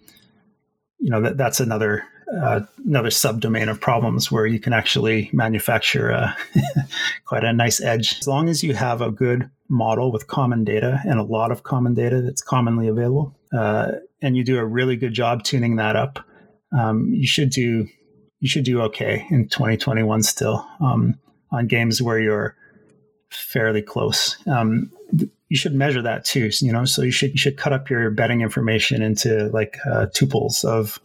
you 0.98 1.10
know, 1.10 1.20
that, 1.22 1.36
that's 1.36 1.60
another 1.60 2.04
uh, 2.32 2.60
another 2.84 3.10
subdomain 3.10 3.70
of 3.70 3.80
problems 3.80 4.32
where 4.32 4.46
you 4.46 4.58
can 4.58 4.72
actually 4.72 5.30
manufacture 5.32 6.10
a, 6.10 6.36
quite 7.24 7.44
a 7.44 7.52
nice 7.52 7.80
edge. 7.80 8.18
As 8.18 8.26
long 8.26 8.48
as 8.48 8.62
you 8.62 8.74
have 8.74 9.00
a 9.00 9.10
good 9.10 9.50
model 9.68 10.10
with 10.10 10.26
common 10.26 10.64
data 10.64 11.00
and 11.04 11.18
a 11.18 11.22
lot 11.22 11.52
of 11.52 11.62
common 11.62 11.94
data 11.94 12.22
that's 12.22 12.42
commonly 12.42 12.88
available, 12.88 13.36
uh, 13.52 13.92
and 14.22 14.36
you 14.36 14.44
do 14.44 14.58
a 14.58 14.64
really 14.64 14.96
good 14.96 15.12
job 15.12 15.44
tuning 15.44 15.76
that 15.76 15.96
up, 15.96 16.18
um, 16.76 17.08
you 17.12 17.26
should 17.26 17.50
do 17.50 17.86
you 18.44 18.48
should 18.50 18.64
do 18.66 18.82
okay 18.82 19.26
in 19.30 19.48
2021 19.48 20.22
still 20.22 20.68
um, 20.78 21.18
on 21.50 21.66
games 21.66 22.02
where 22.02 22.18
you're 22.18 22.54
fairly 23.30 23.80
close. 23.80 24.36
Um, 24.46 24.92
you 25.48 25.56
should 25.56 25.72
measure 25.72 26.02
that 26.02 26.26
too. 26.26 26.50
You 26.60 26.70
know, 26.70 26.84
so 26.84 27.00
you 27.00 27.10
should 27.10 27.30
you 27.30 27.38
should 27.38 27.56
cut 27.56 27.72
up 27.72 27.88
your 27.88 28.10
betting 28.10 28.42
information 28.42 29.00
into 29.00 29.48
like 29.48 29.78
uh, 29.86 30.08
tuples 30.12 30.62
of 30.62 31.00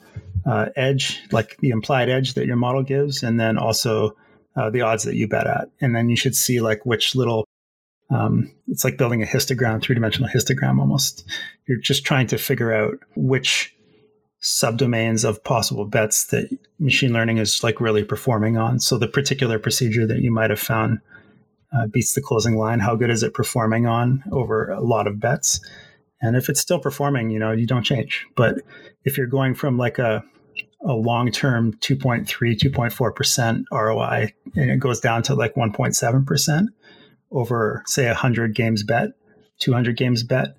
uh, 0.45 0.65
edge, 0.75 1.21
like 1.31 1.55
the 1.59 1.69
implied 1.69 2.09
edge 2.09 2.33
that 2.33 2.45
your 2.45 2.57
model 2.57 2.83
gives, 2.83 3.23
and 3.23 3.39
then 3.39 3.57
also 3.57 4.17
uh, 4.57 4.69
the 4.69 4.81
odds 4.81 5.03
that 5.03 5.15
you 5.15 5.25
bet 5.25 5.47
at. 5.47 5.69
And 5.79 5.95
then 5.95 6.09
you 6.09 6.17
should 6.17 6.35
see 6.35 6.59
like 6.59 6.85
which 6.85 7.15
little, 7.15 7.45
um, 8.09 8.51
it's 8.67 8.83
like 8.83 8.97
building 8.97 9.23
a 9.23 9.25
histogram, 9.25 9.81
three 9.81 9.95
dimensional 9.95 10.29
histogram 10.29 10.77
almost. 10.77 11.23
You're 11.67 11.79
just 11.79 12.03
trying 12.03 12.27
to 12.27 12.37
figure 12.37 12.73
out 12.73 12.99
which 13.15 13.73
subdomains 14.41 15.27
of 15.27 15.43
possible 15.43 15.85
bets 15.85 16.25
that 16.27 16.49
machine 16.79 17.11
learning 17.11 17.37
is 17.37 17.63
like 17.63 17.81
really 17.81 18.03
performing 18.03 18.57
on. 18.57 18.79
So 18.79 18.97
the 18.97 19.07
particular 19.07 19.59
procedure 19.59 20.07
that 20.07 20.21
you 20.21 20.31
might 20.31 20.49
have 20.49 20.59
found 20.59 20.99
uh, 21.73 21.87
beats 21.87 22.13
the 22.13 22.21
closing 22.21 22.57
line. 22.57 22.79
How 22.79 22.95
good 22.95 23.09
is 23.09 23.21
it 23.21 23.33
performing 23.33 23.85
on 23.85 24.23
over 24.31 24.69
a 24.71 24.81
lot 24.81 25.07
of 25.07 25.19
bets? 25.19 25.59
And 26.21 26.35
if 26.35 26.49
it's 26.49 26.59
still 26.59 26.79
performing, 26.79 27.29
you 27.29 27.39
know, 27.39 27.51
you 27.51 27.67
don't 27.67 27.83
change. 27.83 28.25
But 28.35 28.61
if 29.03 29.17
you're 29.17 29.27
going 29.27 29.55
from 29.55 29.77
like 29.77 29.99
a 29.99 30.23
a 30.85 30.93
long-term 30.93 31.73
2.3 31.73 32.25
2.4% 32.25 33.63
roi 33.69 34.33
and 34.55 34.71
it 34.71 34.79
goes 34.79 35.01
down 35.01 35.21
to 35.23 35.35
like 35.35 35.55
1.7% 35.55 36.67
over 37.31 37.83
say 37.85 38.05
100 38.07 38.55
games 38.55 38.83
bet 38.83 39.09
200 39.59 39.97
games 39.97 40.23
bet 40.23 40.55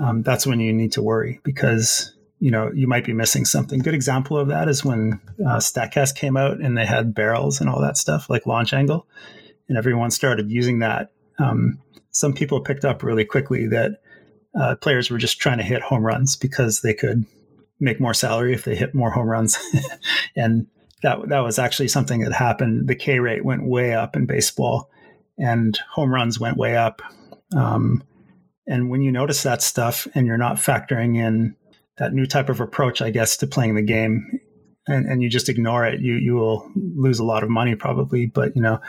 um, 0.00 0.22
that's 0.22 0.48
when 0.48 0.58
you 0.58 0.72
need 0.72 0.90
to 0.92 1.00
worry 1.00 1.40
because 1.44 2.15
you 2.38 2.50
know 2.50 2.70
you 2.74 2.86
might 2.86 3.04
be 3.04 3.12
missing 3.12 3.44
something 3.44 3.80
good 3.80 3.94
example 3.94 4.36
of 4.36 4.48
that 4.48 4.68
is 4.68 4.84
when 4.84 5.20
uh, 5.40 5.56
statcast 5.56 6.14
came 6.16 6.36
out 6.36 6.60
and 6.60 6.76
they 6.76 6.86
had 6.86 7.14
barrels 7.14 7.60
and 7.60 7.70
all 7.70 7.80
that 7.80 7.96
stuff 7.96 8.28
like 8.28 8.46
launch 8.46 8.72
angle 8.72 9.06
and 9.68 9.78
everyone 9.78 10.10
started 10.10 10.50
using 10.50 10.80
that 10.80 11.12
um, 11.38 11.80
some 12.10 12.32
people 12.32 12.60
picked 12.60 12.84
up 12.84 13.02
really 13.02 13.24
quickly 13.24 13.66
that 13.66 14.00
uh, 14.58 14.74
players 14.76 15.10
were 15.10 15.18
just 15.18 15.38
trying 15.38 15.58
to 15.58 15.64
hit 15.64 15.82
home 15.82 16.04
runs 16.04 16.36
because 16.36 16.80
they 16.80 16.94
could 16.94 17.26
make 17.78 18.00
more 18.00 18.14
salary 18.14 18.54
if 18.54 18.64
they 18.64 18.74
hit 18.74 18.94
more 18.94 19.10
home 19.10 19.28
runs. 19.28 19.58
and 20.36 20.66
that 21.02 21.28
that 21.28 21.40
was 21.40 21.58
actually 21.58 21.88
something 21.88 22.20
that 22.20 22.32
happened. 22.32 22.88
The 22.88 22.96
K 22.96 23.18
rate 23.18 23.44
went 23.44 23.66
way 23.66 23.94
up 23.94 24.16
in 24.16 24.26
baseball, 24.26 24.90
and 25.38 25.78
home 25.90 26.12
runs 26.12 26.40
went 26.40 26.56
way 26.56 26.76
up. 26.76 27.02
Um, 27.54 28.02
and 28.66 28.90
when 28.90 29.02
you 29.02 29.12
notice 29.12 29.42
that 29.42 29.62
stuff, 29.62 30.08
and 30.14 30.26
you're 30.26 30.38
not 30.38 30.56
factoring 30.56 31.16
in 31.16 31.54
that 31.98 32.12
new 32.12 32.26
type 32.26 32.48
of 32.48 32.60
approach, 32.60 33.00
I 33.00 33.10
guess, 33.10 33.36
to 33.38 33.46
playing 33.46 33.74
the 33.74 33.82
game, 33.82 34.40
and, 34.86 35.06
and 35.06 35.22
you 35.22 35.28
just 35.28 35.48
ignore 35.48 35.84
it, 35.86 36.00
you 36.00 36.14
you 36.14 36.34
will 36.34 36.70
lose 36.74 37.18
a 37.18 37.24
lot 37.24 37.42
of 37.42 37.50
money 37.50 37.74
probably. 37.74 38.26
But 38.26 38.54
you 38.56 38.62
know, 38.62 38.80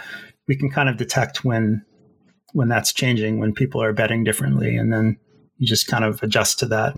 we 0.47 0.55
can 0.55 0.69
kind 0.69 0.89
of 0.89 0.97
detect 0.97 1.43
when 1.43 1.85
when 2.53 2.67
that's 2.67 2.93
changing, 2.93 3.39
when 3.39 3.53
people 3.53 3.81
are 3.81 3.93
betting 3.93 4.23
differently, 4.23 4.75
and 4.75 4.91
then 4.91 5.17
you 5.57 5.67
just 5.67 5.87
kind 5.87 6.03
of 6.03 6.21
adjust 6.23 6.59
to 6.59 6.65
that 6.67 6.97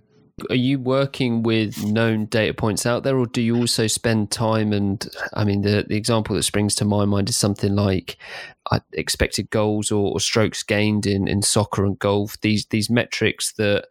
are 0.49 0.55
you 0.55 0.79
working 0.79 1.43
with 1.43 1.83
known 1.83 2.25
data 2.25 2.53
points 2.53 2.85
out 2.85 3.03
there, 3.03 3.17
or 3.17 3.25
do 3.25 3.41
you 3.41 3.55
also 3.55 3.87
spend 3.87 4.31
time? 4.31 4.73
And 4.73 5.07
I 5.33 5.43
mean, 5.43 5.61
the, 5.61 5.85
the 5.87 5.95
example 5.95 6.35
that 6.35 6.43
springs 6.43 6.75
to 6.75 6.85
my 6.85 7.05
mind 7.05 7.29
is 7.29 7.37
something 7.37 7.75
like 7.75 8.17
uh, 8.71 8.79
expected 8.93 9.49
goals 9.49 9.91
or, 9.91 10.13
or, 10.13 10.19
strokes 10.19 10.63
gained 10.63 11.05
in, 11.05 11.27
in 11.27 11.41
soccer 11.41 11.85
and 11.85 11.97
golf. 11.97 12.39
These 12.41 12.65
these 12.67 12.89
metrics 12.89 13.53
that 13.53 13.87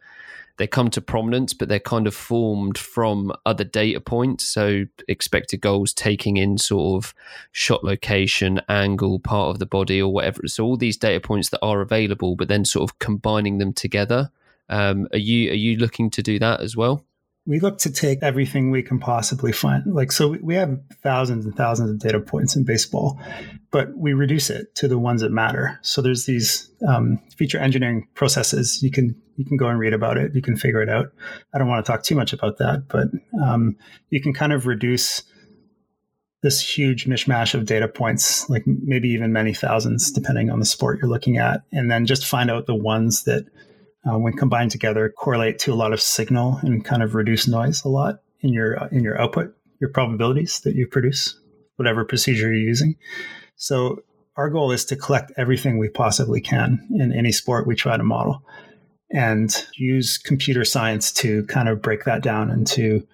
they 0.58 0.66
come 0.66 0.90
to 0.90 1.00
prominence, 1.00 1.54
but 1.54 1.68
they're 1.68 1.80
kind 1.80 2.06
of 2.06 2.14
formed 2.14 2.76
from 2.76 3.32
other 3.46 3.64
data 3.64 4.00
points. 4.00 4.44
So 4.44 4.84
expected 5.06 5.60
goals 5.60 5.94
taking 5.94 6.36
in 6.36 6.58
sort 6.58 7.04
of 7.04 7.14
shot 7.52 7.84
location, 7.84 8.60
angle, 8.68 9.20
part 9.20 9.50
of 9.50 9.60
the 9.60 9.66
body, 9.66 10.02
or 10.02 10.12
whatever. 10.12 10.46
So 10.46 10.64
all 10.64 10.76
these 10.76 10.96
data 10.96 11.20
points 11.20 11.48
that 11.50 11.62
are 11.62 11.80
available, 11.80 12.36
but 12.36 12.48
then 12.48 12.64
sort 12.64 12.90
of 12.90 12.98
combining 12.98 13.58
them 13.58 13.72
together. 13.72 14.30
Um, 14.68 15.08
are 15.12 15.18
you 15.18 15.50
are 15.50 15.54
you 15.54 15.76
looking 15.76 16.10
to 16.10 16.22
do 16.22 16.38
that 16.40 16.60
as 16.60 16.76
well? 16.76 17.04
We 17.48 17.60
look 17.60 17.78
to 17.78 17.90
take 17.90 18.22
everything 18.22 18.70
we 18.70 18.82
can 18.82 18.98
possibly 18.98 19.52
find. 19.52 19.82
Like 19.86 20.12
so, 20.12 20.36
we 20.42 20.54
have 20.54 20.78
thousands 21.02 21.46
and 21.46 21.56
thousands 21.56 21.90
of 21.90 21.98
data 21.98 22.20
points 22.20 22.54
in 22.54 22.64
baseball, 22.64 23.18
but 23.70 23.96
we 23.96 24.12
reduce 24.12 24.50
it 24.50 24.74
to 24.76 24.86
the 24.86 24.98
ones 24.98 25.22
that 25.22 25.32
matter. 25.32 25.78
So 25.82 26.02
there's 26.02 26.26
these 26.26 26.70
um, 26.86 27.18
feature 27.36 27.58
engineering 27.58 28.06
processes. 28.14 28.82
You 28.82 28.90
can 28.90 29.16
you 29.36 29.44
can 29.44 29.56
go 29.56 29.68
and 29.68 29.78
read 29.78 29.94
about 29.94 30.18
it. 30.18 30.34
You 30.34 30.42
can 30.42 30.56
figure 30.56 30.82
it 30.82 30.88
out. 30.88 31.12
I 31.54 31.58
don't 31.58 31.68
want 31.68 31.84
to 31.84 31.90
talk 31.90 32.02
too 32.02 32.14
much 32.14 32.32
about 32.32 32.58
that, 32.58 32.88
but 32.88 33.08
um, 33.42 33.76
you 34.10 34.20
can 34.20 34.34
kind 34.34 34.52
of 34.52 34.66
reduce 34.66 35.22
this 36.42 36.60
huge 36.60 37.06
mishmash 37.06 37.54
of 37.54 37.66
data 37.66 37.88
points, 37.88 38.48
like 38.48 38.64
maybe 38.66 39.08
even 39.08 39.32
many 39.32 39.52
thousands, 39.52 40.12
depending 40.12 40.50
on 40.50 40.60
the 40.60 40.66
sport 40.66 40.98
you're 40.98 41.10
looking 41.10 41.38
at, 41.38 41.62
and 41.72 41.90
then 41.90 42.06
just 42.06 42.26
find 42.26 42.50
out 42.50 42.66
the 42.66 42.74
ones 42.74 43.24
that, 43.24 43.46
uh, 44.08 44.18
when 44.18 44.32
combined 44.32 44.70
together, 44.70 45.12
correlate 45.16 45.58
to 45.60 45.72
a 45.72 45.76
lot 45.76 45.92
of 45.92 46.00
signal 46.00 46.58
and 46.62 46.84
kind 46.84 47.02
of 47.02 47.14
reduce 47.14 47.48
noise 47.48 47.84
a 47.84 47.88
lot 47.88 48.20
in 48.40 48.52
your 48.52 48.82
uh, 48.82 48.88
in 48.90 49.02
your 49.02 49.20
output, 49.20 49.54
your 49.80 49.90
probabilities 49.90 50.60
that 50.60 50.74
you 50.74 50.86
produce, 50.86 51.38
whatever 51.76 52.04
procedure 52.04 52.52
you're 52.52 52.68
using. 52.68 52.96
So 53.56 54.02
our 54.36 54.50
goal 54.50 54.70
is 54.70 54.84
to 54.86 54.96
collect 54.96 55.32
everything 55.36 55.78
we 55.78 55.88
possibly 55.88 56.40
can 56.40 56.86
in 56.94 57.12
any 57.12 57.32
sport 57.32 57.66
we 57.66 57.74
try 57.74 57.96
to 57.96 58.04
model, 58.04 58.42
and 59.10 59.54
use 59.76 60.16
computer 60.16 60.64
science 60.64 61.12
to 61.12 61.44
kind 61.46 61.68
of 61.68 61.82
break 61.82 62.04
that 62.04 62.22
down 62.22 62.50
into 62.50 63.06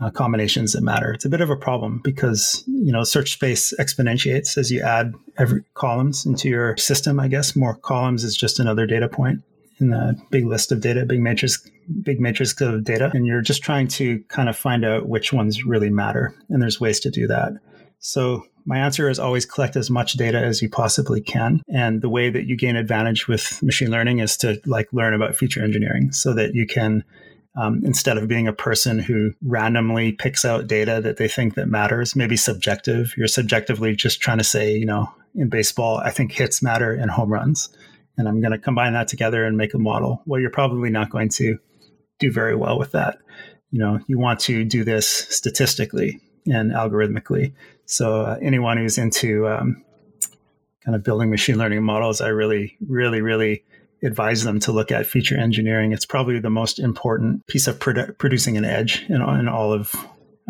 uh, 0.00 0.10
combinations 0.10 0.72
that 0.72 0.82
matter. 0.82 1.12
It's 1.12 1.26
a 1.26 1.28
bit 1.28 1.42
of 1.42 1.50
a 1.50 1.56
problem 1.56 2.00
because 2.02 2.64
you 2.66 2.90
know 2.90 3.04
search 3.04 3.34
space 3.34 3.72
exponentiates 3.78 4.56
as 4.56 4.70
you 4.70 4.80
add 4.80 5.12
every 5.38 5.62
columns 5.74 6.26
into 6.26 6.48
your 6.48 6.76
system. 6.78 7.20
I 7.20 7.28
guess 7.28 7.54
more 7.54 7.76
columns 7.76 8.24
is 8.24 8.36
just 8.36 8.58
another 8.58 8.86
data 8.86 9.08
point 9.08 9.42
in 9.82 9.90
the 9.90 10.16
big 10.30 10.46
list 10.46 10.72
of 10.72 10.80
data, 10.80 11.04
big 11.04 11.20
matrix, 11.20 11.68
big 12.02 12.20
matrix 12.20 12.58
of 12.60 12.84
data, 12.84 13.10
and 13.12 13.26
you're 13.26 13.42
just 13.42 13.62
trying 13.62 13.88
to 13.88 14.20
kind 14.28 14.48
of 14.48 14.56
find 14.56 14.84
out 14.84 15.08
which 15.08 15.32
ones 15.32 15.64
really 15.64 15.90
matter. 15.90 16.34
And 16.48 16.62
there's 16.62 16.80
ways 16.80 17.00
to 17.00 17.10
do 17.10 17.26
that. 17.26 17.52
So 17.98 18.46
my 18.64 18.78
answer 18.78 19.10
is 19.10 19.18
always 19.18 19.44
collect 19.44 19.76
as 19.76 19.90
much 19.90 20.14
data 20.14 20.38
as 20.38 20.62
you 20.62 20.68
possibly 20.68 21.20
can. 21.20 21.62
And 21.68 22.00
the 22.00 22.08
way 22.08 22.30
that 22.30 22.46
you 22.46 22.56
gain 22.56 22.76
advantage 22.76 23.28
with 23.28 23.62
machine 23.62 23.90
learning 23.90 24.20
is 24.20 24.36
to 24.38 24.60
like 24.66 24.88
learn 24.92 25.14
about 25.14 25.36
feature 25.36 25.62
engineering 25.62 26.12
so 26.12 26.32
that 26.34 26.54
you 26.54 26.66
can 26.66 27.04
um, 27.54 27.82
instead 27.84 28.16
of 28.16 28.28
being 28.28 28.48
a 28.48 28.52
person 28.52 28.98
who 28.98 29.32
randomly 29.42 30.12
picks 30.12 30.44
out 30.44 30.66
data 30.66 31.00
that 31.02 31.18
they 31.18 31.28
think 31.28 31.54
that 31.54 31.68
matters, 31.68 32.16
maybe 32.16 32.36
subjective. 32.36 33.12
You're 33.16 33.26
subjectively 33.26 33.94
just 33.94 34.20
trying 34.20 34.38
to 34.38 34.44
say, 34.44 34.74
you 34.74 34.86
know, 34.86 35.12
in 35.34 35.48
baseball, 35.48 35.98
I 35.98 36.10
think 36.10 36.32
hits 36.32 36.62
matter 36.62 36.94
and 36.94 37.10
home 37.10 37.30
runs, 37.30 37.68
and 38.16 38.28
I'm 38.28 38.40
going 38.40 38.52
to 38.52 38.58
combine 38.58 38.92
that 38.92 39.08
together 39.08 39.44
and 39.44 39.56
make 39.56 39.74
a 39.74 39.78
model. 39.78 40.22
Well, 40.26 40.40
you're 40.40 40.50
probably 40.50 40.90
not 40.90 41.10
going 41.10 41.28
to 41.30 41.58
do 42.18 42.30
very 42.30 42.54
well 42.54 42.78
with 42.78 42.92
that. 42.92 43.18
You 43.70 43.78
know, 43.78 44.00
you 44.06 44.18
want 44.18 44.40
to 44.40 44.64
do 44.64 44.84
this 44.84 45.08
statistically 45.08 46.20
and 46.46 46.72
algorithmically. 46.72 47.54
So 47.86 48.22
uh, 48.22 48.38
anyone 48.42 48.76
who's 48.76 48.98
into 48.98 49.48
um, 49.48 49.82
kind 50.84 50.94
of 50.94 51.02
building 51.02 51.30
machine 51.30 51.56
learning 51.56 51.82
models, 51.82 52.20
I 52.20 52.28
really, 52.28 52.76
really, 52.86 53.20
really 53.20 53.64
advise 54.02 54.44
them 54.44 54.58
to 54.60 54.72
look 54.72 54.90
at 54.90 55.06
feature 55.06 55.36
engineering. 55.36 55.92
It's 55.92 56.06
probably 56.06 56.38
the 56.40 56.50
most 56.50 56.78
important 56.78 57.46
piece 57.46 57.66
of 57.66 57.78
produ- 57.78 58.16
producing 58.18 58.56
an 58.56 58.64
edge 58.64 59.04
in, 59.08 59.22
in 59.22 59.48
all 59.48 59.72
of 59.72 59.94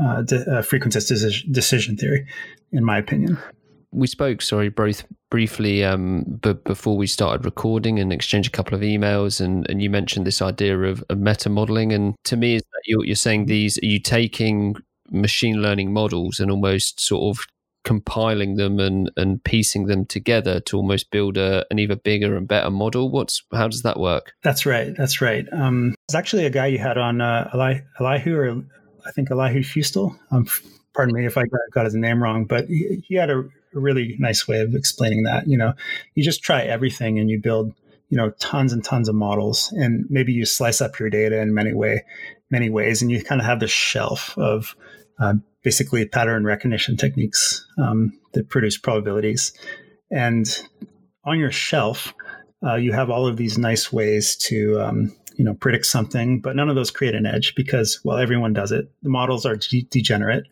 uh, 0.03 0.23
de- 0.23 0.41
uh, 0.51 0.63
frequentist 0.63 1.09
decision, 1.09 1.53
decision 1.53 1.97
theory, 1.97 2.27
in 2.73 2.85
my 2.85 2.99
opinion. 2.99 3.39
We 3.93 4.07
spoke, 4.07 4.41
sorry, 4.41 4.71
both 4.71 5.05
briefly 5.33 5.83
um, 5.83 6.25
b- 6.43 6.53
before 6.67 6.95
we 6.95 7.07
started 7.07 7.47
recording 7.47 7.99
and 7.99 8.13
exchanged 8.13 8.49
a 8.49 8.53
couple 8.57 8.75
of 8.75 8.83
emails, 8.83 9.41
and, 9.41 9.67
and 9.71 9.83
you 9.83 9.89
mentioned 9.89 10.27
this 10.27 10.43
idea 10.43 10.79
of, 10.79 11.03
of 11.09 11.19
meta 11.19 11.49
modeling. 11.49 11.91
And 11.91 12.15
to 12.25 12.37
me, 12.37 12.57
is 12.57 12.61
that 12.61 12.83
you're, 12.85 13.03
you're 13.03 13.17
saying 13.17 13.47
these 13.47 13.79
are 13.79 13.87
you 13.87 13.99
taking 13.99 14.77
machine 15.11 15.63
learning 15.63 15.91
models 15.91 16.39
and 16.39 16.51
almost 16.51 17.01
sort 17.01 17.35
of 17.35 17.47
compiling 17.85 18.57
them 18.57 18.79
and 18.79 19.11
and 19.17 19.43
piecing 19.43 19.87
them 19.87 20.05
together 20.05 20.61
to 20.61 20.77
almost 20.77 21.11
build 21.11 21.37
a, 21.37 21.65
an 21.71 21.79
even 21.79 21.99
bigger 22.05 22.37
and 22.37 22.47
better 22.47 22.71
model? 22.71 23.11
What's 23.11 23.43
how 23.55 23.69
does 23.69 23.83
that 23.83 23.99
work? 23.99 24.35
That's 24.43 24.67
right. 24.67 24.95
That's 24.99 25.23
right. 25.23 25.47
Um 25.53 25.95
there's 26.09 26.19
actually 26.19 26.45
a 26.45 26.51
guy 26.51 26.67
you 26.67 26.79
had 26.79 26.99
on 26.99 27.23
uh 27.23 27.51
Eli, 27.55 27.81
elihu 27.99 28.37
or 28.37 28.63
i 29.07 29.11
think 29.11 29.31
elihu 29.31 29.63
Feustel 29.63 30.17
um 30.31 30.47
pardon 30.95 31.15
me 31.15 31.27
if 31.27 31.37
i 31.37 31.43
got 31.73 31.87
his 31.87 31.95
name 31.95 32.23
wrong 32.23 32.45
but 32.45 32.67
he, 32.69 33.03
he 33.09 33.17
had 33.17 33.31
a, 33.31 33.43
really 33.81 34.17
nice 34.19 34.47
way 34.47 34.61
of 34.61 34.75
explaining 34.75 35.23
that 35.25 35.47
you 35.47 35.57
know 35.57 35.73
you 36.15 36.23
just 36.23 36.43
try 36.43 36.63
everything 36.63 37.19
and 37.19 37.31
you 37.31 37.41
build 37.41 37.73
you 38.09 38.17
know 38.17 38.31
tons 38.39 38.73
and 38.73 38.85
tons 38.85 39.09
of 39.09 39.15
models 39.15 39.73
and 39.73 40.05
maybe 40.11 40.33
you 40.33 40.45
slice 40.45 40.81
up 40.81 40.99
your 40.99 41.11
data 41.11 41.41
in 41.41 41.55
many 41.55 41.73
way 41.73 42.05
many 42.51 42.69
ways 42.69 43.03
and 43.03 43.11
you 43.11 43.23
kind 43.23 43.41
of 43.41 43.47
have 43.47 43.61
this 43.61 43.71
shelf 43.71 44.37
of 44.37 44.77
uh, 45.19 45.35
basically 45.63 46.07
pattern 46.07 46.45
recognition 46.45 46.97
techniques 46.97 47.67
um, 47.79 48.19
that 48.33 48.49
produce 48.49 48.77
probabilities. 48.77 49.53
And 50.11 50.47
on 51.25 51.39
your 51.39 51.53
shelf, 51.53 52.13
uh, 52.65 52.77
you 52.77 52.93
have 52.93 53.11
all 53.11 53.27
of 53.27 53.37
these 53.37 53.59
nice 53.59 53.93
ways 53.93 54.37
to 54.37 54.81
um, 54.81 55.17
you 55.37 55.45
know 55.45 55.55
predict 55.55 55.87
something, 55.87 56.41
but 56.41 56.55
none 56.57 56.69
of 56.69 56.77
those 56.77 56.91
create 56.91 57.15
an 57.15 57.27
edge 57.27 57.55
because 57.55 58.01
well, 58.05 58.19
everyone 58.19 58.53
does 58.53 58.73
it. 58.73 58.91
The 59.03 59.09
models 59.09 59.47
are 59.47 59.57
de- 59.57 59.87
degenerate, 59.91 60.45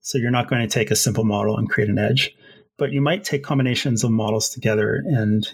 so 0.00 0.18
you're 0.18 0.30
not 0.30 0.48
going 0.48 0.62
to 0.62 0.68
take 0.72 0.90
a 0.90 0.96
simple 0.96 1.24
model 1.24 1.56
and 1.56 1.68
create 1.68 1.88
an 1.88 1.98
edge. 1.98 2.34
But 2.76 2.92
you 2.92 3.00
might 3.00 3.24
take 3.24 3.44
combinations 3.44 4.02
of 4.02 4.10
models 4.10 4.48
together 4.48 5.02
and 5.06 5.48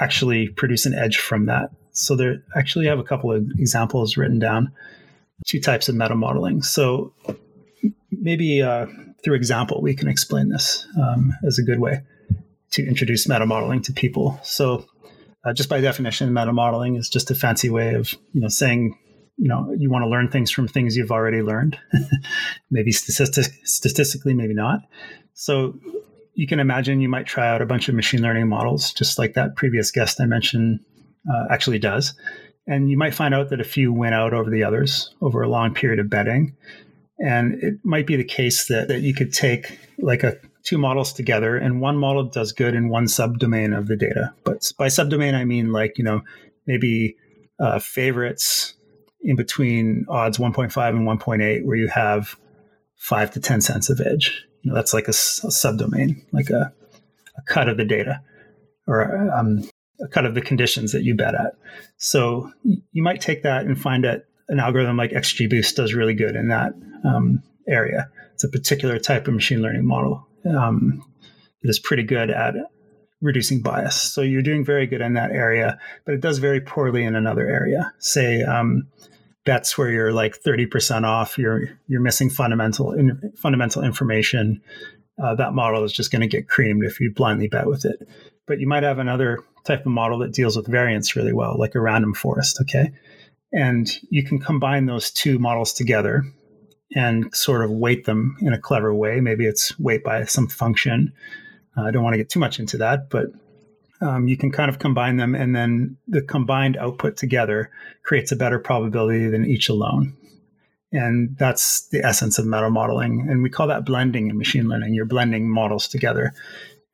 actually 0.00 0.48
produce 0.48 0.84
an 0.86 0.94
edge 0.94 1.16
from 1.16 1.46
that. 1.46 1.70
So 1.92 2.14
there 2.14 2.42
actually 2.54 2.86
I 2.86 2.90
have 2.90 2.98
a 2.98 3.04
couple 3.04 3.32
of 3.32 3.46
examples 3.58 4.16
written 4.16 4.38
down. 4.38 4.72
Two 5.46 5.60
types 5.60 5.88
of 5.88 5.94
meta 5.94 6.14
modeling. 6.14 6.62
So 6.62 7.14
maybe 8.10 8.62
uh, 8.62 8.86
through 9.22 9.34
example, 9.34 9.80
we 9.82 9.94
can 9.94 10.08
explain 10.08 10.48
this 10.48 10.86
um, 11.00 11.32
as 11.44 11.58
a 11.58 11.62
good 11.62 11.80
way 11.80 12.02
to 12.72 12.86
introduce 12.86 13.28
meta 13.28 13.46
modeling 13.46 13.82
to 13.82 13.92
people. 13.92 14.38
So, 14.42 14.86
uh, 15.44 15.52
just 15.52 15.68
by 15.68 15.80
definition, 15.80 16.32
meta 16.32 16.52
modeling 16.52 16.96
is 16.96 17.08
just 17.08 17.30
a 17.30 17.34
fancy 17.34 17.70
way 17.70 17.94
of 17.94 18.12
you 18.32 18.40
know 18.40 18.48
saying 18.48 18.96
you 19.36 19.48
know 19.48 19.74
you 19.76 19.90
want 19.90 20.04
to 20.04 20.08
learn 20.08 20.28
things 20.30 20.50
from 20.50 20.68
things 20.68 20.96
you've 20.96 21.10
already 21.10 21.42
learned, 21.42 21.78
maybe 22.70 22.92
statistic, 22.92 23.52
statistically, 23.64 24.34
maybe 24.34 24.54
not. 24.54 24.80
So 25.34 25.78
you 26.36 26.46
can 26.46 26.60
imagine 26.60 27.00
you 27.00 27.08
might 27.08 27.26
try 27.26 27.48
out 27.48 27.62
a 27.62 27.66
bunch 27.66 27.88
of 27.88 27.94
machine 27.94 28.20
learning 28.20 28.46
models, 28.46 28.92
just 28.92 29.18
like 29.18 29.32
that 29.34 29.56
previous 29.56 29.90
guest 29.90 30.20
I 30.20 30.26
mentioned 30.26 30.80
uh, 31.32 31.46
actually 31.50 31.78
does. 31.78 32.14
And 32.66 32.90
you 32.90 32.98
might 32.98 33.14
find 33.14 33.34
out 33.34 33.48
that 33.48 33.60
a 33.60 33.64
few 33.64 33.90
win 33.90 34.12
out 34.12 34.34
over 34.34 34.50
the 34.50 34.62
others 34.62 35.14
over 35.22 35.40
a 35.40 35.48
long 35.48 35.72
period 35.72 35.98
of 35.98 36.10
betting. 36.10 36.54
And 37.18 37.54
it 37.62 37.74
might 37.84 38.06
be 38.06 38.16
the 38.16 38.24
case 38.24 38.66
that, 38.66 38.88
that 38.88 39.00
you 39.00 39.14
could 39.14 39.32
take 39.32 39.78
like 39.98 40.22
a 40.22 40.36
two 40.62 40.76
models 40.76 41.12
together 41.12 41.56
and 41.56 41.80
one 41.80 41.96
model 41.96 42.24
does 42.24 42.52
good 42.52 42.74
in 42.74 42.90
one 42.90 43.06
subdomain 43.06 43.76
of 43.76 43.86
the 43.86 43.96
data. 43.96 44.34
But 44.44 44.70
by 44.76 44.88
subdomain, 44.88 45.32
I 45.32 45.44
mean 45.44 45.72
like, 45.72 45.96
you 45.96 46.04
know, 46.04 46.20
maybe 46.66 47.16
uh, 47.58 47.78
favorites 47.78 48.74
in 49.22 49.36
between 49.36 50.04
odds 50.08 50.36
1.5 50.36 50.88
and 50.90 51.06
1.8, 51.06 51.64
where 51.64 51.76
you 51.76 51.88
have 51.88 52.36
five 52.96 53.30
to 53.30 53.40
10 53.40 53.62
cents 53.62 53.88
of 53.88 54.00
edge. 54.00 54.46
Know, 54.66 54.74
that's 54.74 54.94
like 54.94 55.06
a, 55.06 55.10
a 55.10 55.50
subdomain, 55.50 56.24
like 56.32 56.50
a, 56.50 56.72
a, 57.36 57.42
cut 57.46 57.68
of 57.68 57.76
the 57.76 57.84
data 57.84 58.20
or 58.86 59.30
um, 59.32 59.62
a 60.00 60.08
cut 60.08 60.26
of 60.26 60.34
the 60.34 60.40
conditions 60.40 60.92
that 60.92 61.02
you 61.02 61.14
bet 61.14 61.34
at. 61.34 61.54
So 61.96 62.50
you 62.64 63.02
might 63.02 63.20
take 63.20 63.42
that 63.42 63.64
and 63.64 63.80
find 63.80 64.04
that 64.04 64.24
an 64.48 64.60
algorithm 64.60 64.96
like 64.96 65.12
XGBoost 65.12 65.74
does 65.74 65.94
really 65.94 66.14
good 66.14 66.36
in 66.36 66.48
that 66.48 66.72
um, 67.04 67.42
area. 67.68 68.08
It's 68.34 68.44
a 68.44 68.48
particular 68.48 68.98
type 68.98 69.28
of 69.28 69.34
machine 69.34 69.62
learning 69.62 69.86
model 69.86 70.26
um, 70.44 71.02
that 71.62 71.68
is 71.68 71.78
pretty 71.78 72.02
good 72.02 72.30
at 72.30 72.54
reducing 73.20 73.62
bias. 73.62 74.00
So 74.00 74.22
you're 74.22 74.42
doing 74.42 74.64
very 74.64 74.86
good 74.86 75.00
in 75.00 75.14
that 75.14 75.30
area, 75.30 75.78
but 76.04 76.14
it 76.14 76.20
does 76.20 76.38
very 76.38 76.60
poorly 76.60 77.04
in 77.04 77.16
another 77.16 77.48
area. 77.48 77.92
Say 77.98 78.42
um, 78.42 78.88
bets 79.46 79.78
where 79.78 79.88
you're 79.88 80.12
like 80.12 80.42
30% 80.42 81.04
off, 81.04 81.38
you're 81.38 81.70
you're 81.88 82.02
missing 82.02 82.28
fundamental 82.28 82.92
in, 82.92 83.32
fundamental 83.36 83.82
information. 83.82 84.60
Uh, 85.22 85.34
that 85.34 85.54
model 85.54 85.82
is 85.84 85.92
just 85.92 86.12
going 86.12 86.20
to 86.20 86.28
get 86.28 86.48
creamed 86.48 86.84
if 86.84 87.00
you 87.00 87.10
blindly 87.10 87.48
bet 87.48 87.66
with 87.66 87.86
it. 87.86 88.06
But 88.46 88.60
you 88.60 88.68
might 88.68 88.82
have 88.82 88.98
another 88.98 89.42
type 89.64 89.80
of 89.80 89.92
model 89.92 90.18
that 90.18 90.34
deals 90.34 90.56
with 90.56 90.66
variance 90.66 91.16
really 91.16 91.32
well, 91.32 91.56
like 91.58 91.74
a 91.74 91.80
random 91.80 92.12
forest. 92.12 92.58
Okay, 92.60 92.92
and 93.52 93.90
you 94.10 94.22
can 94.22 94.38
combine 94.38 94.84
those 94.84 95.10
two 95.10 95.38
models 95.38 95.72
together 95.72 96.24
and 96.94 97.34
sort 97.34 97.64
of 97.64 97.70
weight 97.70 98.04
them 98.04 98.36
in 98.40 98.52
a 98.52 98.60
clever 98.60 98.94
way. 98.94 99.20
Maybe 99.20 99.46
it's 99.46 99.78
weight 99.78 100.04
by 100.04 100.24
some 100.24 100.48
function. 100.48 101.12
Uh, 101.76 101.84
I 101.84 101.90
don't 101.90 102.02
want 102.02 102.14
to 102.14 102.18
get 102.18 102.28
too 102.28 102.40
much 102.40 102.60
into 102.60 102.76
that, 102.78 103.10
but 103.10 103.26
um, 104.00 104.28
you 104.28 104.36
can 104.36 104.52
kind 104.52 104.68
of 104.68 104.78
combine 104.78 105.16
them, 105.16 105.34
and 105.34 105.54
then 105.54 105.96
the 106.06 106.22
combined 106.22 106.76
output 106.76 107.16
together 107.16 107.70
creates 108.02 108.32
a 108.32 108.36
better 108.36 108.58
probability 108.58 109.28
than 109.28 109.46
each 109.46 109.68
alone. 109.68 110.16
And 110.92 111.36
that's 111.38 111.88
the 111.88 112.04
essence 112.04 112.38
of 112.38 112.46
meta 112.46 112.70
modeling. 112.70 113.26
And 113.28 113.42
we 113.42 113.50
call 113.50 113.66
that 113.68 113.84
blending 113.84 114.28
in 114.28 114.38
machine 114.38 114.68
learning. 114.68 114.94
You're 114.94 115.04
blending 115.04 115.50
models 115.50 115.88
together. 115.88 116.32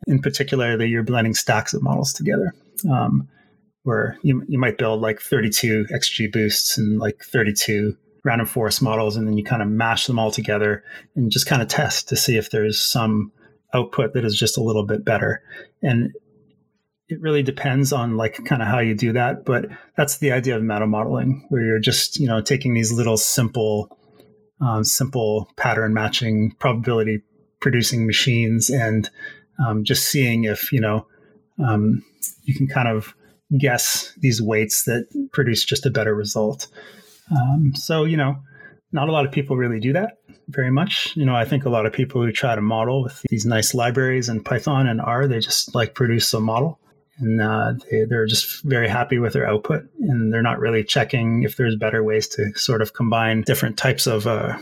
In 0.06 0.20
particular, 0.20 0.76
that 0.76 0.88
you're 0.88 1.02
blending 1.02 1.34
stacks 1.34 1.74
of 1.74 1.82
models 1.82 2.12
together. 2.12 2.54
Um, 2.90 3.28
where 3.84 4.16
you, 4.22 4.44
you 4.48 4.58
might 4.58 4.78
build 4.78 5.00
like 5.00 5.20
32 5.20 5.86
XGBoosts 5.92 6.78
and 6.78 6.98
like 6.98 7.22
32 7.24 7.96
random 8.24 8.46
forest 8.46 8.80
models, 8.80 9.16
and 9.16 9.26
then 9.26 9.36
you 9.36 9.44
kind 9.44 9.62
of 9.62 9.68
mash 9.68 10.06
them 10.06 10.18
all 10.18 10.30
together 10.30 10.84
and 11.16 11.30
just 11.30 11.46
kind 11.46 11.60
of 11.60 11.68
test 11.68 12.08
to 12.08 12.16
see 12.16 12.36
if 12.36 12.50
there's 12.50 12.80
some 12.80 13.32
output 13.74 14.14
that 14.14 14.24
is 14.24 14.38
just 14.38 14.56
a 14.56 14.62
little 14.62 14.86
bit 14.86 15.04
better. 15.04 15.42
And 15.82 16.12
it 17.12 17.20
really 17.20 17.42
depends 17.42 17.92
on 17.92 18.16
like 18.16 18.42
kind 18.46 18.62
of 18.62 18.68
how 18.68 18.78
you 18.78 18.94
do 18.94 19.12
that, 19.12 19.44
but 19.44 19.66
that's 19.96 20.18
the 20.18 20.32
idea 20.32 20.56
of 20.56 20.62
meta 20.62 20.86
modeling, 20.86 21.44
where 21.50 21.62
you're 21.62 21.78
just 21.78 22.18
you 22.18 22.26
know 22.26 22.40
taking 22.40 22.72
these 22.72 22.90
little 22.90 23.18
simple, 23.18 23.98
um, 24.60 24.82
simple 24.82 25.50
pattern 25.56 25.92
matching 25.92 26.52
probability 26.58 27.22
producing 27.60 28.06
machines 28.06 28.70
and 28.70 29.10
um, 29.64 29.84
just 29.84 30.06
seeing 30.06 30.44
if 30.44 30.72
you 30.72 30.80
know 30.80 31.06
um, 31.62 32.02
you 32.44 32.54
can 32.54 32.66
kind 32.66 32.88
of 32.88 33.14
guess 33.58 34.14
these 34.18 34.40
weights 34.40 34.84
that 34.84 35.06
produce 35.32 35.64
just 35.64 35.84
a 35.84 35.90
better 35.90 36.14
result. 36.14 36.66
Um, 37.30 37.74
so 37.74 38.04
you 38.04 38.16
know, 38.16 38.36
not 38.90 39.10
a 39.10 39.12
lot 39.12 39.26
of 39.26 39.32
people 39.32 39.56
really 39.56 39.80
do 39.80 39.92
that 39.92 40.18
very 40.48 40.70
much. 40.70 41.14
You 41.14 41.26
know, 41.26 41.36
I 41.36 41.44
think 41.44 41.66
a 41.66 41.70
lot 41.70 41.84
of 41.84 41.92
people 41.92 42.22
who 42.22 42.32
try 42.32 42.54
to 42.54 42.62
model 42.62 43.02
with 43.02 43.22
these 43.28 43.44
nice 43.44 43.74
libraries 43.74 44.30
in 44.30 44.42
Python 44.42 44.86
and 44.86 45.00
R, 45.00 45.28
they 45.28 45.40
just 45.40 45.74
like 45.74 45.94
produce 45.94 46.32
a 46.32 46.40
model 46.40 46.78
and 47.18 47.40
uh, 47.40 47.74
they, 47.90 48.04
they're 48.04 48.26
just 48.26 48.62
very 48.64 48.88
happy 48.88 49.18
with 49.18 49.32
their 49.32 49.46
output 49.46 49.84
and 50.00 50.32
they're 50.32 50.42
not 50.42 50.58
really 50.58 50.82
checking 50.82 51.42
if 51.42 51.56
there's 51.56 51.76
better 51.76 52.02
ways 52.02 52.28
to 52.28 52.52
sort 52.54 52.82
of 52.82 52.94
combine 52.94 53.42
different 53.42 53.76
types 53.76 54.06
of 54.06 54.26
uh, 54.26 54.56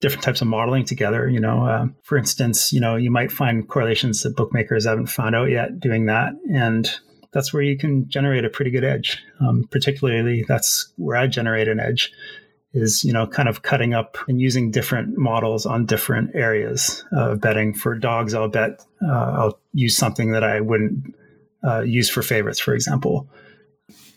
different 0.00 0.22
types 0.22 0.42
of 0.42 0.48
modeling 0.48 0.84
together 0.84 1.28
you 1.28 1.40
know 1.40 1.66
uh, 1.66 1.86
for 2.02 2.18
instance 2.18 2.72
you 2.72 2.80
know 2.80 2.96
you 2.96 3.10
might 3.10 3.32
find 3.32 3.68
correlations 3.68 4.22
that 4.22 4.36
bookmakers 4.36 4.84
haven't 4.84 5.06
found 5.06 5.34
out 5.34 5.50
yet 5.50 5.80
doing 5.80 6.06
that 6.06 6.32
and 6.52 6.98
that's 7.36 7.52
where 7.52 7.62
you 7.62 7.76
can 7.76 8.08
generate 8.08 8.46
a 8.46 8.50
pretty 8.50 8.70
good 8.70 8.82
edge. 8.84 9.22
Um, 9.40 9.64
particularly 9.70 10.44
that's 10.48 10.90
where 10.96 11.16
i 11.16 11.26
generate 11.26 11.68
an 11.68 11.78
edge 11.78 12.10
is 12.72 13.04
you 13.04 13.12
know 13.12 13.26
kind 13.26 13.48
of 13.48 13.62
cutting 13.62 13.94
up 13.94 14.16
and 14.28 14.40
using 14.40 14.70
different 14.70 15.16
models 15.18 15.66
on 15.66 15.86
different 15.86 16.34
areas 16.34 17.04
of 17.12 17.40
betting. 17.40 17.74
For 17.74 17.94
dogs 17.94 18.32
i'll 18.34 18.48
bet 18.48 18.84
uh, 19.02 19.32
i'll 19.38 19.58
use 19.72 19.96
something 19.96 20.32
that 20.32 20.44
i 20.44 20.60
wouldn't 20.60 21.14
uh, 21.66 21.80
use 21.80 22.08
for 22.08 22.22
favorites, 22.22 22.60
for 22.60 22.74
example. 22.74 23.28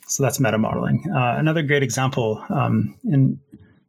So 0.07 0.23
that's 0.23 0.39
meta 0.39 0.57
modeling. 0.57 1.03
Uh, 1.09 1.35
another 1.37 1.61
great 1.61 1.83
example, 1.83 2.43
um, 2.49 2.95
and 3.05 3.39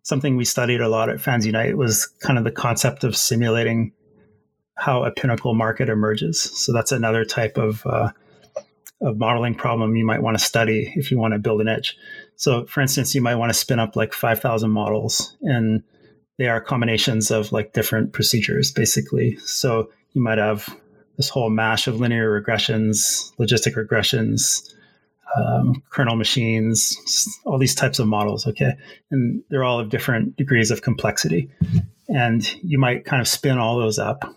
something 0.02 0.36
we 0.36 0.44
studied 0.44 0.80
a 0.80 0.88
lot 0.88 1.08
at 1.08 1.20
Fans 1.20 1.46
Unite 1.46 1.76
was 1.76 2.06
kind 2.20 2.38
of 2.38 2.44
the 2.44 2.50
concept 2.50 3.04
of 3.04 3.16
simulating 3.16 3.92
how 4.76 5.04
a 5.04 5.10
pinnacle 5.10 5.54
market 5.54 5.88
emerges. 5.88 6.40
So 6.40 6.72
that's 6.72 6.92
another 6.92 7.24
type 7.24 7.58
of 7.58 7.86
uh, 7.86 8.10
of 9.02 9.16
modeling 9.16 9.54
problem 9.54 9.96
you 9.96 10.04
might 10.04 10.22
want 10.22 10.38
to 10.38 10.44
study 10.44 10.92
if 10.94 11.10
you 11.10 11.18
want 11.18 11.32
to 11.32 11.38
build 11.38 11.60
an 11.62 11.68
edge. 11.68 11.96
So, 12.36 12.66
for 12.66 12.80
instance, 12.80 13.14
you 13.14 13.22
might 13.22 13.36
want 13.36 13.50
to 13.50 13.58
spin 13.58 13.78
up 13.78 13.96
like 13.96 14.12
five 14.12 14.40
thousand 14.40 14.70
models, 14.70 15.36
and 15.42 15.82
they 16.38 16.48
are 16.48 16.60
combinations 16.60 17.30
of 17.30 17.52
like 17.52 17.72
different 17.72 18.12
procedures, 18.12 18.72
basically. 18.72 19.36
So 19.36 19.90
you 20.12 20.22
might 20.22 20.38
have 20.38 20.68
this 21.20 21.28
whole 21.28 21.50
mash 21.50 21.86
of 21.86 22.00
linear 22.00 22.40
regressions, 22.40 23.30
logistic 23.36 23.74
regressions, 23.76 24.72
um, 25.36 25.82
kernel 25.90 26.16
machines, 26.16 26.96
all 27.44 27.58
these 27.58 27.74
types 27.74 27.98
of 27.98 28.06
models. 28.06 28.46
Okay. 28.46 28.72
And 29.10 29.42
they're 29.50 29.62
all 29.62 29.78
of 29.78 29.90
different 29.90 30.34
degrees 30.36 30.70
of 30.70 30.80
complexity. 30.80 31.50
And 32.08 32.50
you 32.64 32.78
might 32.78 33.04
kind 33.04 33.20
of 33.20 33.28
spin 33.28 33.58
all 33.58 33.78
those 33.78 33.98
up 33.98 34.34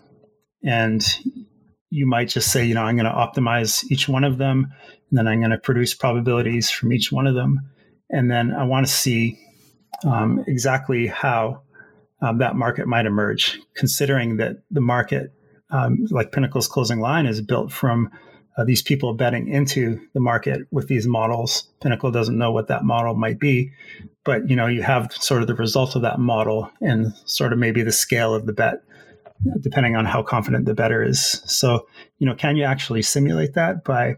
and 0.62 1.02
you 1.90 2.06
might 2.06 2.28
just 2.28 2.52
say, 2.52 2.66
you 2.66 2.74
know, 2.74 2.84
I'm 2.84 2.98
going 2.98 3.06
to 3.06 3.12
optimize 3.12 3.86
each 3.90 4.10
one 4.10 4.26
of 4.26 4.38
them 4.38 4.68
and 5.10 5.18
then 5.18 5.26
I'm 5.26 5.40
going 5.40 5.52
to 5.52 5.58
produce 5.58 5.94
probabilities 5.94 6.70
from 6.70 6.92
each 6.92 7.14
one 7.14 7.28
of 7.28 7.34
them. 7.34 7.62
And 8.10 8.30
then 8.30 8.52
I 8.52 8.66
want 8.66 8.86
to 8.86 8.92
see 8.92 9.40
um, 10.04 10.44
exactly 10.48 11.08
how 11.08 11.62
um, 12.22 12.40
that 12.40 12.58
market 12.58 12.88
might 12.88 13.06
emerge, 13.06 13.58
considering 13.74 14.36
that 14.36 14.58
the 14.70 14.82
market 14.82 15.32
um, 15.70 16.06
like 16.12 16.32
Pinnacle's 16.32 16.68
closing 16.68 17.00
line 17.00 17.26
is 17.26 17.42
built 17.42 17.72
from 17.72 18.10
uh, 18.58 18.64
these 18.64 18.82
people 18.82 19.14
betting 19.14 19.48
into 19.48 20.00
the 20.14 20.20
market 20.20 20.62
with 20.72 20.88
these 20.88 21.08
models. 21.08 21.68
Pinnacle 21.82 22.12
doesn't 22.12 22.38
know 22.38 22.52
what 22.52 22.68
that 22.68 22.84
model 22.84 23.16
might 23.16 23.40
be, 23.40 23.72
but 24.24 24.50
you 24.50 24.56
know 24.56 24.68
you 24.68 24.84
have 24.84 25.12
sort 25.14 25.42
of 25.42 25.48
the 25.48 25.56
result 25.56 25.96
of 25.96 26.04
that 26.04 26.20
model 26.20 26.70
and 26.82 27.14
sort 27.26 27.52
of 27.54 27.60
maybe 27.60 27.82
the 27.82 27.92
scale 27.92 28.36
of 28.36 28.46
the 28.46 28.54
bet, 28.54 28.84
depending 29.62 29.96
on 29.96 30.06
how 30.06 30.22
confident 30.22 30.66
the 30.66 30.76
bettor 30.76 31.04
is. 31.04 31.42
So 31.46 31.88
you 32.20 32.28
know, 32.28 32.36
can 32.36 32.56
you 32.56 32.64
actually 32.64 33.02
simulate 33.02 33.56
that 33.56 33.84
by 33.84 34.18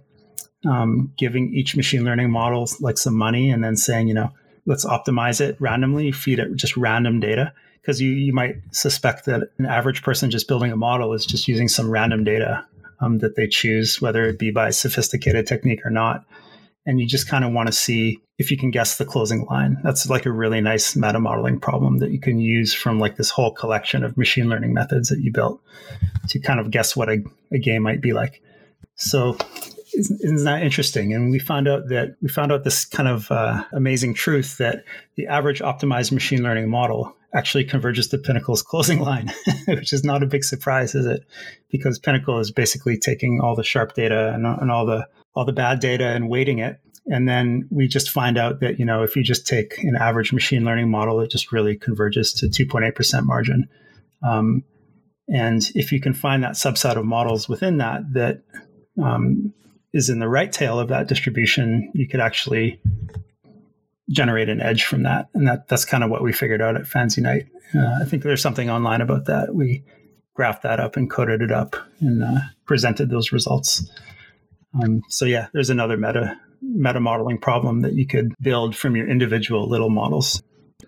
um, 0.67 1.13
giving 1.17 1.53
each 1.53 1.75
machine 1.75 2.03
learning 2.03 2.31
model 2.31 2.67
like 2.81 2.97
some 2.97 3.15
money 3.15 3.51
and 3.51 3.63
then 3.63 3.77
saying, 3.77 4.07
you 4.07 4.13
know, 4.13 4.31
let's 4.65 4.85
optimize 4.85 5.39
it 5.39 5.55
randomly, 5.59 6.11
feed 6.11 6.39
it 6.39 6.55
just 6.55 6.75
random 6.75 7.19
data 7.19 7.53
because 7.85 8.01
you, 8.01 8.09
you 8.09 8.33
might 8.33 8.55
suspect 8.71 9.25
that 9.25 9.49
an 9.59 9.67
average 9.67 10.01
person 10.01 10.31
just 10.31 10.47
building 10.47 10.71
a 10.71 10.75
model 10.75 11.13
is 11.13 11.23
just 11.23 11.47
using 11.47 11.67
some 11.67 11.91
random 11.91 12.23
data 12.23 12.65
um, 12.99 13.19
that 13.19 13.35
they 13.35 13.45
choose, 13.45 14.01
whether 14.01 14.25
it 14.25 14.39
be 14.39 14.49
by 14.49 14.71
sophisticated 14.71 15.45
technique 15.45 15.85
or 15.85 15.91
not. 15.91 16.25
And 16.87 16.99
you 16.99 17.05
just 17.05 17.27
kind 17.27 17.45
of 17.45 17.51
want 17.51 17.67
to 17.67 17.73
see 17.73 18.19
if 18.39 18.49
you 18.49 18.57
can 18.57 18.71
guess 18.71 18.97
the 18.97 19.05
closing 19.05 19.45
line. 19.45 19.77
That's 19.83 20.09
like 20.09 20.25
a 20.25 20.31
really 20.31 20.61
nice 20.61 20.95
meta 20.95 21.19
modeling 21.19 21.59
problem 21.59 21.99
that 21.99 22.09
you 22.09 22.19
can 22.19 22.39
use 22.39 22.73
from 22.73 22.99
like 22.99 23.17
this 23.17 23.29
whole 23.29 23.51
collection 23.51 24.03
of 24.03 24.17
machine 24.17 24.49
learning 24.49 24.73
methods 24.73 25.09
that 25.09 25.19
you 25.19 25.31
built 25.31 25.61
to 26.29 26.39
kind 26.39 26.59
of 26.59 26.71
guess 26.71 26.95
what 26.95 27.07
a, 27.07 27.23
a 27.51 27.59
game 27.59 27.83
might 27.83 28.01
be 28.01 28.13
like. 28.13 28.41
So 28.95 29.37
isn't, 29.93 30.21
isn't, 30.23 30.43
that 30.43 30.63
interesting? 30.63 31.13
And 31.13 31.29
we 31.29 31.37
found 31.37 31.67
out 31.67 31.89
that 31.89 32.15
we 32.21 32.29
found 32.29 32.51
out 32.51 32.63
this 32.63 32.83
kind 32.83 33.09
of 33.09 33.31
uh, 33.31 33.63
amazing 33.73 34.15
truth 34.15 34.57
that 34.57 34.83
the 35.15 35.27
average 35.27 35.59
optimized 35.59 36.11
machine 36.11 36.41
learning 36.41 36.69
model 36.69 37.15
actually 37.35 37.65
converges 37.65 38.07
to 38.07 38.17
Pinnacle's 38.17 38.61
closing 38.63 38.99
line, 38.99 39.31
which 39.67 39.93
is 39.93 40.03
not 40.03 40.23
a 40.23 40.27
big 40.27 40.43
surprise, 40.43 40.95
is 40.95 41.05
it? 41.05 41.25
Because 41.69 41.99
Pinnacle 41.99 42.39
is 42.39 42.51
basically 42.51 42.97
taking 42.97 43.41
all 43.41 43.55
the 43.55 43.63
sharp 43.63 43.93
data 43.93 44.33
and, 44.33 44.45
and 44.45 44.71
all 44.71 44.85
the 44.85 45.07
all 45.35 45.45
the 45.45 45.53
bad 45.53 45.79
data 45.79 46.07
and 46.07 46.29
weighting 46.29 46.59
it. 46.59 46.79
And 47.07 47.27
then 47.27 47.67
we 47.69 47.87
just 47.87 48.09
find 48.09 48.37
out 48.37 48.61
that, 48.61 48.79
you 48.79 48.85
know, 48.85 49.03
if 49.03 49.15
you 49.15 49.23
just 49.23 49.45
take 49.45 49.77
an 49.83 49.95
average 49.95 50.33
machine 50.33 50.63
learning 50.63 50.89
model, 50.89 51.19
it 51.19 51.29
just 51.29 51.51
really 51.51 51.75
converges 51.75 52.33
to 52.33 52.47
2.8% 52.47 53.25
margin. 53.25 53.67
Um, 54.23 54.63
and 55.27 55.69
if 55.75 55.91
you 55.91 55.99
can 55.99 56.13
find 56.13 56.43
that 56.43 56.53
subset 56.53 56.95
of 56.95 57.05
models 57.05 57.49
within 57.49 57.77
that 57.77 58.01
that 58.13 58.43
um, 59.03 59.53
is 59.93 60.09
in 60.09 60.19
the 60.19 60.27
right 60.27 60.51
tail 60.51 60.79
of 60.79 60.87
that 60.87 61.07
distribution, 61.07 61.91
you 61.93 62.07
could 62.07 62.19
actually 62.19 62.79
generate 64.09 64.49
an 64.49 64.61
edge 64.61 64.83
from 64.83 65.03
that. 65.03 65.29
And 65.33 65.47
that 65.47 65.67
that's 65.67 65.85
kind 65.85 66.03
of 66.03 66.09
what 66.09 66.23
we 66.23 66.33
figured 66.33 66.61
out 66.61 66.75
at 66.75 66.87
Fans 66.87 67.17
Unite. 67.17 67.47
Uh, 67.73 67.99
I 68.01 68.05
think 68.05 68.23
there's 68.23 68.41
something 68.41 68.69
online 68.69 69.01
about 69.01 69.25
that. 69.25 69.55
We 69.55 69.83
graphed 70.37 70.61
that 70.61 70.79
up 70.79 70.97
and 70.97 71.09
coded 71.09 71.41
it 71.41 71.51
up 71.51 71.75
and 71.99 72.23
uh, 72.23 72.41
presented 72.65 73.09
those 73.09 73.31
results. 73.31 73.89
Um, 74.81 75.01
so 75.09 75.25
yeah, 75.25 75.47
there's 75.53 75.69
another 75.69 75.97
meta 75.97 76.37
meta 76.61 76.99
modeling 76.99 77.37
problem 77.37 77.81
that 77.81 77.93
you 77.93 78.07
could 78.07 78.33
build 78.41 78.75
from 78.75 78.95
your 78.95 79.07
individual 79.07 79.69
little 79.69 79.89
models 79.89 80.41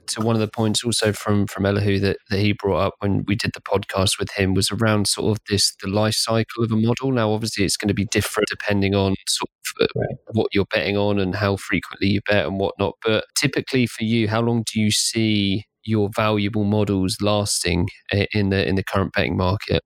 to 0.08 0.22
one 0.22 0.36
of 0.36 0.40
the 0.40 0.48
points 0.48 0.84
also 0.84 1.12
from 1.12 1.48
from 1.48 1.66
Elihu 1.66 2.00
that, 2.00 2.18
that 2.30 2.40
he 2.40 2.54
brought 2.54 2.88
up 2.88 2.94
when 3.00 3.24
we 3.28 3.36
did 3.36 3.52
the 3.54 3.62
podcast 3.62 4.20
with 4.20 4.32
him 4.32 4.54
was 4.54 4.72
around 4.72 5.08
sort 5.08 5.32
of 5.32 5.44
this 5.50 5.76
the 5.82 5.90
life 5.90 6.16
cycle 6.16 6.64
of 6.64 6.72
a 6.72 6.76
model. 6.76 7.12
Now, 7.12 7.32
obviously, 7.32 7.66
it's 7.66 7.78
going 7.78 7.88
to 7.90 7.94
be 7.94 8.06
different 8.06 8.50
depending 8.50 8.96
on 8.96 9.16
sort 9.28 9.50
right. 9.96 10.16
what 10.32 10.48
you're 10.54 10.66
betting 10.66 10.98
on 10.98 11.20
and 11.20 11.36
how 11.36 11.56
frequently 11.56 12.08
you 12.08 12.22
bet 12.28 12.46
and 12.46 12.60
whatnot. 12.60 12.96
But 13.04 13.26
typically, 13.36 13.88
for 13.88 14.04
you, 14.04 14.28
how 14.28 14.42
long 14.42 14.64
do 14.72 14.80
you 14.80 14.92
see 14.92 15.66
your 15.84 16.10
valuable 16.16 16.64
models 16.64 17.18
lasting 17.22 17.90
in 18.34 18.50
the 18.50 18.68
in 18.68 18.76
the 18.76 18.84
current 18.84 19.14
betting 19.14 19.38
market? 19.38 19.82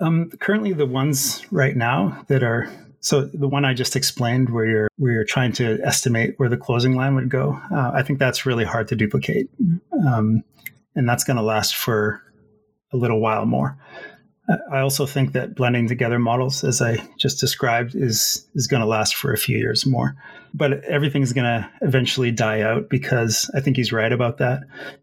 Um, 0.00 0.30
currently, 0.40 0.72
the 0.72 0.86
ones 0.86 1.44
right 1.50 1.76
now 1.76 2.24
that 2.28 2.42
are 2.42 2.68
so 3.00 3.24
the 3.24 3.48
one 3.48 3.64
I 3.64 3.72
just 3.72 3.94
explained, 3.94 4.50
where 4.50 4.66
you're 4.66 4.88
where 4.96 5.12
you're 5.12 5.24
trying 5.24 5.52
to 5.52 5.78
estimate 5.84 6.34
where 6.38 6.48
the 6.48 6.56
closing 6.56 6.96
line 6.96 7.14
would 7.14 7.30
go, 7.30 7.60
uh, 7.72 7.92
I 7.94 8.02
think 8.02 8.18
that's 8.18 8.44
really 8.46 8.64
hard 8.64 8.88
to 8.88 8.96
duplicate, 8.96 9.48
um, 10.06 10.42
and 10.94 11.08
that's 11.08 11.24
going 11.24 11.36
to 11.36 11.42
last 11.42 11.76
for 11.76 12.22
a 12.92 12.96
little 12.96 13.20
while 13.20 13.46
more. 13.46 13.78
I 14.72 14.80
also 14.80 15.06
think 15.06 15.32
that 15.32 15.56
blending 15.56 15.88
together 15.88 16.18
models, 16.18 16.62
as 16.62 16.80
I 16.80 16.96
just 17.18 17.40
described, 17.40 17.94
is 17.94 18.46
is 18.54 18.66
going 18.66 18.80
to 18.80 18.86
last 18.86 19.16
for 19.16 19.32
a 19.32 19.38
few 19.38 19.58
years 19.58 19.84
more. 19.86 20.14
But 20.54 20.84
everything's 20.84 21.32
going 21.32 21.44
to 21.44 21.70
eventually 21.82 22.30
die 22.30 22.60
out 22.60 22.88
because 22.88 23.50
I 23.54 23.60
think 23.60 23.76
he's 23.76 23.92
right 23.92 24.12
about 24.12 24.38
that. 24.38 24.60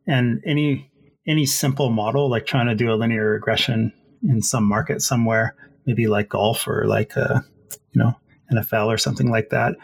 And 0.07 0.41
any 0.45 0.89
any 1.27 1.45
simple 1.45 1.89
model, 1.89 2.29
like 2.29 2.45
trying 2.45 2.67
to 2.67 2.75
do 2.75 2.91
a 2.91 2.95
linear 2.95 3.31
regression 3.31 3.91
in 4.23 4.41
some 4.41 4.63
market 4.63 5.01
somewhere, 5.01 5.55
maybe 5.85 6.07
like 6.07 6.29
golf 6.29 6.67
or 6.67 6.85
like 6.87 7.15
a 7.17 7.43
you 7.91 8.01
know 8.01 8.15
NFL 8.51 8.87
or 8.87 8.97
something 8.97 9.29
like 9.29 9.49
that. 9.49 9.75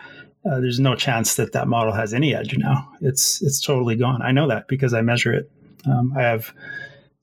Uh, 0.50 0.62
there's 0.62 0.80
no 0.80 0.96
chance 0.96 1.36
that 1.36 1.52
that 1.52 1.68
model 1.68 1.94
has 1.94 2.14
any 2.14 2.34
edge 2.34 2.58
now. 2.58 2.90
It's 3.02 3.42
it's 3.42 3.60
totally 3.60 3.98
gone. 3.98 4.22
I 4.22 4.32
know 4.32 4.48
that 4.48 4.70
because 4.70 4.94
I 4.94 5.02
measure 5.02 5.34
it. 5.34 5.52
Um, 5.86 6.14
I 6.18 6.22
have 6.22 6.54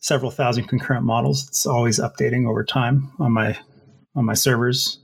several 0.07 0.31
thousand 0.31 0.69
concurrent 0.69 1.05
models. 1.05 1.49
It's 1.49 1.67
always 1.67 1.99
updating 1.99 2.49
over 2.49 2.63
time 2.65 3.11
on 3.19 3.33
my 3.33 3.59
on 4.15 4.25
my 4.25 4.35
servers, 4.35 5.01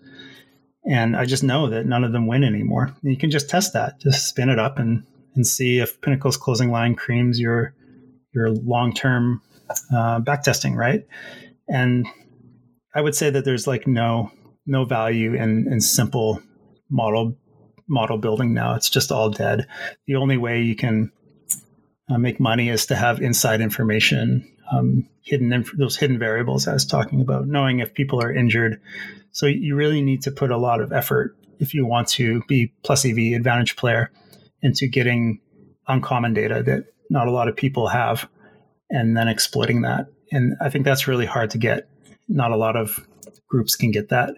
and 0.88 1.16
I 1.16 1.24
just 1.24 1.42
know 1.42 1.68
that 1.68 1.86
none 1.86 2.04
of 2.04 2.12
them 2.12 2.28
win 2.28 2.44
anymore. 2.44 2.94
You 3.02 3.16
can 3.16 3.30
just 3.30 3.50
test 3.50 3.72
that. 3.72 4.00
Just 4.00 4.28
spin 4.28 4.48
it 4.48 4.60
up 4.60 4.78
and 4.78 5.04
and 5.34 5.46
see 5.46 5.78
if 5.78 6.00
Pinnacle's 6.00 6.36
closing 6.36 6.70
line 6.70 6.94
creams 6.94 7.40
your 7.40 7.74
your 8.32 8.50
long 8.50 8.94
term 8.94 9.42
uh, 9.92 10.20
backtesting, 10.20 10.76
right? 10.76 11.04
And 11.68 12.06
I 12.94 13.00
would 13.00 13.16
say 13.16 13.30
that 13.30 13.44
there's 13.44 13.66
like 13.66 13.88
no 13.88 14.30
no 14.66 14.84
value 14.84 15.34
in, 15.34 15.66
in 15.70 15.80
simple 15.80 16.40
model 16.88 17.36
model 17.88 18.18
building 18.18 18.54
now. 18.54 18.76
It's 18.76 18.88
just 18.88 19.10
all 19.10 19.30
dead. 19.30 19.66
The 20.06 20.14
only 20.14 20.36
way 20.36 20.62
you 20.62 20.76
can 20.76 21.10
uh, 22.08 22.18
make 22.18 22.38
money 22.38 22.68
is 22.68 22.86
to 22.86 22.94
have 22.94 23.20
inside 23.20 23.60
information 23.60 24.48
um, 24.72 25.08
hidden 25.22 25.52
inf- 25.52 25.76
those 25.76 25.96
hidden 25.96 26.18
variables 26.18 26.66
I 26.66 26.72
was 26.72 26.86
talking 26.86 27.20
about, 27.20 27.46
knowing 27.46 27.80
if 27.80 27.94
people 27.94 28.22
are 28.22 28.32
injured. 28.32 28.80
So 29.32 29.46
you 29.46 29.76
really 29.76 30.02
need 30.02 30.22
to 30.22 30.30
put 30.30 30.50
a 30.50 30.56
lot 30.56 30.80
of 30.80 30.92
effort 30.92 31.36
if 31.58 31.74
you 31.74 31.86
want 31.86 32.08
to 32.08 32.42
be 32.48 32.72
plus 32.82 33.04
EV 33.04 33.34
advantage 33.34 33.76
player 33.76 34.10
into 34.62 34.88
getting 34.88 35.40
uncommon 35.86 36.34
data 36.34 36.62
that 36.64 36.84
not 37.10 37.28
a 37.28 37.30
lot 37.30 37.48
of 37.48 37.56
people 37.56 37.88
have, 37.88 38.28
and 38.90 39.16
then 39.16 39.28
exploiting 39.28 39.82
that. 39.82 40.06
And 40.30 40.54
I 40.60 40.70
think 40.70 40.84
that's 40.84 41.06
really 41.06 41.26
hard 41.26 41.50
to 41.50 41.58
get. 41.58 41.88
Not 42.28 42.52
a 42.52 42.56
lot 42.56 42.76
of 42.76 43.06
groups 43.48 43.76
can 43.76 43.90
get 43.90 44.08
that. 44.08 44.34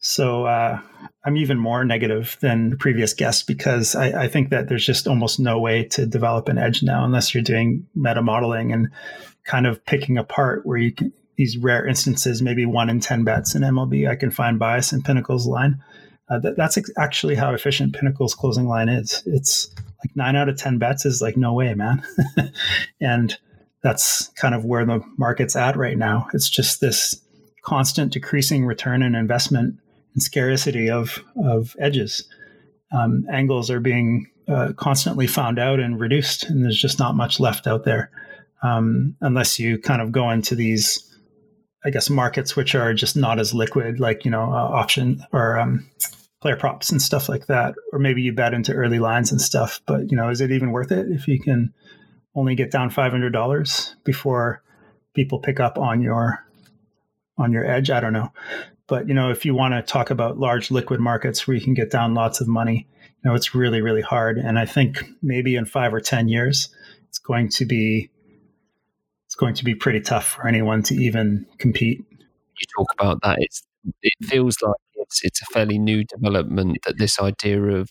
So 0.00 0.46
uh, 0.46 0.80
I'm 1.24 1.36
even 1.36 1.58
more 1.58 1.84
negative 1.84 2.36
than 2.40 2.70
the 2.70 2.76
previous 2.76 3.12
guest 3.12 3.46
because 3.46 3.94
I, 3.94 4.22
I, 4.24 4.28
think 4.28 4.48
that 4.48 4.66
there's 4.66 4.84
just 4.84 5.06
almost 5.06 5.38
no 5.38 5.60
way 5.60 5.84
to 5.88 6.06
develop 6.06 6.48
an 6.48 6.56
edge 6.56 6.82
now 6.82 7.04
unless 7.04 7.34
you're 7.34 7.42
doing 7.42 7.86
meta 7.94 8.22
modeling 8.22 8.72
and 8.72 8.88
kind 9.50 9.66
of 9.66 9.84
picking 9.84 10.16
apart 10.16 10.64
where 10.64 10.78
you 10.78 10.92
can 10.92 11.12
these 11.36 11.56
rare 11.56 11.86
instances, 11.86 12.42
maybe 12.42 12.66
one 12.66 12.90
in 12.90 13.00
10 13.00 13.24
bets 13.24 13.54
in 13.54 13.62
MLB, 13.62 14.08
I 14.08 14.14
can 14.14 14.30
find 14.30 14.58
bias 14.58 14.92
in 14.92 15.02
Pinnacle's 15.02 15.46
line. 15.46 15.82
Uh, 16.28 16.38
that, 16.38 16.56
that's 16.56 16.76
ex- 16.76 16.90
actually 16.98 17.34
how 17.34 17.54
efficient 17.54 17.94
Pinnacle's 17.94 18.34
closing 18.34 18.68
line 18.68 18.90
is. 18.90 19.22
It's 19.24 19.74
like 20.04 20.14
nine 20.14 20.36
out 20.36 20.50
of 20.50 20.58
10 20.58 20.76
bets 20.76 21.06
is 21.06 21.22
like, 21.22 21.38
no 21.38 21.54
way, 21.54 21.72
man. 21.72 22.04
and 23.00 23.36
that's 23.82 24.28
kind 24.36 24.54
of 24.54 24.66
where 24.66 24.84
the 24.84 25.00
market's 25.16 25.56
at 25.56 25.78
right 25.78 25.96
now. 25.96 26.28
It's 26.34 26.50
just 26.50 26.82
this 26.82 27.18
constant 27.64 28.12
decreasing 28.12 28.66
return 28.66 29.02
in 29.02 29.14
investment 29.14 29.76
and 30.12 30.22
scarcity 30.22 30.90
of, 30.90 31.24
of 31.42 31.74
edges. 31.80 32.28
Um, 32.92 33.24
angles 33.32 33.70
are 33.70 33.80
being 33.80 34.30
uh, 34.46 34.74
constantly 34.76 35.26
found 35.26 35.58
out 35.58 35.80
and 35.80 35.98
reduced, 35.98 36.44
and 36.44 36.62
there's 36.62 36.80
just 36.80 36.98
not 36.98 37.16
much 37.16 37.40
left 37.40 37.66
out 37.66 37.84
there 37.84 38.10
um, 38.62 39.16
unless 39.20 39.58
you 39.58 39.78
kind 39.78 40.02
of 40.02 40.12
go 40.12 40.30
into 40.30 40.54
these, 40.54 41.06
I 41.84 41.90
guess, 41.90 42.10
markets 42.10 42.56
which 42.56 42.74
are 42.74 42.92
just 42.94 43.16
not 43.16 43.38
as 43.38 43.54
liquid, 43.54 44.00
like 44.00 44.24
you 44.24 44.30
know, 44.30 44.42
uh, 44.42 44.68
option 44.80 45.24
or 45.32 45.58
um, 45.58 45.88
player 46.40 46.56
props 46.56 46.90
and 46.90 47.00
stuff 47.00 47.28
like 47.28 47.46
that, 47.46 47.74
or 47.92 47.98
maybe 47.98 48.22
you 48.22 48.32
bet 48.32 48.54
into 48.54 48.72
early 48.72 48.98
lines 48.98 49.30
and 49.30 49.40
stuff. 49.40 49.80
But 49.86 50.10
you 50.10 50.16
know, 50.16 50.28
is 50.28 50.40
it 50.40 50.50
even 50.50 50.72
worth 50.72 50.92
it 50.92 51.06
if 51.10 51.28
you 51.28 51.40
can 51.40 51.72
only 52.34 52.54
get 52.54 52.70
down 52.70 52.90
five 52.90 53.12
hundred 53.12 53.32
dollars 53.32 53.94
before 54.04 54.62
people 55.14 55.38
pick 55.38 55.60
up 55.60 55.78
on 55.78 56.02
your 56.02 56.44
on 57.38 57.52
your 57.52 57.66
edge? 57.66 57.90
I 57.90 58.00
don't 58.00 58.12
know. 58.12 58.32
But 58.86 59.08
you 59.08 59.14
know, 59.14 59.30
if 59.30 59.44
you 59.44 59.54
want 59.54 59.74
to 59.74 59.82
talk 59.82 60.10
about 60.10 60.38
large 60.38 60.70
liquid 60.70 61.00
markets 61.00 61.46
where 61.46 61.56
you 61.56 61.62
can 61.62 61.74
get 61.74 61.90
down 61.90 62.14
lots 62.14 62.40
of 62.40 62.48
money, 62.48 62.88
you 63.02 63.30
know, 63.30 63.34
it's 63.34 63.54
really 63.54 63.80
really 63.80 64.02
hard. 64.02 64.36
And 64.36 64.58
I 64.58 64.66
think 64.66 65.04
maybe 65.22 65.56
in 65.56 65.64
five 65.64 65.94
or 65.94 66.00
ten 66.00 66.28
years, 66.28 66.68
it's 67.08 67.18
going 67.18 67.48
to 67.50 67.64
be 67.64 68.10
going 69.40 69.54
to 69.54 69.64
be 69.64 69.74
pretty 69.74 70.00
tough 70.00 70.28
for 70.28 70.46
anyone 70.46 70.82
to 70.84 70.94
even 70.94 71.46
compete. 71.58 72.04
You 72.10 72.66
talk 72.76 72.92
about 72.92 73.18
that. 73.22 73.38
It's 73.40 73.62
it 74.02 74.12
feels 74.22 74.56
like 74.62 74.76
it's 74.96 75.24
it's 75.24 75.40
a 75.40 75.46
fairly 75.46 75.78
new 75.78 76.04
development 76.04 76.78
that 76.86 76.98
this 76.98 77.18
idea 77.18 77.60
of 77.62 77.88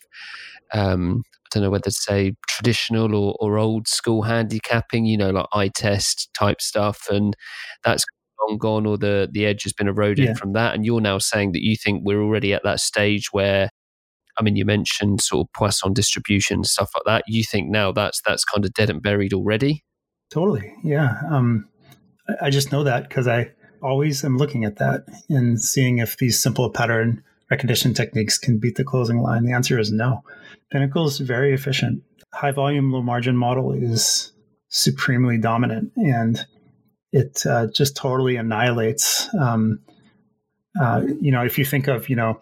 um, 0.71 1.23
I 1.27 1.47
don't 1.51 1.63
know 1.63 1.71
whether 1.71 1.85
to 1.85 1.91
say 1.91 2.33
traditional 2.47 3.15
or, 3.15 3.35
or 3.39 3.57
old 3.57 3.87
school 3.87 4.21
handicapping, 4.21 5.05
you 5.05 5.17
know, 5.17 5.31
like 5.31 5.47
eye 5.51 5.71
test 5.75 6.29
type 6.37 6.61
stuff, 6.61 7.07
and 7.09 7.35
that's 7.83 8.05
long 8.39 8.59
gone, 8.59 8.85
or 8.85 8.97
the 8.99 9.27
the 9.31 9.47
edge 9.47 9.63
has 9.63 9.73
been 9.73 9.87
eroded 9.87 10.25
yeah. 10.25 10.33
from 10.35 10.53
that. 10.53 10.75
And 10.75 10.85
you're 10.85 11.01
now 11.01 11.17
saying 11.17 11.53
that 11.53 11.63
you 11.63 11.75
think 11.75 12.03
we're 12.05 12.21
already 12.21 12.53
at 12.53 12.63
that 12.63 12.79
stage 12.79 13.29
where, 13.31 13.71
I 14.37 14.43
mean, 14.43 14.55
you 14.55 14.65
mentioned 14.65 15.21
sort 15.21 15.47
of 15.47 15.53
Poisson 15.53 15.93
distribution 15.93 16.63
stuff 16.63 16.91
like 16.93 17.05
that. 17.07 17.23
You 17.27 17.43
think 17.43 17.69
now 17.71 17.91
that's 17.91 18.21
that's 18.21 18.45
kind 18.45 18.63
of 18.63 18.73
dead 18.73 18.91
and 18.91 19.01
buried 19.01 19.33
already? 19.33 19.83
Totally. 20.30 20.73
Yeah. 20.84 21.21
Um, 21.30 21.67
I 22.41 22.49
just 22.49 22.71
know 22.71 22.84
that 22.84 23.09
because 23.09 23.27
I 23.27 23.51
always 23.82 24.23
am 24.23 24.38
looking 24.38 24.65
at 24.65 24.77
that 24.77 25.05
and 25.30 25.59
seeing 25.59 25.99
if 25.99 26.17
these 26.17 26.41
simple 26.41 26.69
pattern 26.69 27.23
recognition 27.49 27.93
techniques 27.93 28.38
can 28.38 28.59
beat 28.59 28.75
the 28.75 28.84
closing 28.84 29.19
line. 29.19 29.43
The 29.43 29.53
answer 29.53 29.80
is 29.80 29.91
no. 29.91 30.23
Pinnacle 30.71 31.07
is 31.07 31.19
very 31.19 31.53
efficient. 31.53 32.03
High 32.34 32.51
volume, 32.51 32.91
low 32.91 33.01
margin 33.01 33.36
model 33.36 33.71
is 33.71 34.32
supremely 34.67 35.38
dominant 35.39 35.91
and 35.95 36.45
it 37.11 37.43
uh, 37.45 37.67
just 37.73 37.95
totally 37.95 38.36
annihilates. 38.36 39.34
Um, 39.34 39.80
uh, 40.80 41.01
you 41.19 41.32
know, 41.32 41.43
if 41.43 41.57
you 41.57 41.65
think 41.65 41.88
of, 41.88 42.07
you 42.07 42.15
know, 42.15 42.39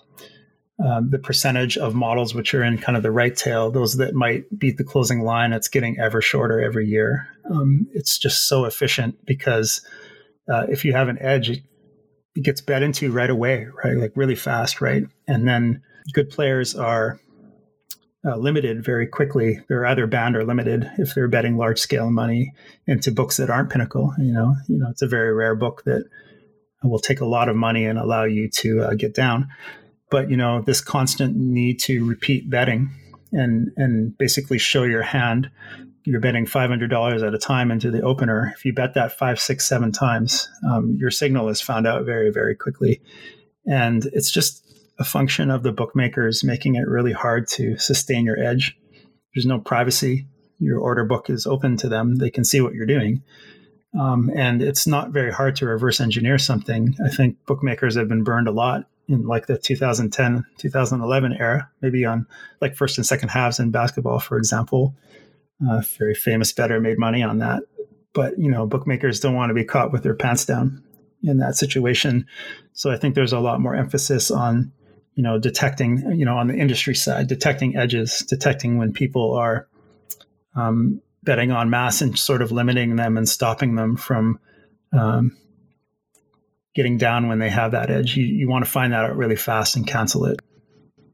um, 0.83 1.09
the 1.09 1.17
percentage 1.17 1.75
of 1.77 1.95
models 1.95 2.35
which 2.35 2.53
are 2.53 2.63
in 2.63 2.77
kind 2.77 2.95
of 2.95 3.03
the 3.03 3.11
right 3.11 3.35
tail, 3.35 3.71
those 3.71 3.97
that 3.97 4.13
might 4.13 4.45
beat 4.57 4.77
the 4.77 4.83
closing 4.83 5.21
line, 5.21 5.51
it's 5.51 5.67
getting 5.67 5.99
ever 5.99 6.21
shorter 6.21 6.61
every 6.61 6.87
year. 6.87 7.27
Um, 7.49 7.87
it's 7.93 8.19
just 8.19 8.47
so 8.47 8.65
efficient 8.65 9.25
because 9.25 9.81
uh, 10.47 10.65
if 10.69 10.85
you 10.85 10.93
have 10.93 11.07
an 11.07 11.17
edge, 11.19 11.49
it, 11.49 11.63
gets 12.43 12.61
bet 12.61 12.83
into 12.83 13.11
right 13.11 13.31
away, 13.31 13.65
right? 13.83 13.97
Like 13.97 14.11
really 14.13 14.35
fast, 14.35 14.79
right? 14.79 15.03
And 15.27 15.47
then 15.47 15.81
good 16.13 16.29
players 16.29 16.75
are 16.75 17.19
uh, 18.23 18.37
limited 18.37 18.85
very 18.85 19.07
quickly. 19.07 19.59
They're 19.67 19.87
either 19.87 20.05
banned 20.05 20.35
or 20.35 20.45
limited 20.45 20.87
if 20.99 21.15
they're 21.15 21.27
betting 21.27 21.57
large 21.57 21.79
scale 21.79 22.11
money 22.11 22.53
into 22.85 23.11
books 23.11 23.37
that 23.37 23.49
aren't 23.49 23.71
Pinnacle. 23.71 24.13
You 24.19 24.33
know, 24.33 24.55
you 24.67 24.77
know, 24.77 24.87
it's 24.91 25.01
a 25.01 25.07
very 25.07 25.33
rare 25.33 25.55
book 25.55 25.81
that 25.85 26.07
will 26.83 26.99
take 26.99 27.21
a 27.21 27.25
lot 27.25 27.49
of 27.49 27.55
money 27.55 27.85
and 27.85 27.97
allow 27.97 28.25
you 28.25 28.51
to 28.51 28.81
uh, 28.81 28.93
get 28.93 29.15
down 29.15 29.47
but 30.09 30.29
you 30.29 30.37
know 30.37 30.61
this 30.61 30.81
constant 30.81 31.35
need 31.35 31.79
to 31.81 32.05
repeat 32.05 32.49
betting 32.49 32.89
and 33.31 33.71
and 33.77 34.17
basically 34.17 34.57
show 34.57 34.83
your 34.83 35.03
hand. 35.03 35.49
You're 36.03 36.21
betting 36.21 36.45
$500 36.45 37.27
at 37.27 37.33
a 37.33 37.37
time 37.37 37.69
into 37.69 37.91
the 37.91 38.01
opener. 38.01 38.53
If 38.55 38.63
you 38.63 38.71
bet 38.71 38.93
that 38.93 39.11
five 39.11 39.41
six 39.41 39.67
seven 39.67 39.91
times 39.91 40.47
um, 40.69 40.95
your 40.97 41.11
signal 41.11 41.49
is 41.49 41.61
found 41.61 41.85
out 41.85 42.05
very 42.05 42.31
very 42.31 42.55
quickly. 42.55 43.01
And 43.65 44.05
it's 44.13 44.31
just 44.31 44.63
a 44.99 45.03
function 45.03 45.51
of 45.51 45.63
the 45.63 45.73
bookmakers 45.73 46.43
making 46.43 46.75
it 46.75 46.87
really 46.87 47.11
hard 47.11 47.47
to 47.49 47.77
sustain 47.77 48.25
your 48.25 48.39
edge. 48.39 48.77
There's 49.35 49.45
no 49.45 49.59
privacy. 49.59 50.27
Your 50.59 50.79
order 50.79 51.03
book 51.03 51.29
is 51.29 51.45
open 51.45 51.77
to 51.77 51.89
them. 51.89 52.15
They 52.15 52.31
can 52.31 52.43
see 52.43 52.61
what 52.61 52.73
you're 52.73 52.87
doing. 52.87 53.21
Um, 53.99 54.31
and 54.35 54.61
it's 54.61 54.87
not 54.87 55.11
very 55.11 55.31
hard 55.31 55.55
to 55.57 55.67
reverse 55.67 55.99
engineer 55.99 56.37
something. 56.37 56.95
I 57.05 57.09
think 57.09 57.45
bookmakers 57.45 57.95
have 57.95 58.07
been 58.07 58.23
burned 58.23 58.47
a 58.47 58.51
lot 58.51 58.87
in 59.07 59.25
like 59.25 59.47
the 59.47 59.57
2010 59.57 60.45
2011 60.57 61.33
era 61.39 61.69
maybe 61.81 62.05
on 62.05 62.27
like 62.61 62.75
first 62.75 62.97
and 62.97 63.05
second 63.05 63.29
halves 63.29 63.59
in 63.59 63.71
basketball 63.71 64.19
for 64.19 64.37
example. 64.37 64.95
A 65.67 65.81
very 65.97 66.13
famous 66.13 66.53
bettor 66.53 66.79
made 66.79 66.99
money 66.99 67.23
on 67.23 67.39
that. 67.39 67.63
But 68.13 68.37
you 68.37 68.51
know 68.51 68.67
bookmakers 68.67 69.19
don't 69.19 69.35
want 69.35 69.49
to 69.49 69.53
be 69.55 69.65
caught 69.65 69.91
with 69.91 70.03
their 70.03 70.15
pants 70.15 70.45
down 70.45 70.83
in 71.23 71.37
that 71.37 71.55
situation. 71.55 72.27
So 72.73 72.91
i 72.91 72.97
think 72.97 73.15
there's 73.15 73.33
a 73.33 73.39
lot 73.39 73.59
more 73.59 73.75
emphasis 73.75 74.29
on 74.29 74.71
you 75.17 75.23
know 75.23 75.39
detecting 75.39 76.11
you 76.15 76.23
know 76.23 76.37
on 76.37 76.47
the 76.47 76.55
industry 76.55 76.95
side 76.95 77.27
detecting 77.27 77.75
edges 77.75 78.19
detecting 78.19 78.77
when 78.77 78.93
people 78.93 79.33
are 79.33 79.67
um, 80.55 81.01
betting 81.23 81.51
on 81.51 81.69
mass 81.69 82.01
and 82.01 82.17
sort 82.17 82.41
of 82.41 82.51
limiting 82.51 82.95
them 82.95 83.17
and 83.17 83.27
stopping 83.27 83.75
them 83.75 83.97
from 83.97 84.39
um, 84.93 85.35
getting 86.77 86.95
down 86.95 87.27
when 87.27 87.39
they 87.39 87.49
have 87.49 87.71
that 87.71 87.89
edge. 87.89 88.15
You, 88.15 88.23
you 88.23 88.47
want 88.47 88.63
to 88.63 88.69
find 88.69 88.93
that 88.93 89.03
out 89.03 89.17
really 89.17 89.35
fast 89.35 89.75
and 89.75 89.85
cancel 89.85 90.25
it. 90.25 90.39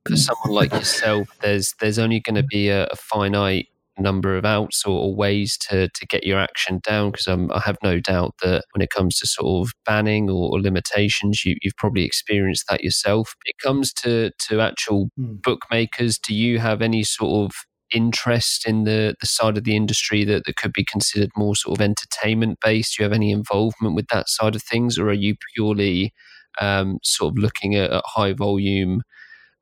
For 0.05 0.17
someone 0.17 0.51
like 0.51 0.73
yourself, 0.73 1.29
there's 1.41 1.73
there's 1.79 1.97
only 1.97 2.19
going 2.19 2.35
to 2.35 2.43
be 2.43 2.67
a, 2.67 2.87
a 2.87 2.95
finite 2.97 3.67
number 3.97 4.35
of 4.35 4.43
outs 4.43 4.83
or, 4.85 4.99
or, 4.99 5.15
ways 5.15 5.55
to 5.69 5.87
to 5.87 6.05
get 6.07 6.25
your 6.25 6.39
action 6.39 6.81
down 6.83 7.11
because 7.11 7.27
I 7.27 7.61
have 7.63 7.77
no 7.81 8.01
doubt 8.01 8.33
that 8.41 8.65
when 8.73 8.81
it 8.81 8.89
comes 8.89 9.17
to 9.19 9.27
sort 9.27 9.65
of 9.65 9.71
banning 9.85 10.29
or, 10.29 10.51
or 10.51 10.59
limitations, 10.61 11.45
you, 11.45 11.55
have 11.63 11.77
probably 11.77 12.03
experienced 12.03 12.65
that 12.69 12.83
yourself. 12.83 13.33
It 13.45 13.55
comes 13.63 13.93
to 14.03 14.31
to 14.49 14.59
actual 14.59 15.09
mm. 15.17 15.41
bookmakers. 15.41 16.19
Do 16.19 16.35
you 16.35 16.59
have 16.59 16.81
any 16.81 17.03
sort 17.03 17.45
of 17.45 17.55
interest 17.93 18.67
in 18.67 18.83
the, 18.83 19.15
the 19.19 19.27
side 19.27 19.57
of 19.57 19.63
the 19.63 19.75
industry 19.75 20.23
that, 20.25 20.45
that 20.45 20.55
could 20.57 20.73
be 20.73 20.83
considered 20.83 21.29
more 21.35 21.55
sort 21.55 21.77
of 21.77 21.81
entertainment 21.83 22.59
based? 22.63 22.97
Do 22.97 23.03
you 23.03 23.05
have 23.05 23.13
any 23.13 23.31
involvement 23.31 23.95
with 23.95 24.07
that 24.07 24.29
side 24.29 24.55
of 24.55 24.63
things, 24.63 24.97
or 24.97 25.09
are 25.09 25.13
you 25.13 25.35
purely 25.53 26.13
um, 26.59 26.97
sort 27.03 27.33
of 27.33 27.37
looking 27.37 27.75
at, 27.75 27.91
at 27.91 28.03
high 28.05 28.33
volume 28.33 29.01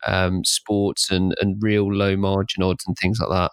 um, 0.08 0.44
sports 0.44 1.12
and, 1.12 1.36
and 1.40 1.62
real 1.62 1.94
low 1.94 2.16
margin 2.16 2.64
odds 2.64 2.84
and 2.88 2.98
things 2.98 3.20
like 3.20 3.30
that? 3.30 3.52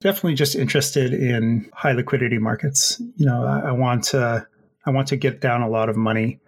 Definitely 0.00 0.34
just 0.34 0.54
interested 0.54 1.12
in 1.12 1.68
high 1.74 1.92
liquidity 1.92 2.38
markets. 2.38 3.00
You 3.16 3.26
know, 3.26 3.44
I, 3.44 3.68
I 3.68 3.72
want 3.72 4.04
to 4.04 4.46
I 4.86 4.90
want 4.90 5.08
to 5.08 5.16
get 5.16 5.40
down 5.40 5.60
a 5.60 5.68
lot 5.68 5.90
of 5.90 5.96
money 5.96 6.40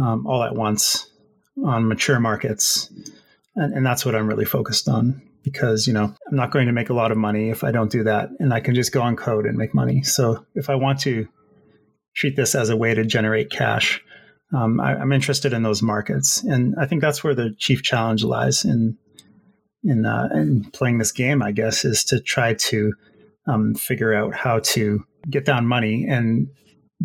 um, 0.00 0.26
all 0.26 0.42
at 0.42 0.54
once 0.54 1.06
on 1.62 1.86
mature 1.86 2.18
markets, 2.18 2.90
and, 3.56 3.74
and 3.74 3.84
that's 3.84 4.06
what 4.06 4.14
I'm 4.14 4.26
really 4.26 4.46
focused 4.46 4.88
on 4.88 5.20
because 5.42 5.86
you 5.86 5.92
know 5.92 6.04
i'm 6.04 6.36
not 6.36 6.50
going 6.50 6.66
to 6.66 6.72
make 6.72 6.90
a 6.90 6.94
lot 6.94 7.12
of 7.12 7.18
money 7.18 7.50
if 7.50 7.64
i 7.64 7.70
don't 7.70 7.90
do 7.90 8.04
that 8.04 8.30
and 8.38 8.52
i 8.52 8.60
can 8.60 8.74
just 8.74 8.92
go 8.92 9.02
on 9.02 9.16
code 9.16 9.46
and 9.46 9.56
make 9.56 9.74
money. 9.74 10.02
So 10.02 10.44
if 10.54 10.70
i 10.70 10.74
want 10.74 11.00
to 11.00 11.28
treat 12.14 12.36
this 12.36 12.54
as 12.54 12.68
a 12.70 12.76
way 12.76 12.94
to 12.94 13.04
generate 13.04 13.50
cash 13.50 14.02
um, 14.54 14.80
I, 14.80 15.00
am 15.00 15.12
interested 15.12 15.54
in 15.54 15.62
those 15.62 15.82
markets. 15.82 16.42
And 16.44 16.74
i 16.78 16.86
think 16.86 17.00
that's 17.00 17.24
where 17.24 17.34
the 17.34 17.54
chief 17.58 17.82
challenge 17.82 18.24
lies 18.24 18.64
in 18.64 18.96
in, 19.84 20.06
uh, 20.06 20.28
in 20.32 20.64
playing 20.72 20.98
this 20.98 21.12
game 21.12 21.42
i 21.42 21.50
guess 21.50 21.84
is 21.84 22.04
to 22.04 22.20
try 22.20 22.54
to 22.54 22.92
um, 23.46 23.74
figure 23.74 24.14
out 24.14 24.34
how 24.34 24.60
to 24.60 25.04
get 25.28 25.44
down 25.44 25.66
money 25.66 26.06
and 26.08 26.48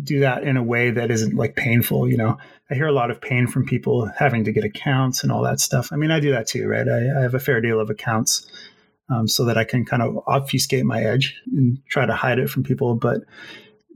do 0.02 0.20
that 0.20 0.44
in 0.44 0.56
a 0.56 0.62
way 0.62 0.90
that 0.90 1.10
isn't 1.10 1.34
like 1.34 1.56
painful. 1.56 2.08
You 2.08 2.16
know, 2.16 2.38
I 2.70 2.74
hear 2.74 2.86
a 2.86 2.92
lot 2.92 3.10
of 3.10 3.20
pain 3.20 3.46
from 3.46 3.66
people 3.66 4.10
having 4.18 4.44
to 4.44 4.52
get 4.52 4.64
accounts 4.64 5.22
and 5.22 5.32
all 5.32 5.42
that 5.42 5.60
stuff. 5.60 5.88
I 5.92 5.96
mean, 5.96 6.10
I 6.10 6.20
do 6.20 6.30
that 6.32 6.46
too, 6.46 6.66
right? 6.66 6.86
I, 6.88 7.18
I 7.18 7.22
have 7.22 7.34
a 7.34 7.40
fair 7.40 7.60
deal 7.60 7.80
of 7.80 7.90
accounts 7.90 8.46
um, 9.10 9.26
so 9.26 9.44
that 9.44 9.56
I 9.56 9.64
can 9.64 9.84
kind 9.84 10.02
of 10.02 10.18
obfuscate 10.26 10.84
my 10.84 11.02
edge 11.02 11.40
and 11.52 11.78
try 11.88 12.06
to 12.06 12.14
hide 12.14 12.38
it 12.38 12.50
from 12.50 12.62
people. 12.62 12.94
But 12.94 13.22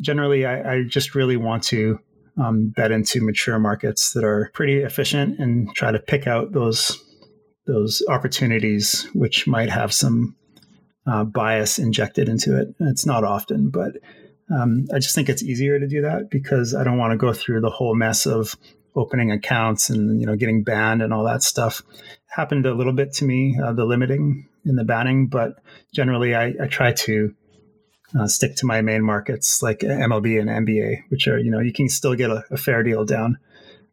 generally, 0.01 0.47
I, 0.47 0.75
I 0.75 0.83
just 0.85 1.15
really 1.15 1.37
want 1.37 1.63
to 1.65 1.99
um, 2.39 2.69
bet 2.69 2.91
into 2.91 3.25
mature 3.25 3.59
markets 3.59 4.13
that 4.13 4.25
are 4.25 4.51
pretty 4.55 4.79
efficient 4.79 5.39
and 5.39 5.75
try 5.75 5.93
to 5.93 5.99
pick 5.99 6.27
out 6.27 6.53
those 6.53 7.03
those 7.65 8.03
opportunities 8.09 9.09
which 9.15 9.47
might 9.47 9.71
have 9.71 9.93
some 9.93 10.35
uh, 11.07 11.23
bias 11.23 11.79
injected 11.79 12.29
into 12.29 12.59
it. 12.59 12.75
It's 12.81 13.07
not 13.07 13.23
often, 13.23 13.71
but 13.71 13.93
um, 14.51 14.87
I 14.93 14.99
just 14.99 15.15
think 15.15 15.29
it's 15.29 15.43
easier 15.43 15.79
to 15.79 15.87
do 15.87 16.03
that 16.03 16.31
because 16.31 16.75
I 16.75 16.85
don't 16.85 16.99
want 16.99 17.13
to 17.13 17.17
go 17.17 17.33
through 17.33 17.61
the 17.61 17.71
whole 17.71 17.95
mess 17.95 18.27
of 18.27 18.57
opening 18.95 19.31
accounts 19.31 19.89
and 19.89 20.21
you 20.21 20.27
know 20.27 20.37
getting 20.37 20.63
banned 20.63 21.03
and 21.03 21.13
all 21.13 21.25
that 21.25 21.43
stuff. 21.43 21.83
Happened 22.27 22.67
a 22.67 22.75
little 22.75 22.93
bit 22.93 23.13
to 23.15 23.25
me, 23.25 23.59
uh, 23.63 23.73
the 23.73 23.85
limiting 23.85 24.49
in 24.65 24.77
the 24.77 24.85
banning, 24.85 25.29
but 25.29 25.57
generally 25.93 26.35
I, 26.35 26.55
I 26.61 26.67
try 26.67 26.93
to 26.93 27.35
uh, 28.19 28.27
stick 28.27 28.57
to 28.57 28.67
my 28.67 28.83
main 28.83 29.03
markets 29.03 29.63
like 29.63 29.81
MLB 29.81 30.41
and 30.41 30.49
NBA, 30.49 31.05
which 31.09 31.29
are 31.29 31.39
you 31.39 31.51
know 31.51 31.61
you 31.61 31.73
can 31.73 31.89
still 31.89 32.15
get 32.15 32.31
a, 32.31 32.45
a 32.51 32.57
fair 32.57 32.83
deal 32.83 33.05
down. 33.05 33.39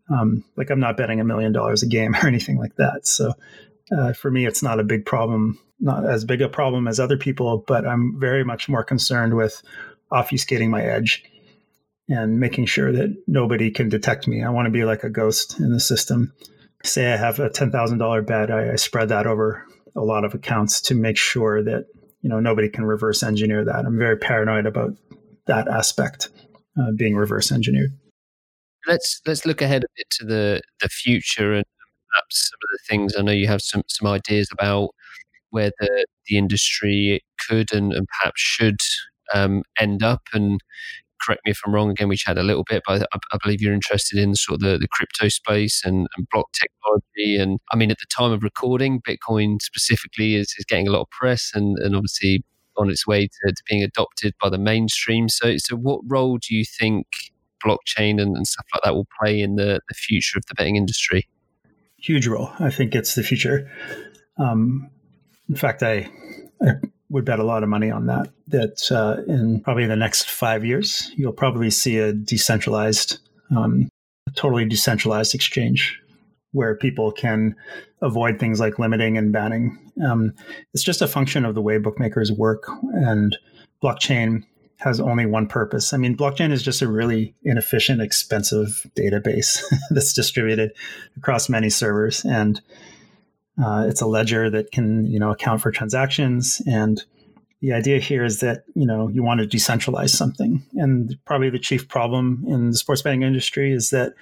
Um, 0.10 0.44
like 0.56 0.70
I'm 0.72 0.80
not 0.80 0.98
betting 0.98 1.20
a 1.20 1.24
million 1.26 1.52
dollars 1.52 1.84
a 1.84 1.88
game 1.88 2.16
or 2.24 2.28
anything 2.28 2.58
like 2.58 2.76
that. 2.76 3.08
So 3.08 3.34
uh, 3.96 4.14
for 4.14 4.30
me, 4.30 4.46
it's 4.46 4.64
not 4.64 4.80
a 4.80 4.84
big 4.84 5.06
problem, 5.06 5.60
not 5.80 6.06
as 6.06 6.26
big 6.26 6.42
a 6.42 6.50
problem 6.50 6.88
as 6.88 7.00
other 7.00 7.18
people, 7.18 7.64
but 7.68 7.88
I'm 7.88 8.20
very 8.20 8.44
much 8.44 8.70
more 8.70 8.84
concerned 8.84 9.36
with 9.36 9.62
obfuscating 10.12 10.70
my 10.70 10.84
edge 10.84 11.24
and 12.10 12.40
making 12.40 12.66
sure 12.66 12.92
that 12.92 13.16
nobody 13.28 13.70
can 13.70 13.90
detect 13.90 14.28
me. 14.28 14.44
I 14.44 14.50
want 14.50 14.66
to 14.66 14.72
be 14.72 14.84
like 14.84 15.04
a 15.04 15.10
ghost 15.10 15.60
in 15.60 15.72
the 15.72 15.80
system. 15.80 16.34
Say 16.84 17.12
I 17.12 17.18
have 17.18 17.40
a 17.40 17.50
ten 17.50 17.72
thousand 17.72 18.00
dollar 18.00 18.22
bet, 18.22 18.52
I, 18.52 18.74
I 18.74 18.76
spread 18.76 19.10
that 19.10 19.28
over 19.28 19.66
a 19.96 20.02
lot 20.02 20.24
of 20.24 20.34
accounts 20.34 20.82
to 20.82 20.96
make 20.96 21.18
sure 21.18 21.64
that 21.64 21.86
you 22.22 22.30
know 22.30 22.40
nobody 22.40 22.70
can 22.70 22.86
reverse 22.86 23.22
engineer 23.22 23.64
that. 23.66 23.86
I'm 23.86 23.98
very 23.98 24.18
paranoid 24.18 24.66
about 24.66 24.92
that 25.48 25.68
aspect 25.68 26.30
uh, 26.80 26.92
being 26.96 27.16
reverse 27.16 27.52
engineered. 27.52 27.92
Let's 28.88 29.22
let's 29.26 29.46
look 29.46 29.62
ahead 29.62 29.84
a 29.84 29.88
bit 29.96 30.08
to 30.12 30.26
the 30.26 30.62
the 30.82 30.90
future 30.90 31.54
and 31.54 31.66
perhaps 32.10 32.50
some 32.50 32.60
of 32.64 32.70
the 32.72 32.80
things. 32.88 33.16
I 33.18 33.22
know 33.22 33.32
you 33.32 33.48
have 33.48 33.62
some 33.62 33.84
some 33.88 34.08
ideas 34.08 34.50
about 34.52 34.90
where 35.50 35.72
the 35.80 36.06
the 36.28 36.38
industry 36.38 37.22
could 37.48 37.74
and, 37.74 37.94
and 37.94 38.08
perhaps 38.08 38.40
should 38.40 38.78
um, 39.34 39.64
end 39.80 40.04
up. 40.04 40.22
And 40.34 40.60
correct 41.20 41.42
me 41.46 41.52
if 41.52 41.60
I'm 41.66 41.74
wrong. 41.74 41.92
Again, 41.92 42.08
we 42.08 42.18
chat 42.18 42.38
a 42.38 42.44
little 42.44 42.64
bit, 42.64 42.84
but 42.88 43.04
I, 43.14 43.18
I 43.32 43.38
believe 43.44 43.62
you're 43.62 43.74
interested 43.74 44.18
in 44.20 44.36
sort 44.36 44.56
of 44.56 44.62
the, 44.62 44.78
the 44.78 44.88
crypto 44.88 45.28
space 45.28 45.84
and, 45.84 46.08
and, 46.16 46.28
block 46.32 46.48
technology. 46.54 47.38
And 47.38 47.60
I 47.72 47.76
mean, 47.76 47.92
at 47.92 47.98
the 48.00 48.08
time 48.16 48.32
of 48.32 48.44
recording, 48.44 49.02
Bitcoin 49.02 49.62
specifically 49.62 50.36
is, 50.36 50.54
is 50.58 50.66
getting 50.66 50.88
a 50.88 50.92
lot 50.92 51.02
of 51.02 51.10
press 51.10 51.52
and, 51.54 51.78
and 51.80 51.96
obviously 51.96 52.44
on 52.78 52.90
its 52.90 53.06
way 53.06 53.28
to, 53.28 53.52
to, 53.52 53.64
being 53.70 53.84
adopted 53.84 54.34
by 54.42 54.50
the 54.50 54.58
mainstream. 54.58 55.30
So, 55.30 55.58
so 55.58 55.76
what 55.76 56.02
role 56.08 56.38
do 56.38 56.56
you 56.56 56.64
think 56.64 57.08
blockchain 57.64 58.22
and, 58.22 58.38
and 58.38 58.48
stuff 58.48 58.66
like 58.74 58.84
that 58.84 58.96
will 58.96 59.08
play 59.22 59.42
in 59.42 59.56
the, 59.56 59.82
the 59.88 59.96
future 59.96 60.38
of 60.38 60.46
the 60.48 60.56
betting 60.56 60.78
industry? 60.78 61.28
Huge 61.98 62.28
role. 62.28 62.52
I 62.60 62.70
think 62.70 62.96
it's 62.96 63.16
the 63.16 63.24
future. 63.24 63.70
Um, 64.38 64.90
in 65.50 65.56
fact, 65.56 65.84
I, 65.84 66.10
I 66.62 66.76
would 67.10 67.26
bet 67.26 67.40
a 67.40 67.44
lot 67.44 67.64
of 67.64 67.70
money 67.70 67.90
on 67.90 68.06
that. 68.06 68.30
That 68.48 68.92
uh, 68.92 69.22
in 69.32 69.62
probably 69.62 69.86
the 69.86 69.96
next 69.96 70.30
five 70.30 70.64
years, 70.64 71.12
you'll 71.16 71.34
probably 71.34 71.70
see 71.70 71.98
a 71.98 72.14
decentralized, 72.14 73.20
um, 73.56 73.90
totally 74.36 74.66
decentralized 74.66 75.34
exchange 75.34 76.00
where 76.52 76.76
people 76.76 77.12
can 77.12 77.56
avoid 78.02 78.40
things 78.40 78.60
like 78.60 78.80
limiting 78.80 79.18
and 79.18 79.32
banning. 79.32 79.78
Um, 80.04 80.34
it's 80.74 80.84
just 80.84 81.02
a 81.02 81.08
function 81.08 81.46
of 81.46 81.56
the 81.56 81.62
way 81.62 81.78
bookmakers 81.78 82.32
work, 82.32 82.64
and 82.94 83.38
blockchain 83.84 84.44
has 84.78 85.00
only 85.00 85.26
one 85.26 85.46
purpose. 85.46 85.94
I 85.94 85.98
mean, 85.98 86.16
blockchain 86.16 86.52
is 86.52 86.64
just 86.64 86.82
a 86.82 86.88
really 86.88 87.36
inefficient, 87.44 88.02
expensive 88.02 88.86
database 88.98 89.62
that's 89.90 90.14
distributed 90.14 90.72
across 91.18 91.50
many 91.50 91.70
servers, 91.70 92.24
and 92.24 92.62
uh, 93.64 93.86
it's 93.88 94.02
a 94.02 94.08
ledger 94.08 94.50
that 94.50 94.72
can, 94.72 95.06
you 95.06 95.20
know, 95.20 95.32
account 95.32 95.62
for 95.62 95.72
transactions. 95.72 96.62
And 96.66 97.04
the 97.62 97.74
idea 97.74 98.00
here 98.00 98.24
is 98.24 98.40
that, 98.40 98.64
you 98.74 98.86
know, 98.86 99.10
you 99.10 99.22
want 99.22 99.42
to 99.42 99.58
decentralize 99.58 100.12
something. 100.12 100.64
And 100.76 101.18
probably 101.26 101.50
the 101.50 101.60
chief 101.60 101.88
problem 101.88 102.46
in 102.48 102.72
the 102.72 102.78
sports 102.78 103.02
betting 103.02 103.24
industry 103.24 103.74
is 103.74 103.90
that, 103.90 104.14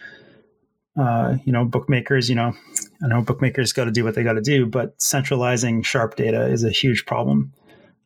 uh, 1.00 1.38
you 1.46 1.54
know, 1.54 1.64
bookmakers, 1.66 2.30
you 2.30 2.36
know, 2.36 2.54
I 3.04 3.08
know 3.08 3.22
bookmakers 3.22 3.74
got 3.74 3.86
to 3.86 3.92
do 3.92 4.04
what 4.04 4.16
they 4.16 4.24
got 4.24 4.34
to 4.34 4.42
do, 4.42 4.66
but 4.66 5.00
centralizing 5.00 5.84
sharp 5.84 6.16
data 6.16 6.48
is 6.48 6.64
a 6.64 6.72
huge 6.72 7.06
problem 7.06 7.54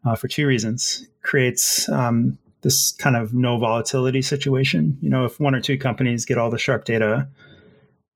uh, 0.06 0.16
for 0.16 0.28
two 0.28 0.46
reasons. 0.46 1.08
Creates 1.22 1.88
um, 1.88 2.38
this 2.62 2.92
kind 2.92 3.16
of 3.16 3.34
no 3.34 3.58
volatility 3.58 4.22
situation. 4.22 4.98
You 5.00 5.10
know, 5.10 5.24
if 5.24 5.40
one 5.40 5.56
or 5.56 5.62
two 5.62 5.78
companies 5.78 6.26
get 6.26 6.38
all 6.38 6.50
the 6.50 6.58
sharp 6.58 6.84
data 6.84 7.30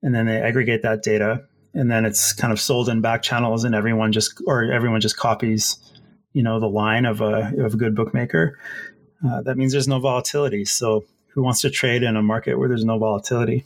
and 0.03 0.13
then 0.13 0.25
they 0.25 0.41
aggregate 0.41 0.81
that 0.81 1.01
data 1.01 1.45
and 1.75 1.91
then 1.91 2.05
it's 2.05 2.33
kind 2.33 2.51
of 2.51 2.59
sold 2.59 2.89
in 2.89 3.01
back 3.01 3.21
channels 3.21 3.63
and 3.63 3.75
everyone 3.75 4.11
just 4.11 4.41
or 4.47 4.71
everyone 4.71 5.01
just 5.01 5.17
copies 5.17 5.77
you 6.33 6.41
know 6.41 6.59
the 6.59 6.69
line 6.69 7.05
of 7.05 7.21
a 7.21 7.53
of 7.59 7.73
a 7.75 7.77
good 7.77 7.95
bookmaker. 7.95 8.57
Uh, 9.25 9.41
that 9.43 9.57
means 9.57 9.71
there's 9.71 9.87
no 9.87 9.99
volatility. 9.99 10.65
So 10.65 11.05
who 11.27 11.43
wants 11.43 11.61
to 11.61 11.69
trade 11.69 12.03
in 12.03 12.15
a 12.15 12.23
market 12.23 12.57
where 12.57 12.67
there's 12.67 12.85
no 12.85 12.97
volatility? 12.97 13.65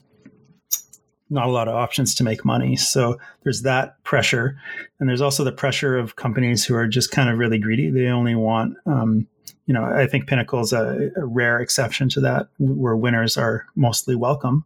Not 1.30 1.48
a 1.48 1.52
lot 1.52 1.68
of 1.68 1.76
options 1.76 2.16
to 2.16 2.24
make 2.24 2.44
money. 2.44 2.76
So 2.76 3.20
there's 3.44 3.62
that 3.64 4.02
pressure. 4.04 4.60
And 5.00 5.08
there's 5.08 5.22
also 5.22 5.44
the 5.44 5.52
pressure 5.52 5.98
of 5.98 6.16
companies 6.16 6.66
who 6.66 6.76
are 6.76 6.88
just 6.88 7.12
kind 7.12 7.30
of 7.30 7.38
really 7.38 7.60
greedy. 7.60 7.90
They 7.90 8.08
only 8.08 8.36
want 8.36 8.78
um, 8.86 9.28
you 9.70 9.74
know 9.74 9.84
i 9.86 10.08
think 10.08 10.28
pinnacle's 10.28 10.74
a, 10.74 11.12
a 11.16 11.26
rare 11.26 11.60
exception 11.60 12.10
to 12.10 12.20
that 12.20 12.48
where 12.58 12.96
winners 12.96 13.38
are 13.38 13.68
mostly 13.76 14.16
welcome 14.16 14.66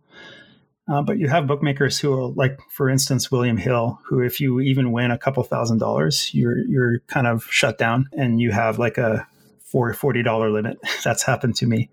uh, 0.91 1.01
but 1.01 1.17
you 1.17 1.29
have 1.29 1.47
bookmakers 1.47 1.97
who 1.97 2.13
are 2.13 2.27
like, 2.31 2.59
for 2.69 2.89
instance, 2.89 3.31
William 3.31 3.55
Hill, 3.55 3.99
who 4.05 4.21
if 4.21 4.41
you 4.41 4.59
even 4.59 4.91
win 4.91 5.11
a 5.11 5.17
couple 5.17 5.41
thousand 5.43 5.77
dollars, 5.77 6.33
you're 6.33 6.57
you're 6.67 6.99
kind 7.07 7.27
of 7.27 7.45
shut 7.49 7.77
down, 7.77 8.09
and 8.13 8.41
you 8.41 8.51
have 8.51 8.79
like 8.79 8.97
a 8.97 9.25
forty 9.63 10.23
dollar 10.23 10.49
limit. 10.51 10.77
That's 11.03 11.23
happened 11.23 11.55
to 11.57 11.67
me, 11.67 11.89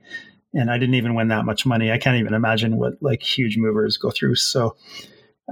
and 0.52 0.70
I 0.70 0.78
didn't 0.78 0.96
even 0.96 1.14
win 1.14 1.28
that 1.28 1.44
much 1.44 1.64
money. 1.64 1.92
I 1.92 1.98
can't 1.98 2.18
even 2.18 2.34
imagine 2.34 2.78
what 2.78 2.94
like 3.00 3.22
huge 3.22 3.56
movers 3.56 3.96
go 3.96 4.10
through. 4.10 4.36
So. 4.36 4.76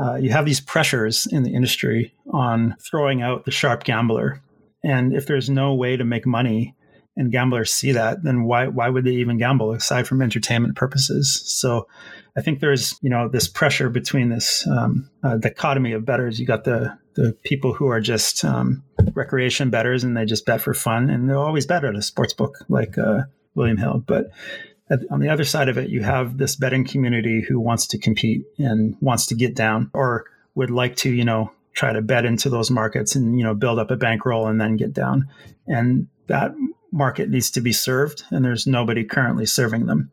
Uh, 0.01 0.15
you 0.15 0.31
have 0.31 0.47
these 0.47 0.61
pressures 0.61 1.27
in 1.33 1.43
the 1.43 1.53
industry 1.53 2.15
on 2.33 2.77
throwing 2.89 3.21
out 3.21 3.45
the 3.45 3.51
sharp 3.51 3.83
gambler. 3.83 4.41
And 4.85 5.13
if 5.13 5.27
there's 5.27 5.51
no 5.51 5.75
way 5.75 5.97
to 5.97 6.05
make 6.05 6.25
money 6.25 6.77
and 7.19 7.33
gamblers 7.33 7.73
see 7.73 7.93
that, 7.93 8.23
then 8.23 8.45
why 8.45 8.69
why 8.69 8.89
would 8.89 9.05
they 9.05 9.11
even 9.11 9.37
gamble 9.37 9.73
aside 9.73 10.07
from 10.07 10.23
entertainment 10.23 10.77
purposes? 10.77 11.43
So 11.45 11.89
I 12.37 12.41
think 12.41 12.61
there's 12.61 12.95
you 13.03 13.11
know 13.11 13.29
this 13.29 13.49
pressure 13.49 13.91
between 13.91 14.29
this 14.29 14.67
um, 14.69 15.11
uh, 15.25 15.37
dichotomy 15.37 15.93
of 15.93 16.07
bettors. 16.07 16.39
You 16.39 16.47
got 16.47 16.65
the 16.65 16.97
the 17.15 17.37
people 17.45 17.75
who 17.75 17.89
are 17.89 18.01
just 18.01 18.45
um, 18.45 18.85
recreation 19.15 19.69
bettors 19.69 20.05
and 20.05 20.17
they 20.17 20.25
just 20.25 20.47
bet 20.47 20.61
for 20.61 20.73
fun, 20.73 21.11
and 21.11 21.29
they'll 21.29 21.43
always 21.43 21.67
bet 21.67 21.85
at 21.85 21.97
a 21.97 22.03
sports 22.03 22.33
book 22.33 22.55
like 22.69 22.97
uh, 22.97 23.23
William 23.57 23.77
Hill. 23.77 24.05
But 24.07 24.31
on 25.11 25.19
the 25.19 25.29
other 25.29 25.45
side 25.45 25.69
of 25.69 25.77
it, 25.77 25.91
you 25.91 26.03
have 26.05 26.39
this 26.39 26.55
betting 26.55 26.87
community 26.87 27.45
who 27.47 27.59
wants 27.59 27.89
to 27.89 27.99
compete 27.99 28.43
and 28.59 28.97
wants 29.01 29.27
to 29.27 29.35
get 29.35 29.55
down 29.57 29.91
or 29.93 30.25
would 30.55 30.71
like 30.71 30.95
to 30.97 31.11
you 31.11 31.25
know 31.25 31.51
try 31.73 31.93
to 31.93 32.01
bet 32.01 32.25
into 32.25 32.49
those 32.49 32.71
markets 32.71 33.17
and 33.17 33.37
you 33.37 33.45
know 33.45 33.55
build 33.55 33.81
up 33.81 33.91
a 33.91 33.97
bankroll 33.97 34.47
and 34.47 34.61
then 34.61 34.77
get 34.77 34.93
down 34.93 35.29
and 35.67 36.07
that 36.29 36.53
market 36.93 37.29
needs 37.29 37.51
to 37.53 37.61
be 37.61 37.73
served, 37.73 38.25
and 38.31 38.45
there's 38.45 38.67
nobody 38.67 39.05
currently 39.05 39.47
serving 39.47 39.87
them. 39.87 40.11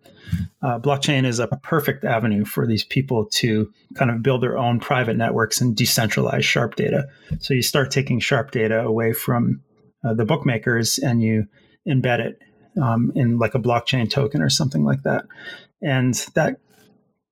Uh, 0.62 0.80
blockchain 0.80 1.26
is 1.26 1.40
a 1.40 1.48
perfect 1.64 2.04
avenue 2.04 2.46
for 2.46 2.66
these 2.66 2.84
people 2.84 3.26
to 3.26 3.72
kind 3.96 4.12
of 4.12 4.24
build 4.24 4.42
their 4.42 4.58
own 4.58 4.80
private 4.80 5.16
networks 5.16 5.62
and 5.62 5.76
decentralize 5.76 6.44
sharp 6.44 6.76
data. 6.76 7.08
So 7.40 7.54
you 7.54 7.62
start 7.62 7.92
taking 7.92 8.20
sharp 8.20 8.52
data 8.52 8.82
away 8.82 9.14
from 9.14 9.62
uh, 10.04 10.14
the 10.14 10.26
bookmakers 10.26 10.98
and 10.98 11.22
you 11.22 11.48
embed 11.88 12.20
it 12.20 12.40
um, 12.82 13.12
in 13.16 13.38
like 13.38 13.56
a 13.56 13.60
blockchain 13.60 14.10
token 14.10 14.42
or 14.42 14.50
something 14.50 14.84
like 14.84 15.04
that. 15.04 15.26
And 15.82 16.14
that 16.34 16.60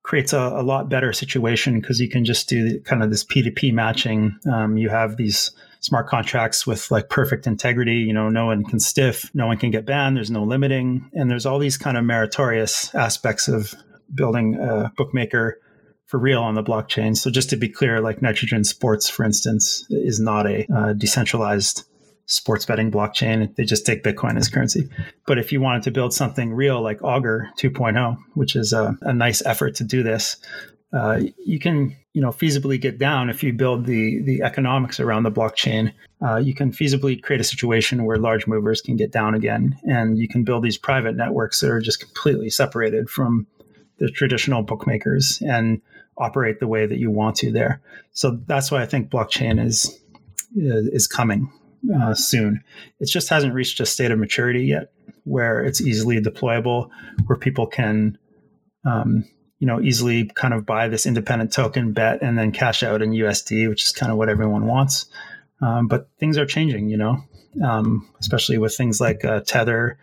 creates 0.02 0.32
a, 0.32 0.38
a 0.38 0.62
lot 0.62 0.88
better 0.88 1.12
situation 1.12 1.80
because 1.80 2.00
you 2.00 2.08
can 2.08 2.24
just 2.24 2.48
do 2.48 2.80
kind 2.80 3.02
of 3.02 3.10
this 3.10 3.24
P2P 3.24 3.72
matching. 3.72 4.38
Um, 4.50 4.76
you 4.76 4.90
have 4.90 5.16
these 5.16 5.50
smart 5.84 6.08
contracts 6.08 6.66
with 6.66 6.90
like 6.90 7.10
perfect 7.10 7.46
integrity. 7.46 7.96
You 7.96 8.14
know, 8.14 8.30
no 8.30 8.46
one 8.46 8.64
can 8.64 8.80
stiff, 8.80 9.30
no 9.34 9.46
one 9.46 9.58
can 9.58 9.70
get 9.70 9.84
banned. 9.84 10.16
There's 10.16 10.30
no 10.30 10.42
limiting, 10.42 11.10
and 11.12 11.30
there's 11.30 11.44
all 11.44 11.58
these 11.58 11.76
kind 11.76 11.98
of 11.98 12.04
meritorious 12.04 12.94
aspects 12.94 13.48
of 13.48 13.74
building 14.14 14.54
a 14.56 14.90
bookmaker 14.96 15.60
for 16.06 16.18
real 16.18 16.40
on 16.40 16.54
the 16.54 16.62
blockchain. 16.62 17.16
So 17.16 17.30
just 17.30 17.50
to 17.50 17.56
be 17.56 17.68
clear, 17.68 18.00
like 18.00 18.22
Nitrogen 18.22 18.64
Sports, 18.64 19.08
for 19.08 19.24
instance, 19.24 19.86
is 19.90 20.20
not 20.20 20.46
a 20.46 20.66
uh, 20.74 20.92
decentralized 20.94 21.84
sports 22.26 22.64
betting 22.64 22.90
blockchain. 22.90 23.54
They 23.56 23.64
just 23.64 23.84
take 23.84 24.02
Bitcoin 24.02 24.38
as 24.38 24.48
currency. 24.48 24.88
But 25.26 25.38
if 25.38 25.52
you 25.52 25.60
wanted 25.60 25.82
to 25.82 25.90
build 25.90 26.14
something 26.14 26.54
real 26.54 26.80
like 26.82 27.02
Augur 27.02 27.50
2.0, 27.58 28.16
which 28.34 28.56
is 28.56 28.72
a, 28.72 28.96
a 29.02 29.12
nice 29.12 29.44
effort 29.44 29.74
to 29.76 29.84
do 29.84 30.02
this, 30.02 30.36
uh, 30.94 31.20
you 31.44 31.58
can 31.58 31.96
you 32.12 32.22
know 32.22 32.30
feasibly 32.30 32.80
get 32.80 32.98
down 32.98 33.28
if 33.28 33.42
you 33.42 33.52
build 33.52 33.86
the 33.86 34.22
the 34.22 34.42
economics 34.42 35.00
around 35.00 35.24
the 35.24 35.32
blockchain. 35.32 35.92
Uh, 36.24 36.36
you 36.36 36.54
can 36.54 36.70
feasibly 36.70 37.20
create 37.20 37.40
a 37.40 37.44
situation 37.44 38.04
where 38.04 38.16
large 38.16 38.46
movers 38.46 38.80
can 38.80 38.96
get 38.96 39.10
down 39.10 39.34
again, 39.34 39.76
and 39.84 40.18
you 40.18 40.28
can 40.28 40.44
build 40.44 40.62
these 40.62 40.78
private 40.78 41.16
networks 41.16 41.60
that 41.60 41.70
are 41.70 41.80
just 41.80 42.00
completely 42.00 42.48
separated 42.48 43.10
from 43.10 43.46
the 43.98 44.08
traditional 44.08 44.62
bookmakers 44.62 45.42
and 45.46 45.80
operate 46.16 46.60
the 46.60 46.68
way 46.68 46.86
that 46.86 46.98
you 46.98 47.10
want 47.10 47.36
to 47.36 47.50
there. 47.50 47.80
So 48.12 48.38
that's 48.46 48.70
why 48.70 48.82
I 48.82 48.86
think 48.86 49.10
blockchain 49.10 49.64
is 49.64 49.98
is 50.56 51.08
coming 51.08 51.50
uh, 51.94 52.14
soon. 52.14 52.62
It 53.00 53.08
just 53.08 53.28
hasn't 53.28 53.54
reached 53.54 53.80
a 53.80 53.86
state 53.86 54.12
of 54.12 54.18
maturity 54.18 54.66
yet 54.66 54.92
where 55.24 55.64
it's 55.64 55.80
easily 55.80 56.20
deployable, 56.20 56.90
where 57.26 57.38
people 57.38 57.66
can 57.66 58.16
um, 58.84 59.24
you 59.64 59.66
know, 59.66 59.80
easily 59.80 60.26
kind 60.26 60.52
of 60.52 60.66
buy 60.66 60.88
this 60.88 61.06
independent 61.06 61.50
token, 61.50 61.92
bet, 61.92 62.20
and 62.20 62.36
then 62.36 62.52
cash 62.52 62.82
out 62.82 63.00
in 63.00 63.12
USD, 63.12 63.66
which 63.66 63.84
is 63.84 63.92
kind 63.92 64.12
of 64.12 64.18
what 64.18 64.28
everyone 64.28 64.66
wants. 64.66 65.06
Um, 65.62 65.88
but 65.88 66.06
things 66.20 66.36
are 66.36 66.44
changing, 66.44 66.90
you 66.90 66.98
know, 66.98 67.24
um, 67.64 68.06
especially 68.20 68.58
with 68.58 68.76
things 68.76 69.00
like 69.00 69.24
uh, 69.24 69.40
Tether 69.40 69.96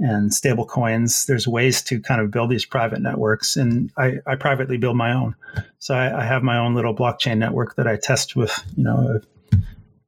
and 0.00 0.34
stable 0.34 0.66
coins. 0.66 1.24
There's 1.26 1.46
ways 1.46 1.82
to 1.82 2.00
kind 2.00 2.20
of 2.20 2.32
build 2.32 2.50
these 2.50 2.64
private 2.64 3.00
networks, 3.00 3.54
and 3.54 3.92
I, 3.96 4.14
I 4.26 4.34
privately 4.34 4.76
build 4.76 4.96
my 4.96 5.12
own. 5.12 5.36
So 5.78 5.94
I, 5.94 6.22
I, 6.22 6.24
have 6.24 6.42
my 6.42 6.58
own 6.58 6.74
little 6.74 6.92
blockchain 6.92 7.38
network 7.38 7.76
that 7.76 7.86
I 7.86 7.94
test 7.94 8.34
with, 8.34 8.60
you 8.76 8.82
know, 8.82 9.20
a, 9.52 9.56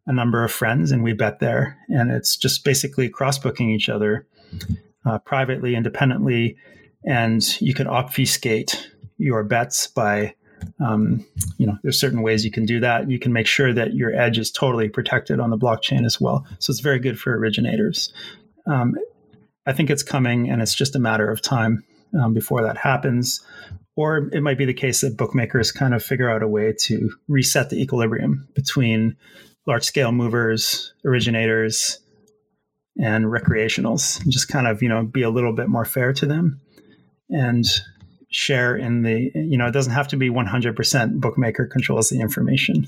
a 0.09 0.13
number 0.13 0.43
of 0.43 0.51
friends, 0.51 0.91
and 0.91 1.05
we 1.05 1.13
bet 1.13 1.39
there. 1.39 1.79
And 1.89 2.11
it's 2.11 2.37
just 2.37 2.65
basically 2.65 3.09
cross 3.09 3.39
booking 3.39 3.71
each 3.71 3.89
other 3.89 4.27
uh, 5.07 5.21
privately, 5.21 5.77
independently 5.77 6.57
and 7.05 7.61
you 7.61 7.75
can 7.75 7.87
obfuscate 7.87 8.91
your 9.19 9.43
bets 9.45 9.87
by 9.87 10.35
um, 10.85 11.25
you 11.59 11.67
know 11.67 11.79
there's 11.83 12.01
certain 12.01 12.23
ways 12.23 12.45
you 12.45 12.51
can 12.51 12.67
do 12.67 12.81
that. 12.81 13.11
You 13.11 13.19
can 13.19 13.33
make 13.33 13.47
sure 13.47 13.73
that 13.73 13.95
your 13.95 14.15
edge 14.15 14.39
is 14.39 14.51
totally 14.51 14.89
protected 14.89 15.41
on 15.41 15.51
the 15.51 15.59
blockchain 15.59 16.05
as 16.05 16.21
well. 16.21 16.47
So 16.59 16.71
it's 16.71 16.81
very 16.81 16.99
good 16.99 17.19
for 17.19 17.37
originators. 17.37 18.13
Um, 18.67 18.95
i 19.67 19.73
think 19.73 19.91
it's 19.91 20.03
coming 20.03 20.51
and 20.51 20.63
it's 20.63 20.75
just 20.75 20.97
a 20.97 20.99
matter 20.99 21.31
of 21.31 21.43
time 21.43 21.85
um, 22.19 22.35
before 22.35 22.63
that 22.63 22.77
happens. 22.77 23.41
Or 23.97 24.29
it 24.33 24.43
might 24.43 24.59
be 24.59 24.65
the 24.65 24.75
case 24.75 25.01
that 25.01 25.17
bookmakers 25.17 25.73
kind 25.73 25.93
of 25.93 26.03
figure 26.03 26.31
out 26.31 26.43
a 26.43 26.49
way 26.49 26.73
to 26.85 27.11
reset 27.27 27.69
the 27.69 27.83
equilibrium 27.83 28.49
between 28.55 29.17
large 29.67 29.85
scale 29.85 30.13
movers 30.13 30.95
originators 31.05 31.99
and 33.01 33.27
recreationals. 33.27 34.23
And 34.23 34.33
just 34.33 34.49
kind 34.49 34.67
of 34.67 34.83
you 34.83 34.89
know 34.89 35.05
be 35.05 35.23
a 35.23 35.31
little 35.31 35.53
bit 35.53 35.69
more 35.69 35.85
fair 35.85 36.13
to 36.15 36.27
them 36.27 36.61
and 37.31 37.67
share 38.31 38.77
in 38.77 39.03
the 39.03 39.31
you 39.35 39.57
know 39.57 39.67
it 39.67 39.73
doesn't 39.73 39.95
have 39.95 40.09
to 40.09 40.17
be 40.17 40.29
100% 40.29 41.21
bookmaker 41.21 41.67
controls 41.67 42.11
the 42.11 42.21
information 42.21 42.87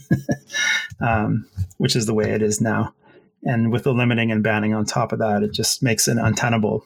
um, 1.01 1.47
which 1.79 1.97
is 1.97 2.07
the 2.07 2.15
way 2.15 2.31
it 2.31 2.43
is 2.43 2.61
now. 2.61 2.95
And 3.43 3.73
with 3.73 3.85
the 3.85 3.95
limiting 3.95 4.31
and 4.31 4.43
banning 4.43 4.75
on 4.75 4.85
top 4.85 5.13
of 5.13 5.19
that 5.21 5.43
it 5.43 5.53
just 5.53 5.83
makes 5.83 6.09
an 6.09 6.19
untenable 6.19 6.85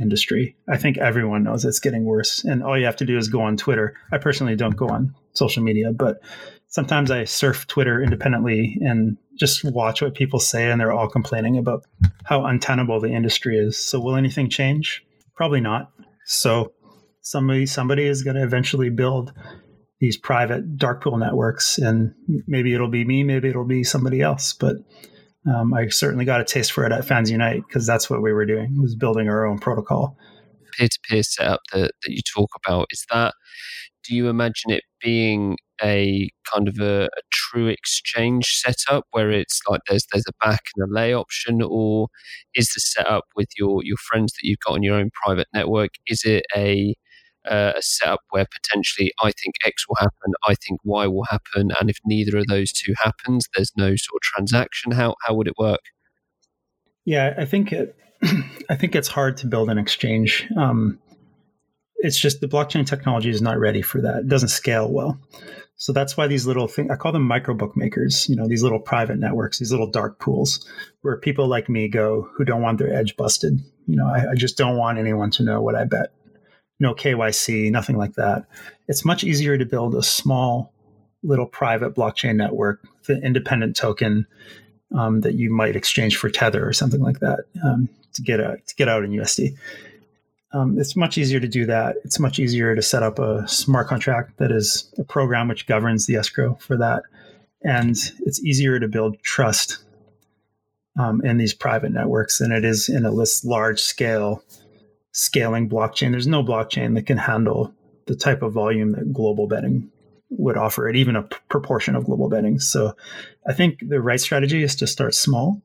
industry. 0.00 0.54
I 0.68 0.76
think 0.76 0.98
everyone 0.98 1.44
knows 1.44 1.64
it's 1.64 1.80
getting 1.80 2.04
worse 2.04 2.44
and 2.44 2.62
all 2.62 2.78
you 2.78 2.84
have 2.84 2.96
to 2.96 3.06
do 3.06 3.16
is 3.16 3.28
go 3.28 3.40
on 3.40 3.56
twitter. 3.56 3.94
I 4.12 4.18
personally 4.18 4.54
don't 4.54 4.76
go 4.76 4.88
on 4.88 5.14
social 5.32 5.62
media 5.62 5.92
but 5.92 6.20
sometimes 6.66 7.10
i 7.10 7.24
surf 7.24 7.66
twitter 7.68 8.02
independently 8.02 8.76
and 8.82 9.16
just 9.38 9.64
watch 9.64 10.02
what 10.02 10.14
people 10.14 10.40
say 10.40 10.70
and 10.70 10.80
they're 10.80 10.92
all 10.92 11.08
complaining 11.08 11.56
about 11.56 11.84
how 12.24 12.44
untenable 12.44 13.00
the 13.00 13.08
industry 13.08 13.56
is. 13.56 13.78
So 13.78 14.00
will 14.00 14.16
anything 14.16 14.50
change? 14.50 15.04
Probably 15.34 15.60
not. 15.60 15.92
So 16.26 16.72
somebody 17.28 17.66
somebody 17.66 18.06
is 18.06 18.22
going 18.22 18.36
to 18.36 18.42
eventually 18.42 18.88
build 18.88 19.32
these 20.00 20.16
private 20.16 20.76
dark 20.76 21.02
pool 21.02 21.18
networks 21.18 21.76
and 21.76 22.14
maybe 22.46 22.72
it'll 22.72 22.88
be 22.88 23.04
me 23.04 23.22
maybe 23.22 23.48
it'll 23.48 23.66
be 23.66 23.84
somebody 23.84 24.22
else 24.22 24.54
but 24.54 24.76
um, 25.46 25.74
i 25.74 25.86
certainly 25.88 26.24
got 26.24 26.40
a 26.40 26.44
taste 26.44 26.72
for 26.72 26.86
it 26.86 26.92
at 26.92 27.04
fans 27.04 27.30
unite 27.30 27.62
because 27.68 27.86
that's 27.86 28.08
what 28.08 28.22
we 28.22 28.32
were 28.32 28.46
doing 28.46 28.80
was 28.80 28.94
building 28.94 29.28
our 29.28 29.46
own 29.46 29.58
protocol 29.58 30.16
peer-to-peer 30.78 31.22
setup 31.22 31.60
that, 31.72 31.92
that 32.02 32.12
you 32.12 32.22
talk 32.34 32.50
about 32.64 32.86
is 32.90 33.04
that 33.10 33.34
do 34.04 34.14
you 34.16 34.28
imagine 34.28 34.70
it 34.70 34.84
being 35.02 35.56
a 35.82 36.30
kind 36.52 36.66
of 36.66 36.78
a, 36.80 37.04
a, 37.04 37.20
true 37.30 37.66
exchange 37.66 38.46
setup 38.46 39.04
where 39.12 39.30
it's 39.30 39.60
like 39.68 39.80
there's 39.88 40.06
there's 40.12 40.24
a 40.28 40.44
back 40.44 40.60
and 40.74 40.88
a 40.88 40.92
lay 40.92 41.14
option, 41.14 41.60
or 41.62 42.08
is 42.54 42.72
the 42.74 42.80
setup 42.80 43.24
with 43.36 43.48
your 43.56 43.84
your 43.84 43.96
friends 43.96 44.32
that 44.32 44.40
you've 44.42 44.58
got 44.66 44.74
on 44.74 44.82
your 44.82 44.96
own 44.96 45.10
private 45.24 45.46
network? 45.54 45.90
Is 46.08 46.24
it 46.24 46.44
a 46.56 46.94
uh, 47.46 47.72
a 47.76 47.82
setup 47.82 48.20
where 48.30 48.46
potentially 48.52 49.12
I 49.22 49.32
think 49.32 49.54
X 49.64 49.84
will 49.88 49.96
happen, 49.98 50.32
I 50.46 50.54
think 50.54 50.80
Y 50.84 51.06
will 51.06 51.24
happen, 51.24 51.70
and 51.80 51.90
if 51.90 51.98
neither 52.04 52.38
of 52.38 52.46
those 52.46 52.72
two 52.72 52.94
happens, 53.02 53.46
there's 53.54 53.72
no 53.76 53.96
sort 53.96 54.16
of 54.16 54.22
transaction. 54.22 54.92
How 54.92 55.14
how 55.26 55.34
would 55.34 55.48
it 55.48 55.54
work? 55.58 55.80
Yeah, 57.04 57.34
I 57.38 57.44
think 57.44 57.72
it, 57.72 57.96
I 58.70 58.76
think 58.76 58.94
it's 58.94 59.08
hard 59.08 59.36
to 59.38 59.46
build 59.46 59.70
an 59.70 59.78
exchange. 59.78 60.46
Um, 60.56 60.98
it's 61.96 62.18
just 62.18 62.40
the 62.40 62.48
blockchain 62.48 62.86
technology 62.86 63.30
is 63.30 63.42
not 63.42 63.58
ready 63.58 63.82
for 63.82 64.00
that. 64.02 64.18
It 64.18 64.28
doesn't 64.28 64.48
scale 64.48 64.90
well. 64.90 65.18
So 65.76 65.92
that's 65.92 66.16
why 66.16 66.26
these 66.26 66.46
little 66.46 66.66
things, 66.66 66.90
I 66.90 66.96
call 66.96 67.12
them 67.12 67.22
micro 67.22 67.54
bookmakers, 67.54 68.28
you 68.28 68.36
know, 68.36 68.48
these 68.48 68.62
little 68.62 68.80
private 68.80 69.18
networks, 69.18 69.58
these 69.58 69.70
little 69.70 69.90
dark 69.90 70.18
pools 70.18 70.68
where 71.02 71.16
people 71.16 71.46
like 71.46 71.68
me 71.68 71.88
go 71.88 72.28
who 72.36 72.44
don't 72.44 72.62
want 72.62 72.78
their 72.78 72.92
edge 72.92 73.16
busted. 73.16 73.60
You 73.86 73.96
know, 73.96 74.06
I, 74.06 74.32
I 74.32 74.34
just 74.34 74.56
don't 74.56 74.76
want 74.76 74.98
anyone 74.98 75.30
to 75.32 75.44
know 75.44 75.62
what 75.62 75.76
I 75.76 75.84
bet 75.84 76.12
no 76.80 76.94
KYC, 76.94 77.70
nothing 77.70 77.96
like 77.96 78.14
that. 78.14 78.44
It's 78.86 79.04
much 79.04 79.24
easier 79.24 79.58
to 79.58 79.64
build 79.64 79.94
a 79.94 80.02
small 80.02 80.72
little 81.22 81.46
private 81.46 81.94
blockchain 81.94 82.36
network, 82.36 82.80
the 83.06 83.20
independent 83.22 83.76
token 83.76 84.26
um, 84.96 85.20
that 85.22 85.34
you 85.34 85.50
might 85.50 85.76
exchange 85.76 86.16
for 86.16 86.30
Tether 86.30 86.66
or 86.66 86.72
something 86.72 87.00
like 87.00 87.20
that 87.20 87.40
um, 87.64 87.88
to 88.14 88.22
get 88.22 88.40
out 88.40 88.58
to 88.66 88.74
get 88.76 88.88
out 88.88 89.04
in 89.04 89.10
USD. 89.10 89.56
Um, 90.52 90.78
it's 90.78 90.96
much 90.96 91.18
easier 91.18 91.40
to 91.40 91.48
do 91.48 91.66
that. 91.66 91.96
It's 92.04 92.18
much 92.18 92.38
easier 92.38 92.74
to 92.74 92.80
set 92.80 93.02
up 93.02 93.18
a 93.18 93.46
smart 93.46 93.86
contract 93.86 94.38
that 94.38 94.50
is 94.50 94.90
a 94.96 95.04
program 95.04 95.48
which 95.48 95.66
governs 95.66 96.06
the 96.06 96.16
escrow 96.16 96.54
for 96.60 96.76
that, 96.78 97.02
and 97.62 97.96
it's 98.20 98.42
easier 98.42 98.80
to 98.80 98.88
build 98.88 99.20
trust 99.22 99.78
um, 100.98 101.20
in 101.22 101.36
these 101.36 101.52
private 101.52 101.92
networks 101.92 102.38
than 102.38 102.50
it 102.50 102.64
is 102.64 102.88
in 102.88 103.04
a 103.04 103.10
list 103.10 103.44
large 103.44 103.80
scale 103.80 104.42
scaling 105.12 105.68
blockchain. 105.68 106.10
There's 106.10 106.26
no 106.26 106.42
blockchain 106.42 106.94
that 106.94 107.06
can 107.06 107.18
handle 107.18 107.74
the 108.06 108.16
type 108.16 108.42
of 108.42 108.52
volume 108.52 108.92
that 108.92 109.12
global 109.12 109.46
betting 109.46 109.90
would 110.30 110.56
offer 110.56 110.88
it, 110.88 110.96
even 110.96 111.16
a 111.16 111.22
p- 111.22 111.36
proportion 111.48 111.94
of 111.94 112.04
global 112.04 112.28
betting. 112.28 112.58
So 112.58 112.94
I 113.46 113.52
think 113.52 113.80
the 113.86 114.00
right 114.00 114.20
strategy 114.20 114.62
is 114.62 114.76
to 114.76 114.86
start 114.86 115.14
small, 115.14 115.62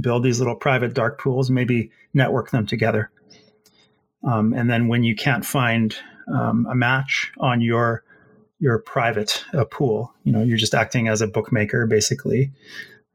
build 0.00 0.22
these 0.22 0.38
little 0.38 0.56
private 0.56 0.94
dark 0.94 1.20
pools, 1.20 1.50
maybe 1.50 1.90
network 2.12 2.50
them 2.50 2.66
together. 2.66 3.10
Um, 4.26 4.52
and 4.54 4.70
then 4.70 4.88
when 4.88 5.04
you 5.04 5.14
can't 5.14 5.44
find 5.44 5.96
um, 6.32 6.66
a 6.70 6.74
match 6.74 7.32
on 7.38 7.60
your 7.60 8.02
your 8.60 8.78
private 8.78 9.44
uh, 9.52 9.64
pool, 9.64 10.14
you 10.22 10.32
know, 10.32 10.42
you're 10.42 10.56
just 10.56 10.74
acting 10.74 11.08
as 11.08 11.20
a 11.20 11.26
bookmaker 11.26 11.86
basically. 11.86 12.52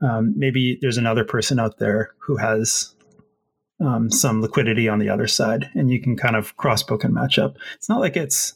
Um, 0.01 0.33
maybe 0.37 0.77
there's 0.81 0.97
another 0.97 1.23
person 1.23 1.59
out 1.59 1.79
there 1.79 2.11
who 2.19 2.37
has 2.37 2.93
um, 3.81 4.11
some 4.11 4.41
liquidity 4.41 4.89
on 4.89 4.99
the 4.99 5.09
other 5.09 5.27
side, 5.27 5.69
and 5.73 5.91
you 5.91 6.01
can 6.01 6.17
kind 6.17 6.35
of 6.35 6.55
cross 6.57 6.83
book 6.83 7.03
and 7.03 7.13
match 7.13 7.39
up. 7.39 7.57
It's 7.75 7.89
not 7.89 7.99
like 7.99 8.17
it's 8.17 8.53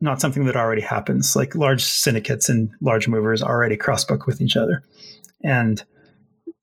not 0.00 0.20
something 0.20 0.46
that 0.46 0.56
already 0.56 0.82
happens. 0.82 1.36
Like 1.36 1.54
large 1.54 1.82
syndicates 1.82 2.48
and 2.48 2.70
large 2.80 3.08
movers 3.08 3.42
already 3.42 3.76
cross 3.76 4.04
book 4.04 4.26
with 4.26 4.40
each 4.40 4.56
other, 4.56 4.82
and 5.44 5.82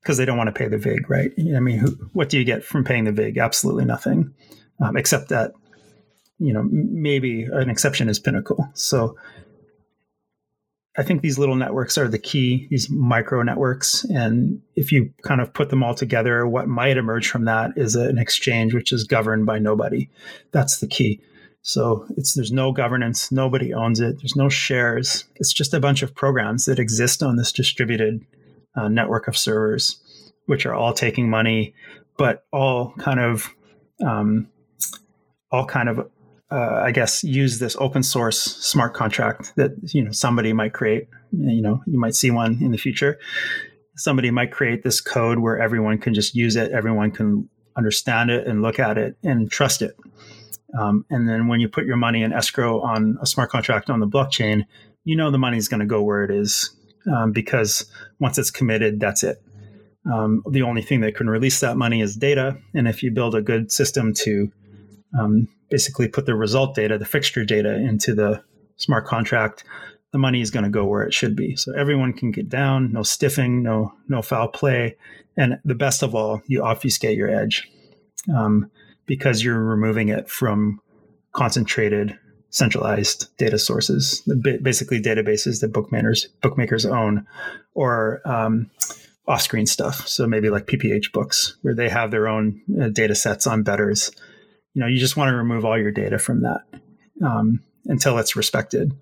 because 0.01 0.17
they 0.17 0.25
don't 0.25 0.37
want 0.37 0.47
to 0.47 0.57
pay 0.57 0.67
the 0.67 0.77
vig, 0.77 1.09
right? 1.09 1.31
I 1.37 1.59
mean, 1.59 1.77
who, 1.77 1.89
what 2.13 2.29
do 2.29 2.37
you 2.37 2.43
get 2.43 2.63
from 2.63 2.83
paying 2.83 3.03
the 3.03 3.11
vig? 3.11 3.37
Absolutely 3.37 3.85
nothing, 3.85 4.33
um, 4.79 4.97
except 4.97 5.29
that 5.29 5.53
you 6.39 6.53
know 6.53 6.63
maybe 6.71 7.43
an 7.43 7.69
exception 7.69 8.09
is 8.09 8.19
Pinnacle. 8.19 8.67
So 8.73 9.15
I 10.97 11.03
think 11.03 11.21
these 11.21 11.37
little 11.37 11.55
networks 11.55 11.97
are 11.97 12.07
the 12.07 12.19
key, 12.19 12.67
these 12.69 12.89
micro 12.89 13.41
networks. 13.43 14.03
And 14.05 14.61
if 14.75 14.91
you 14.91 15.13
kind 15.23 15.39
of 15.39 15.53
put 15.53 15.69
them 15.69 15.83
all 15.83 15.93
together, 15.93 16.47
what 16.47 16.67
might 16.67 16.97
emerge 16.97 17.29
from 17.29 17.45
that 17.45 17.71
is 17.75 17.95
an 17.95 18.17
exchange 18.17 18.73
which 18.73 18.91
is 18.91 19.03
governed 19.03 19.45
by 19.45 19.59
nobody. 19.59 20.09
That's 20.51 20.79
the 20.79 20.87
key. 20.87 21.21
So 21.61 22.05
it's 22.17 22.33
there's 22.33 22.51
no 22.51 22.71
governance, 22.71 23.31
nobody 23.31 23.73
owns 23.73 23.99
it, 23.99 24.17
there's 24.17 24.35
no 24.35 24.49
shares. 24.49 25.25
It's 25.35 25.53
just 25.53 25.73
a 25.73 25.79
bunch 25.79 26.01
of 26.01 26.15
programs 26.15 26.65
that 26.65 26.79
exist 26.79 27.21
on 27.21 27.35
this 27.35 27.51
distributed 27.51 28.25
uh, 28.75 28.87
network 28.87 29.27
of 29.27 29.37
servers, 29.37 30.01
which 30.45 30.65
are 30.65 30.73
all 30.73 30.93
taking 30.93 31.29
money, 31.29 31.75
but 32.17 32.45
all 32.51 32.93
kind 32.97 33.19
of 33.19 33.53
um, 34.05 34.47
all 35.51 35.65
kind 35.65 35.89
of 35.89 36.09
uh, 36.51 36.81
I 36.83 36.91
guess, 36.91 37.23
use 37.23 37.59
this 37.59 37.75
open 37.79 38.03
source 38.03 38.39
smart 38.39 38.93
contract 38.93 39.53
that 39.55 39.71
you 39.93 40.03
know 40.03 40.11
somebody 40.11 40.53
might 40.53 40.73
create. 40.73 41.07
You 41.31 41.61
know, 41.61 41.81
you 41.85 41.99
might 41.99 42.15
see 42.15 42.31
one 42.31 42.57
in 42.61 42.71
the 42.71 42.77
future. 42.77 43.19
somebody 43.95 44.31
might 44.31 44.51
create 44.51 44.83
this 44.83 45.01
code 45.01 45.39
where 45.39 45.59
everyone 45.59 45.97
can 45.97 46.13
just 46.13 46.33
use 46.33 46.55
it, 46.55 46.71
everyone 46.71 47.11
can 47.11 47.49
understand 47.77 48.29
it 48.29 48.47
and 48.47 48.61
look 48.61 48.79
at 48.79 48.97
it 48.97 49.17
and 49.23 49.51
trust 49.51 49.81
it. 49.81 49.95
Um, 50.79 51.05
and 51.09 51.27
then 51.27 51.47
when 51.47 51.59
you 51.59 51.67
put 51.67 51.85
your 51.85 51.97
money 51.97 52.23
in 52.23 52.31
escrow 52.31 52.81
on 52.81 53.17
a 53.21 53.25
smart 53.25 53.49
contract 53.49 53.89
on 53.89 53.99
the 53.99 54.07
blockchain, 54.07 54.65
you 55.03 55.15
know 55.15 55.31
the 55.31 55.37
money 55.37 55.57
is 55.57 55.67
going 55.67 55.79
to 55.79 55.85
go 55.85 56.01
where 56.01 56.23
it 56.23 56.31
is 56.31 56.75
um, 57.11 57.31
because 57.31 57.89
once 58.19 58.37
it's 58.37 58.51
committed, 58.51 58.99
that's 58.99 59.23
it. 59.23 59.41
Um, 60.11 60.43
the 60.49 60.61
only 60.61 60.81
thing 60.81 61.01
that 61.01 61.15
can 61.15 61.29
release 61.29 61.59
that 61.59 61.77
money 61.77 62.01
is 62.01 62.15
data. 62.15 62.57
And 62.73 62.87
if 62.87 63.03
you 63.03 63.11
build 63.11 63.35
a 63.35 63.41
good 63.41 63.71
system 63.71 64.13
to 64.15 64.51
um, 65.17 65.47
basically 65.69 66.07
put 66.07 66.25
the 66.25 66.35
result 66.35 66.75
data, 66.75 66.97
the 66.97 67.05
fixture 67.05 67.45
data 67.45 67.75
into 67.75 68.13
the 68.13 68.43
smart 68.77 69.05
contract, 69.05 69.63
the 70.11 70.17
money 70.17 70.41
is 70.41 70.51
going 70.51 70.63
to 70.63 70.69
go 70.69 70.85
where 70.85 71.03
it 71.03 71.13
should 71.13 71.35
be. 71.35 71.55
So 71.55 71.73
everyone 71.73 72.13
can 72.13 72.31
get 72.31 72.49
down, 72.49 72.91
no 72.91 73.01
stiffing, 73.01 73.61
no 73.61 73.93
no 74.07 74.21
foul 74.21 74.47
play, 74.47 74.97
and 75.37 75.59
the 75.63 75.75
best 75.75 76.03
of 76.03 76.15
all, 76.15 76.41
you 76.47 76.63
obfuscate 76.63 77.17
your 77.17 77.29
edge 77.29 77.69
um, 78.33 78.69
because 79.05 79.43
you're 79.43 79.63
removing 79.63 80.09
it 80.09 80.29
from 80.29 80.81
concentrated, 81.31 82.17
centralized 82.49 83.35
data 83.37 83.59
sources, 83.59 84.21
basically 84.61 84.99
databases 84.99 85.61
that 85.61 85.71
bookmakers 85.71 86.27
bookmakers 86.41 86.85
own, 86.85 87.25
or 87.73 88.21
um, 88.25 88.69
off-screen 89.27 89.67
stuff. 89.67 90.07
So 90.07 90.25
maybe 90.25 90.49
like 90.49 90.65
PPH 90.65 91.11
books, 91.11 91.55
where 91.61 91.75
they 91.75 91.87
have 91.87 92.09
their 92.09 92.27
own 92.27 92.61
uh, 92.81 92.89
data 92.89 93.15
sets 93.15 93.45
on 93.45 93.63
bettors. 93.63 94.11
You 94.79 94.85
know, 94.85 94.91
you 94.91 94.97
just 94.97 95.17
want 95.17 95.27
to 95.27 95.35
remove 95.35 95.65
all 95.65 95.77
your 95.77 95.91
data 95.91 96.17
from 96.17 96.41
that 96.43 96.61
um, 97.21 97.59
until 97.87 98.17
it's 98.17 98.37
respected 98.37 98.93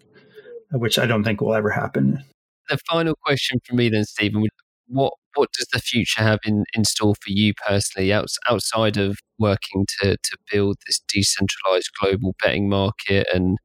which 0.72 0.98
I 0.98 1.06
don't 1.06 1.24
think 1.24 1.40
will 1.40 1.54
ever 1.54 1.70
happen. 1.70 2.24
The 2.68 2.80
final 2.90 3.14
question 3.24 3.60
for 3.64 3.76
me 3.76 3.88
then, 3.88 4.04
Stephen, 4.04 4.44
what 4.88 5.14
what 5.36 5.50
does 5.54 5.68
the 5.72 5.78
future 5.78 6.24
have 6.24 6.40
in, 6.46 6.64
in 6.74 6.84
store 6.84 7.14
for 7.14 7.30
you 7.30 7.54
personally 7.68 8.12
outside 8.12 8.98
of 8.98 9.20
working 9.38 9.86
to, 10.00 10.18
to 10.18 10.38
build 10.52 10.78
this 10.88 11.00
decentralized 11.08 11.92
global 12.02 12.34
betting 12.44 12.68
market? 12.70 13.28
And 13.32 13.60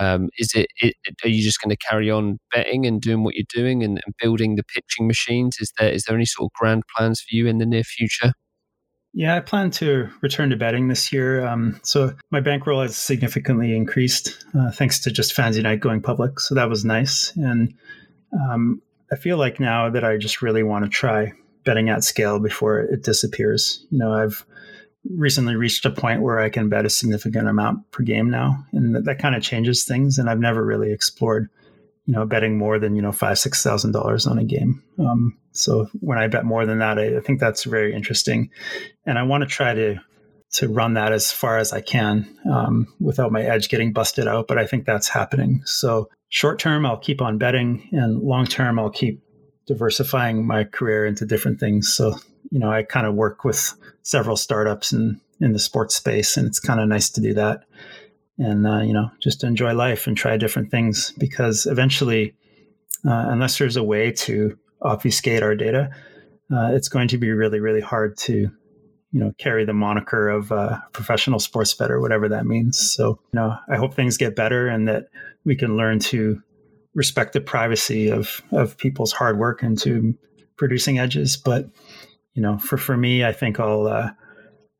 um, 0.00 0.30
is 0.38 0.54
it, 0.56 0.66
it, 0.78 0.96
are 1.22 1.28
you 1.28 1.40
just 1.40 1.60
going 1.62 1.70
to 1.70 1.86
carry 1.88 2.10
on 2.10 2.38
betting 2.52 2.84
and 2.84 3.00
doing 3.00 3.22
what 3.22 3.36
you're 3.36 3.44
doing 3.48 3.84
and, 3.84 4.00
and, 4.04 4.14
building 4.20 4.56
the 4.56 4.64
pitching 4.64 5.06
machines? 5.06 5.58
Is 5.60 5.72
there 5.78 5.92
is 5.92 6.02
there 6.02 6.16
any 6.16 6.24
sort 6.24 6.48
of 6.48 6.58
grand 6.58 6.82
plans 6.96 7.20
for 7.20 7.36
you 7.36 7.46
in 7.46 7.58
the 7.58 7.66
near 7.66 7.84
future 7.84 8.32
yeah, 9.14 9.36
I 9.36 9.40
plan 9.40 9.70
to 9.72 10.08
return 10.20 10.50
to 10.50 10.56
betting 10.56 10.88
this 10.88 11.12
year. 11.12 11.46
Um, 11.46 11.80
so 11.84 12.14
my 12.30 12.40
bankroll 12.40 12.82
has 12.82 12.96
significantly 12.96 13.74
increased 13.74 14.44
uh, 14.58 14.72
thanks 14.72 14.98
to 15.00 15.10
just 15.12 15.34
Fans 15.34 15.56
Unite 15.56 15.80
going 15.80 16.02
public. 16.02 16.40
So 16.40 16.54
that 16.56 16.68
was 16.68 16.84
nice. 16.84 17.32
And 17.36 17.74
um, 18.32 18.82
I 19.12 19.16
feel 19.16 19.36
like 19.36 19.60
now 19.60 19.88
that 19.88 20.04
I 20.04 20.16
just 20.16 20.42
really 20.42 20.64
want 20.64 20.84
to 20.84 20.90
try 20.90 21.32
betting 21.64 21.88
at 21.88 22.02
scale 22.02 22.40
before 22.40 22.80
it 22.80 23.04
disappears. 23.04 23.86
You 23.90 23.98
know, 23.98 24.12
I've 24.12 24.44
recently 25.10 25.54
reached 25.54 25.84
a 25.86 25.90
point 25.90 26.22
where 26.22 26.40
I 26.40 26.50
can 26.50 26.68
bet 26.68 26.84
a 26.84 26.90
significant 26.90 27.48
amount 27.48 27.90
per 27.92 28.02
game 28.02 28.30
now, 28.30 28.64
and 28.72 28.96
that, 28.96 29.04
that 29.04 29.18
kind 29.18 29.34
of 29.34 29.42
changes 29.42 29.84
things. 29.84 30.18
And 30.18 30.28
I've 30.28 30.40
never 30.40 30.64
really 30.64 30.92
explored, 30.92 31.48
you 32.06 32.14
know, 32.14 32.26
betting 32.26 32.58
more 32.58 32.78
than 32.78 32.94
you 32.96 33.02
know 33.02 33.12
five 33.12 33.38
six 33.38 33.62
thousand 33.62 33.92
dollars 33.92 34.26
on 34.26 34.38
a 34.38 34.44
game. 34.44 34.82
Um, 34.98 35.38
so 35.54 35.88
when 36.00 36.18
I 36.18 36.26
bet 36.26 36.44
more 36.44 36.66
than 36.66 36.80
that, 36.80 36.98
I, 36.98 37.16
I 37.16 37.20
think 37.20 37.40
that's 37.40 37.64
very 37.64 37.94
interesting, 37.94 38.50
and 39.06 39.18
I 39.18 39.22
want 39.22 39.42
to 39.42 39.48
try 39.48 39.72
to 39.72 40.00
to 40.54 40.68
run 40.68 40.94
that 40.94 41.12
as 41.12 41.32
far 41.32 41.58
as 41.58 41.72
I 41.72 41.80
can 41.80 42.28
um, 42.48 42.86
without 43.00 43.32
my 43.32 43.42
edge 43.42 43.68
getting 43.68 43.92
busted 43.92 44.28
out. 44.28 44.46
But 44.46 44.58
I 44.58 44.66
think 44.66 44.84
that's 44.84 45.08
happening. 45.08 45.62
So 45.64 46.08
short 46.28 46.58
term, 46.58 46.86
I'll 46.86 46.98
keep 46.98 47.22
on 47.22 47.38
betting, 47.38 47.88
and 47.92 48.20
long 48.20 48.46
term, 48.46 48.78
I'll 48.78 48.90
keep 48.90 49.22
diversifying 49.66 50.46
my 50.46 50.64
career 50.64 51.06
into 51.06 51.24
different 51.24 51.60
things. 51.60 51.92
So 51.92 52.16
you 52.50 52.58
know, 52.58 52.70
I 52.70 52.82
kind 52.82 53.06
of 53.06 53.14
work 53.14 53.44
with 53.44 53.74
several 54.02 54.36
startups 54.36 54.92
in 54.92 55.20
in 55.40 55.52
the 55.52 55.58
sports 55.60 55.94
space, 55.94 56.36
and 56.36 56.46
it's 56.48 56.60
kind 56.60 56.80
of 56.80 56.88
nice 56.88 57.10
to 57.10 57.20
do 57.20 57.32
that. 57.34 57.64
And 58.38 58.66
uh, 58.66 58.80
you 58.80 58.92
know, 58.92 59.10
just 59.20 59.44
enjoy 59.44 59.72
life 59.72 60.08
and 60.08 60.16
try 60.16 60.36
different 60.36 60.72
things 60.72 61.12
because 61.16 61.66
eventually, 61.66 62.34
uh, 63.06 63.26
unless 63.28 63.58
there's 63.58 63.76
a 63.76 63.84
way 63.84 64.10
to 64.10 64.58
obfuscate 64.82 65.42
our 65.42 65.54
data, 65.54 65.90
uh, 66.52 66.70
it's 66.72 66.88
going 66.88 67.08
to 67.08 67.18
be 67.18 67.30
really, 67.30 67.60
really 67.60 67.80
hard 67.80 68.16
to, 68.18 68.34
you 69.12 69.20
know, 69.20 69.32
carry 69.38 69.64
the 69.64 69.72
moniker 69.72 70.28
of 70.28 70.52
uh, 70.52 70.78
professional 70.92 71.38
sports 71.38 71.74
bettor, 71.74 72.00
whatever 72.00 72.28
that 72.28 72.46
means. 72.46 72.78
So, 72.78 73.18
you 73.32 73.40
know, 73.40 73.56
I 73.68 73.76
hope 73.76 73.94
things 73.94 74.16
get 74.16 74.36
better 74.36 74.68
and 74.68 74.86
that 74.88 75.06
we 75.44 75.56
can 75.56 75.76
learn 75.76 75.98
to 76.00 76.42
respect 76.94 77.32
the 77.32 77.40
privacy 77.40 78.08
of 78.08 78.42
of 78.52 78.76
people's 78.76 79.12
hard 79.12 79.38
work 79.38 79.62
into 79.62 80.14
producing 80.56 80.98
edges. 80.98 81.36
But, 81.36 81.68
you 82.34 82.42
know, 82.42 82.58
for 82.58 82.76
for 82.76 82.96
me, 82.96 83.24
I 83.24 83.32
think 83.32 83.58
I'll 83.58 83.86
uh, 83.86 84.10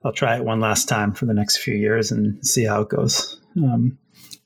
I'll 0.04 0.12
try 0.12 0.36
it 0.36 0.44
one 0.44 0.60
last 0.60 0.88
time 0.88 1.12
for 1.12 1.26
the 1.26 1.34
next 1.34 1.58
few 1.58 1.74
years 1.74 2.12
and 2.12 2.44
see 2.46 2.64
how 2.64 2.82
it 2.82 2.88
goes. 2.88 3.40
Um, 3.56 3.98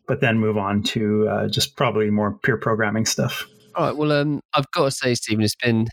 but 0.06 0.20
then 0.20 0.38
move 0.38 0.56
on 0.56 0.82
to 0.82 1.28
uh, 1.28 1.48
just 1.48 1.76
probably 1.76 2.10
more 2.10 2.32
peer 2.32 2.56
programming 2.56 3.06
stuff. 3.06 3.46
All 3.78 3.86
right. 3.86 3.96
Well, 3.96 4.10
um, 4.10 4.40
I've 4.54 4.68
got 4.72 4.86
to 4.86 4.90
say, 4.90 5.14
Stephen, 5.14 5.44
it's 5.44 5.54
been 5.54 5.86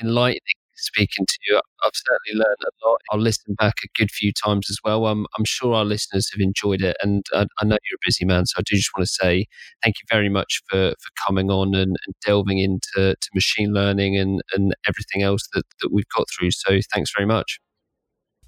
enlightening 0.00 0.40
speaking 0.74 1.24
to 1.24 1.38
you. 1.48 1.60
I've 1.84 1.92
certainly 1.94 2.44
learned 2.44 2.58
a 2.62 2.88
lot. 2.88 3.00
I'll 3.12 3.20
listen 3.20 3.54
back 3.54 3.74
a 3.84 3.88
good 3.96 4.10
few 4.10 4.32
times 4.32 4.68
as 4.68 4.78
well. 4.84 5.06
I'm, 5.06 5.24
I'm 5.38 5.44
sure 5.44 5.72
our 5.74 5.84
listeners 5.84 6.28
have 6.32 6.40
enjoyed 6.40 6.82
it. 6.82 6.96
And 7.00 7.24
I, 7.32 7.46
I, 7.60 7.64
know 7.64 7.78
you're 7.88 7.96
a 7.96 8.06
busy 8.06 8.24
man, 8.24 8.46
so 8.46 8.56
I 8.58 8.62
do 8.66 8.74
just 8.74 8.90
want 8.96 9.06
to 9.06 9.12
say 9.12 9.46
thank 9.84 9.96
you 9.98 10.06
very 10.10 10.28
much 10.28 10.62
for, 10.68 10.90
for 10.90 11.10
coming 11.26 11.48
on 11.48 11.76
and, 11.76 11.96
and 12.06 12.14
delving 12.24 12.58
into 12.58 13.14
to 13.14 13.30
machine 13.34 13.72
learning 13.72 14.16
and, 14.16 14.40
and 14.52 14.74
everything 14.86 15.22
else 15.22 15.48
that, 15.52 15.64
that 15.80 15.92
we've 15.92 16.08
got 16.16 16.26
through. 16.36 16.50
So 16.50 16.78
thanks 16.92 17.12
very 17.16 17.26
much. 17.26 17.60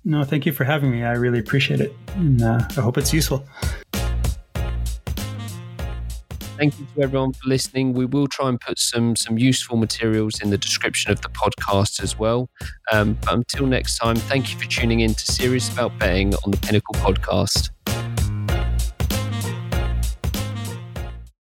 No, 0.04 0.24
thank 0.24 0.46
you 0.46 0.52
for 0.52 0.64
having 0.64 0.90
me. 0.90 1.04
I 1.04 1.12
really 1.12 1.38
appreciate 1.38 1.80
it. 1.80 1.94
And 2.14 2.42
uh, 2.42 2.66
I 2.76 2.80
hope 2.80 2.98
it's 2.98 3.12
useful. 3.12 3.46
Thank 6.60 6.78
you 6.78 6.86
to 6.94 7.02
everyone 7.02 7.32
for 7.32 7.48
listening. 7.48 7.94
We 7.94 8.06
will 8.06 8.28
try 8.28 8.48
and 8.50 8.60
put 8.60 8.78
some 8.78 9.16
some 9.16 9.38
useful 9.38 9.78
materials 9.78 10.40
in 10.42 10.50
the 10.50 10.58
description 10.58 11.10
of 11.10 11.22
the 11.22 11.30
podcast 11.30 12.02
as 12.02 12.18
well. 12.18 12.50
Um, 12.92 13.18
but 13.22 13.34
until 13.34 13.66
next 13.66 13.96
time, 13.98 14.16
thank 14.16 14.52
you 14.52 14.58
for 14.60 14.66
tuning 14.66 15.00
in 15.00 15.14
to 15.14 15.32
Serious 15.32 15.72
About 15.72 15.98
Betting 15.98 16.34
on 16.44 16.52
the 16.52 16.58
Pinnacle 16.58 16.94
Podcast. 16.96 17.70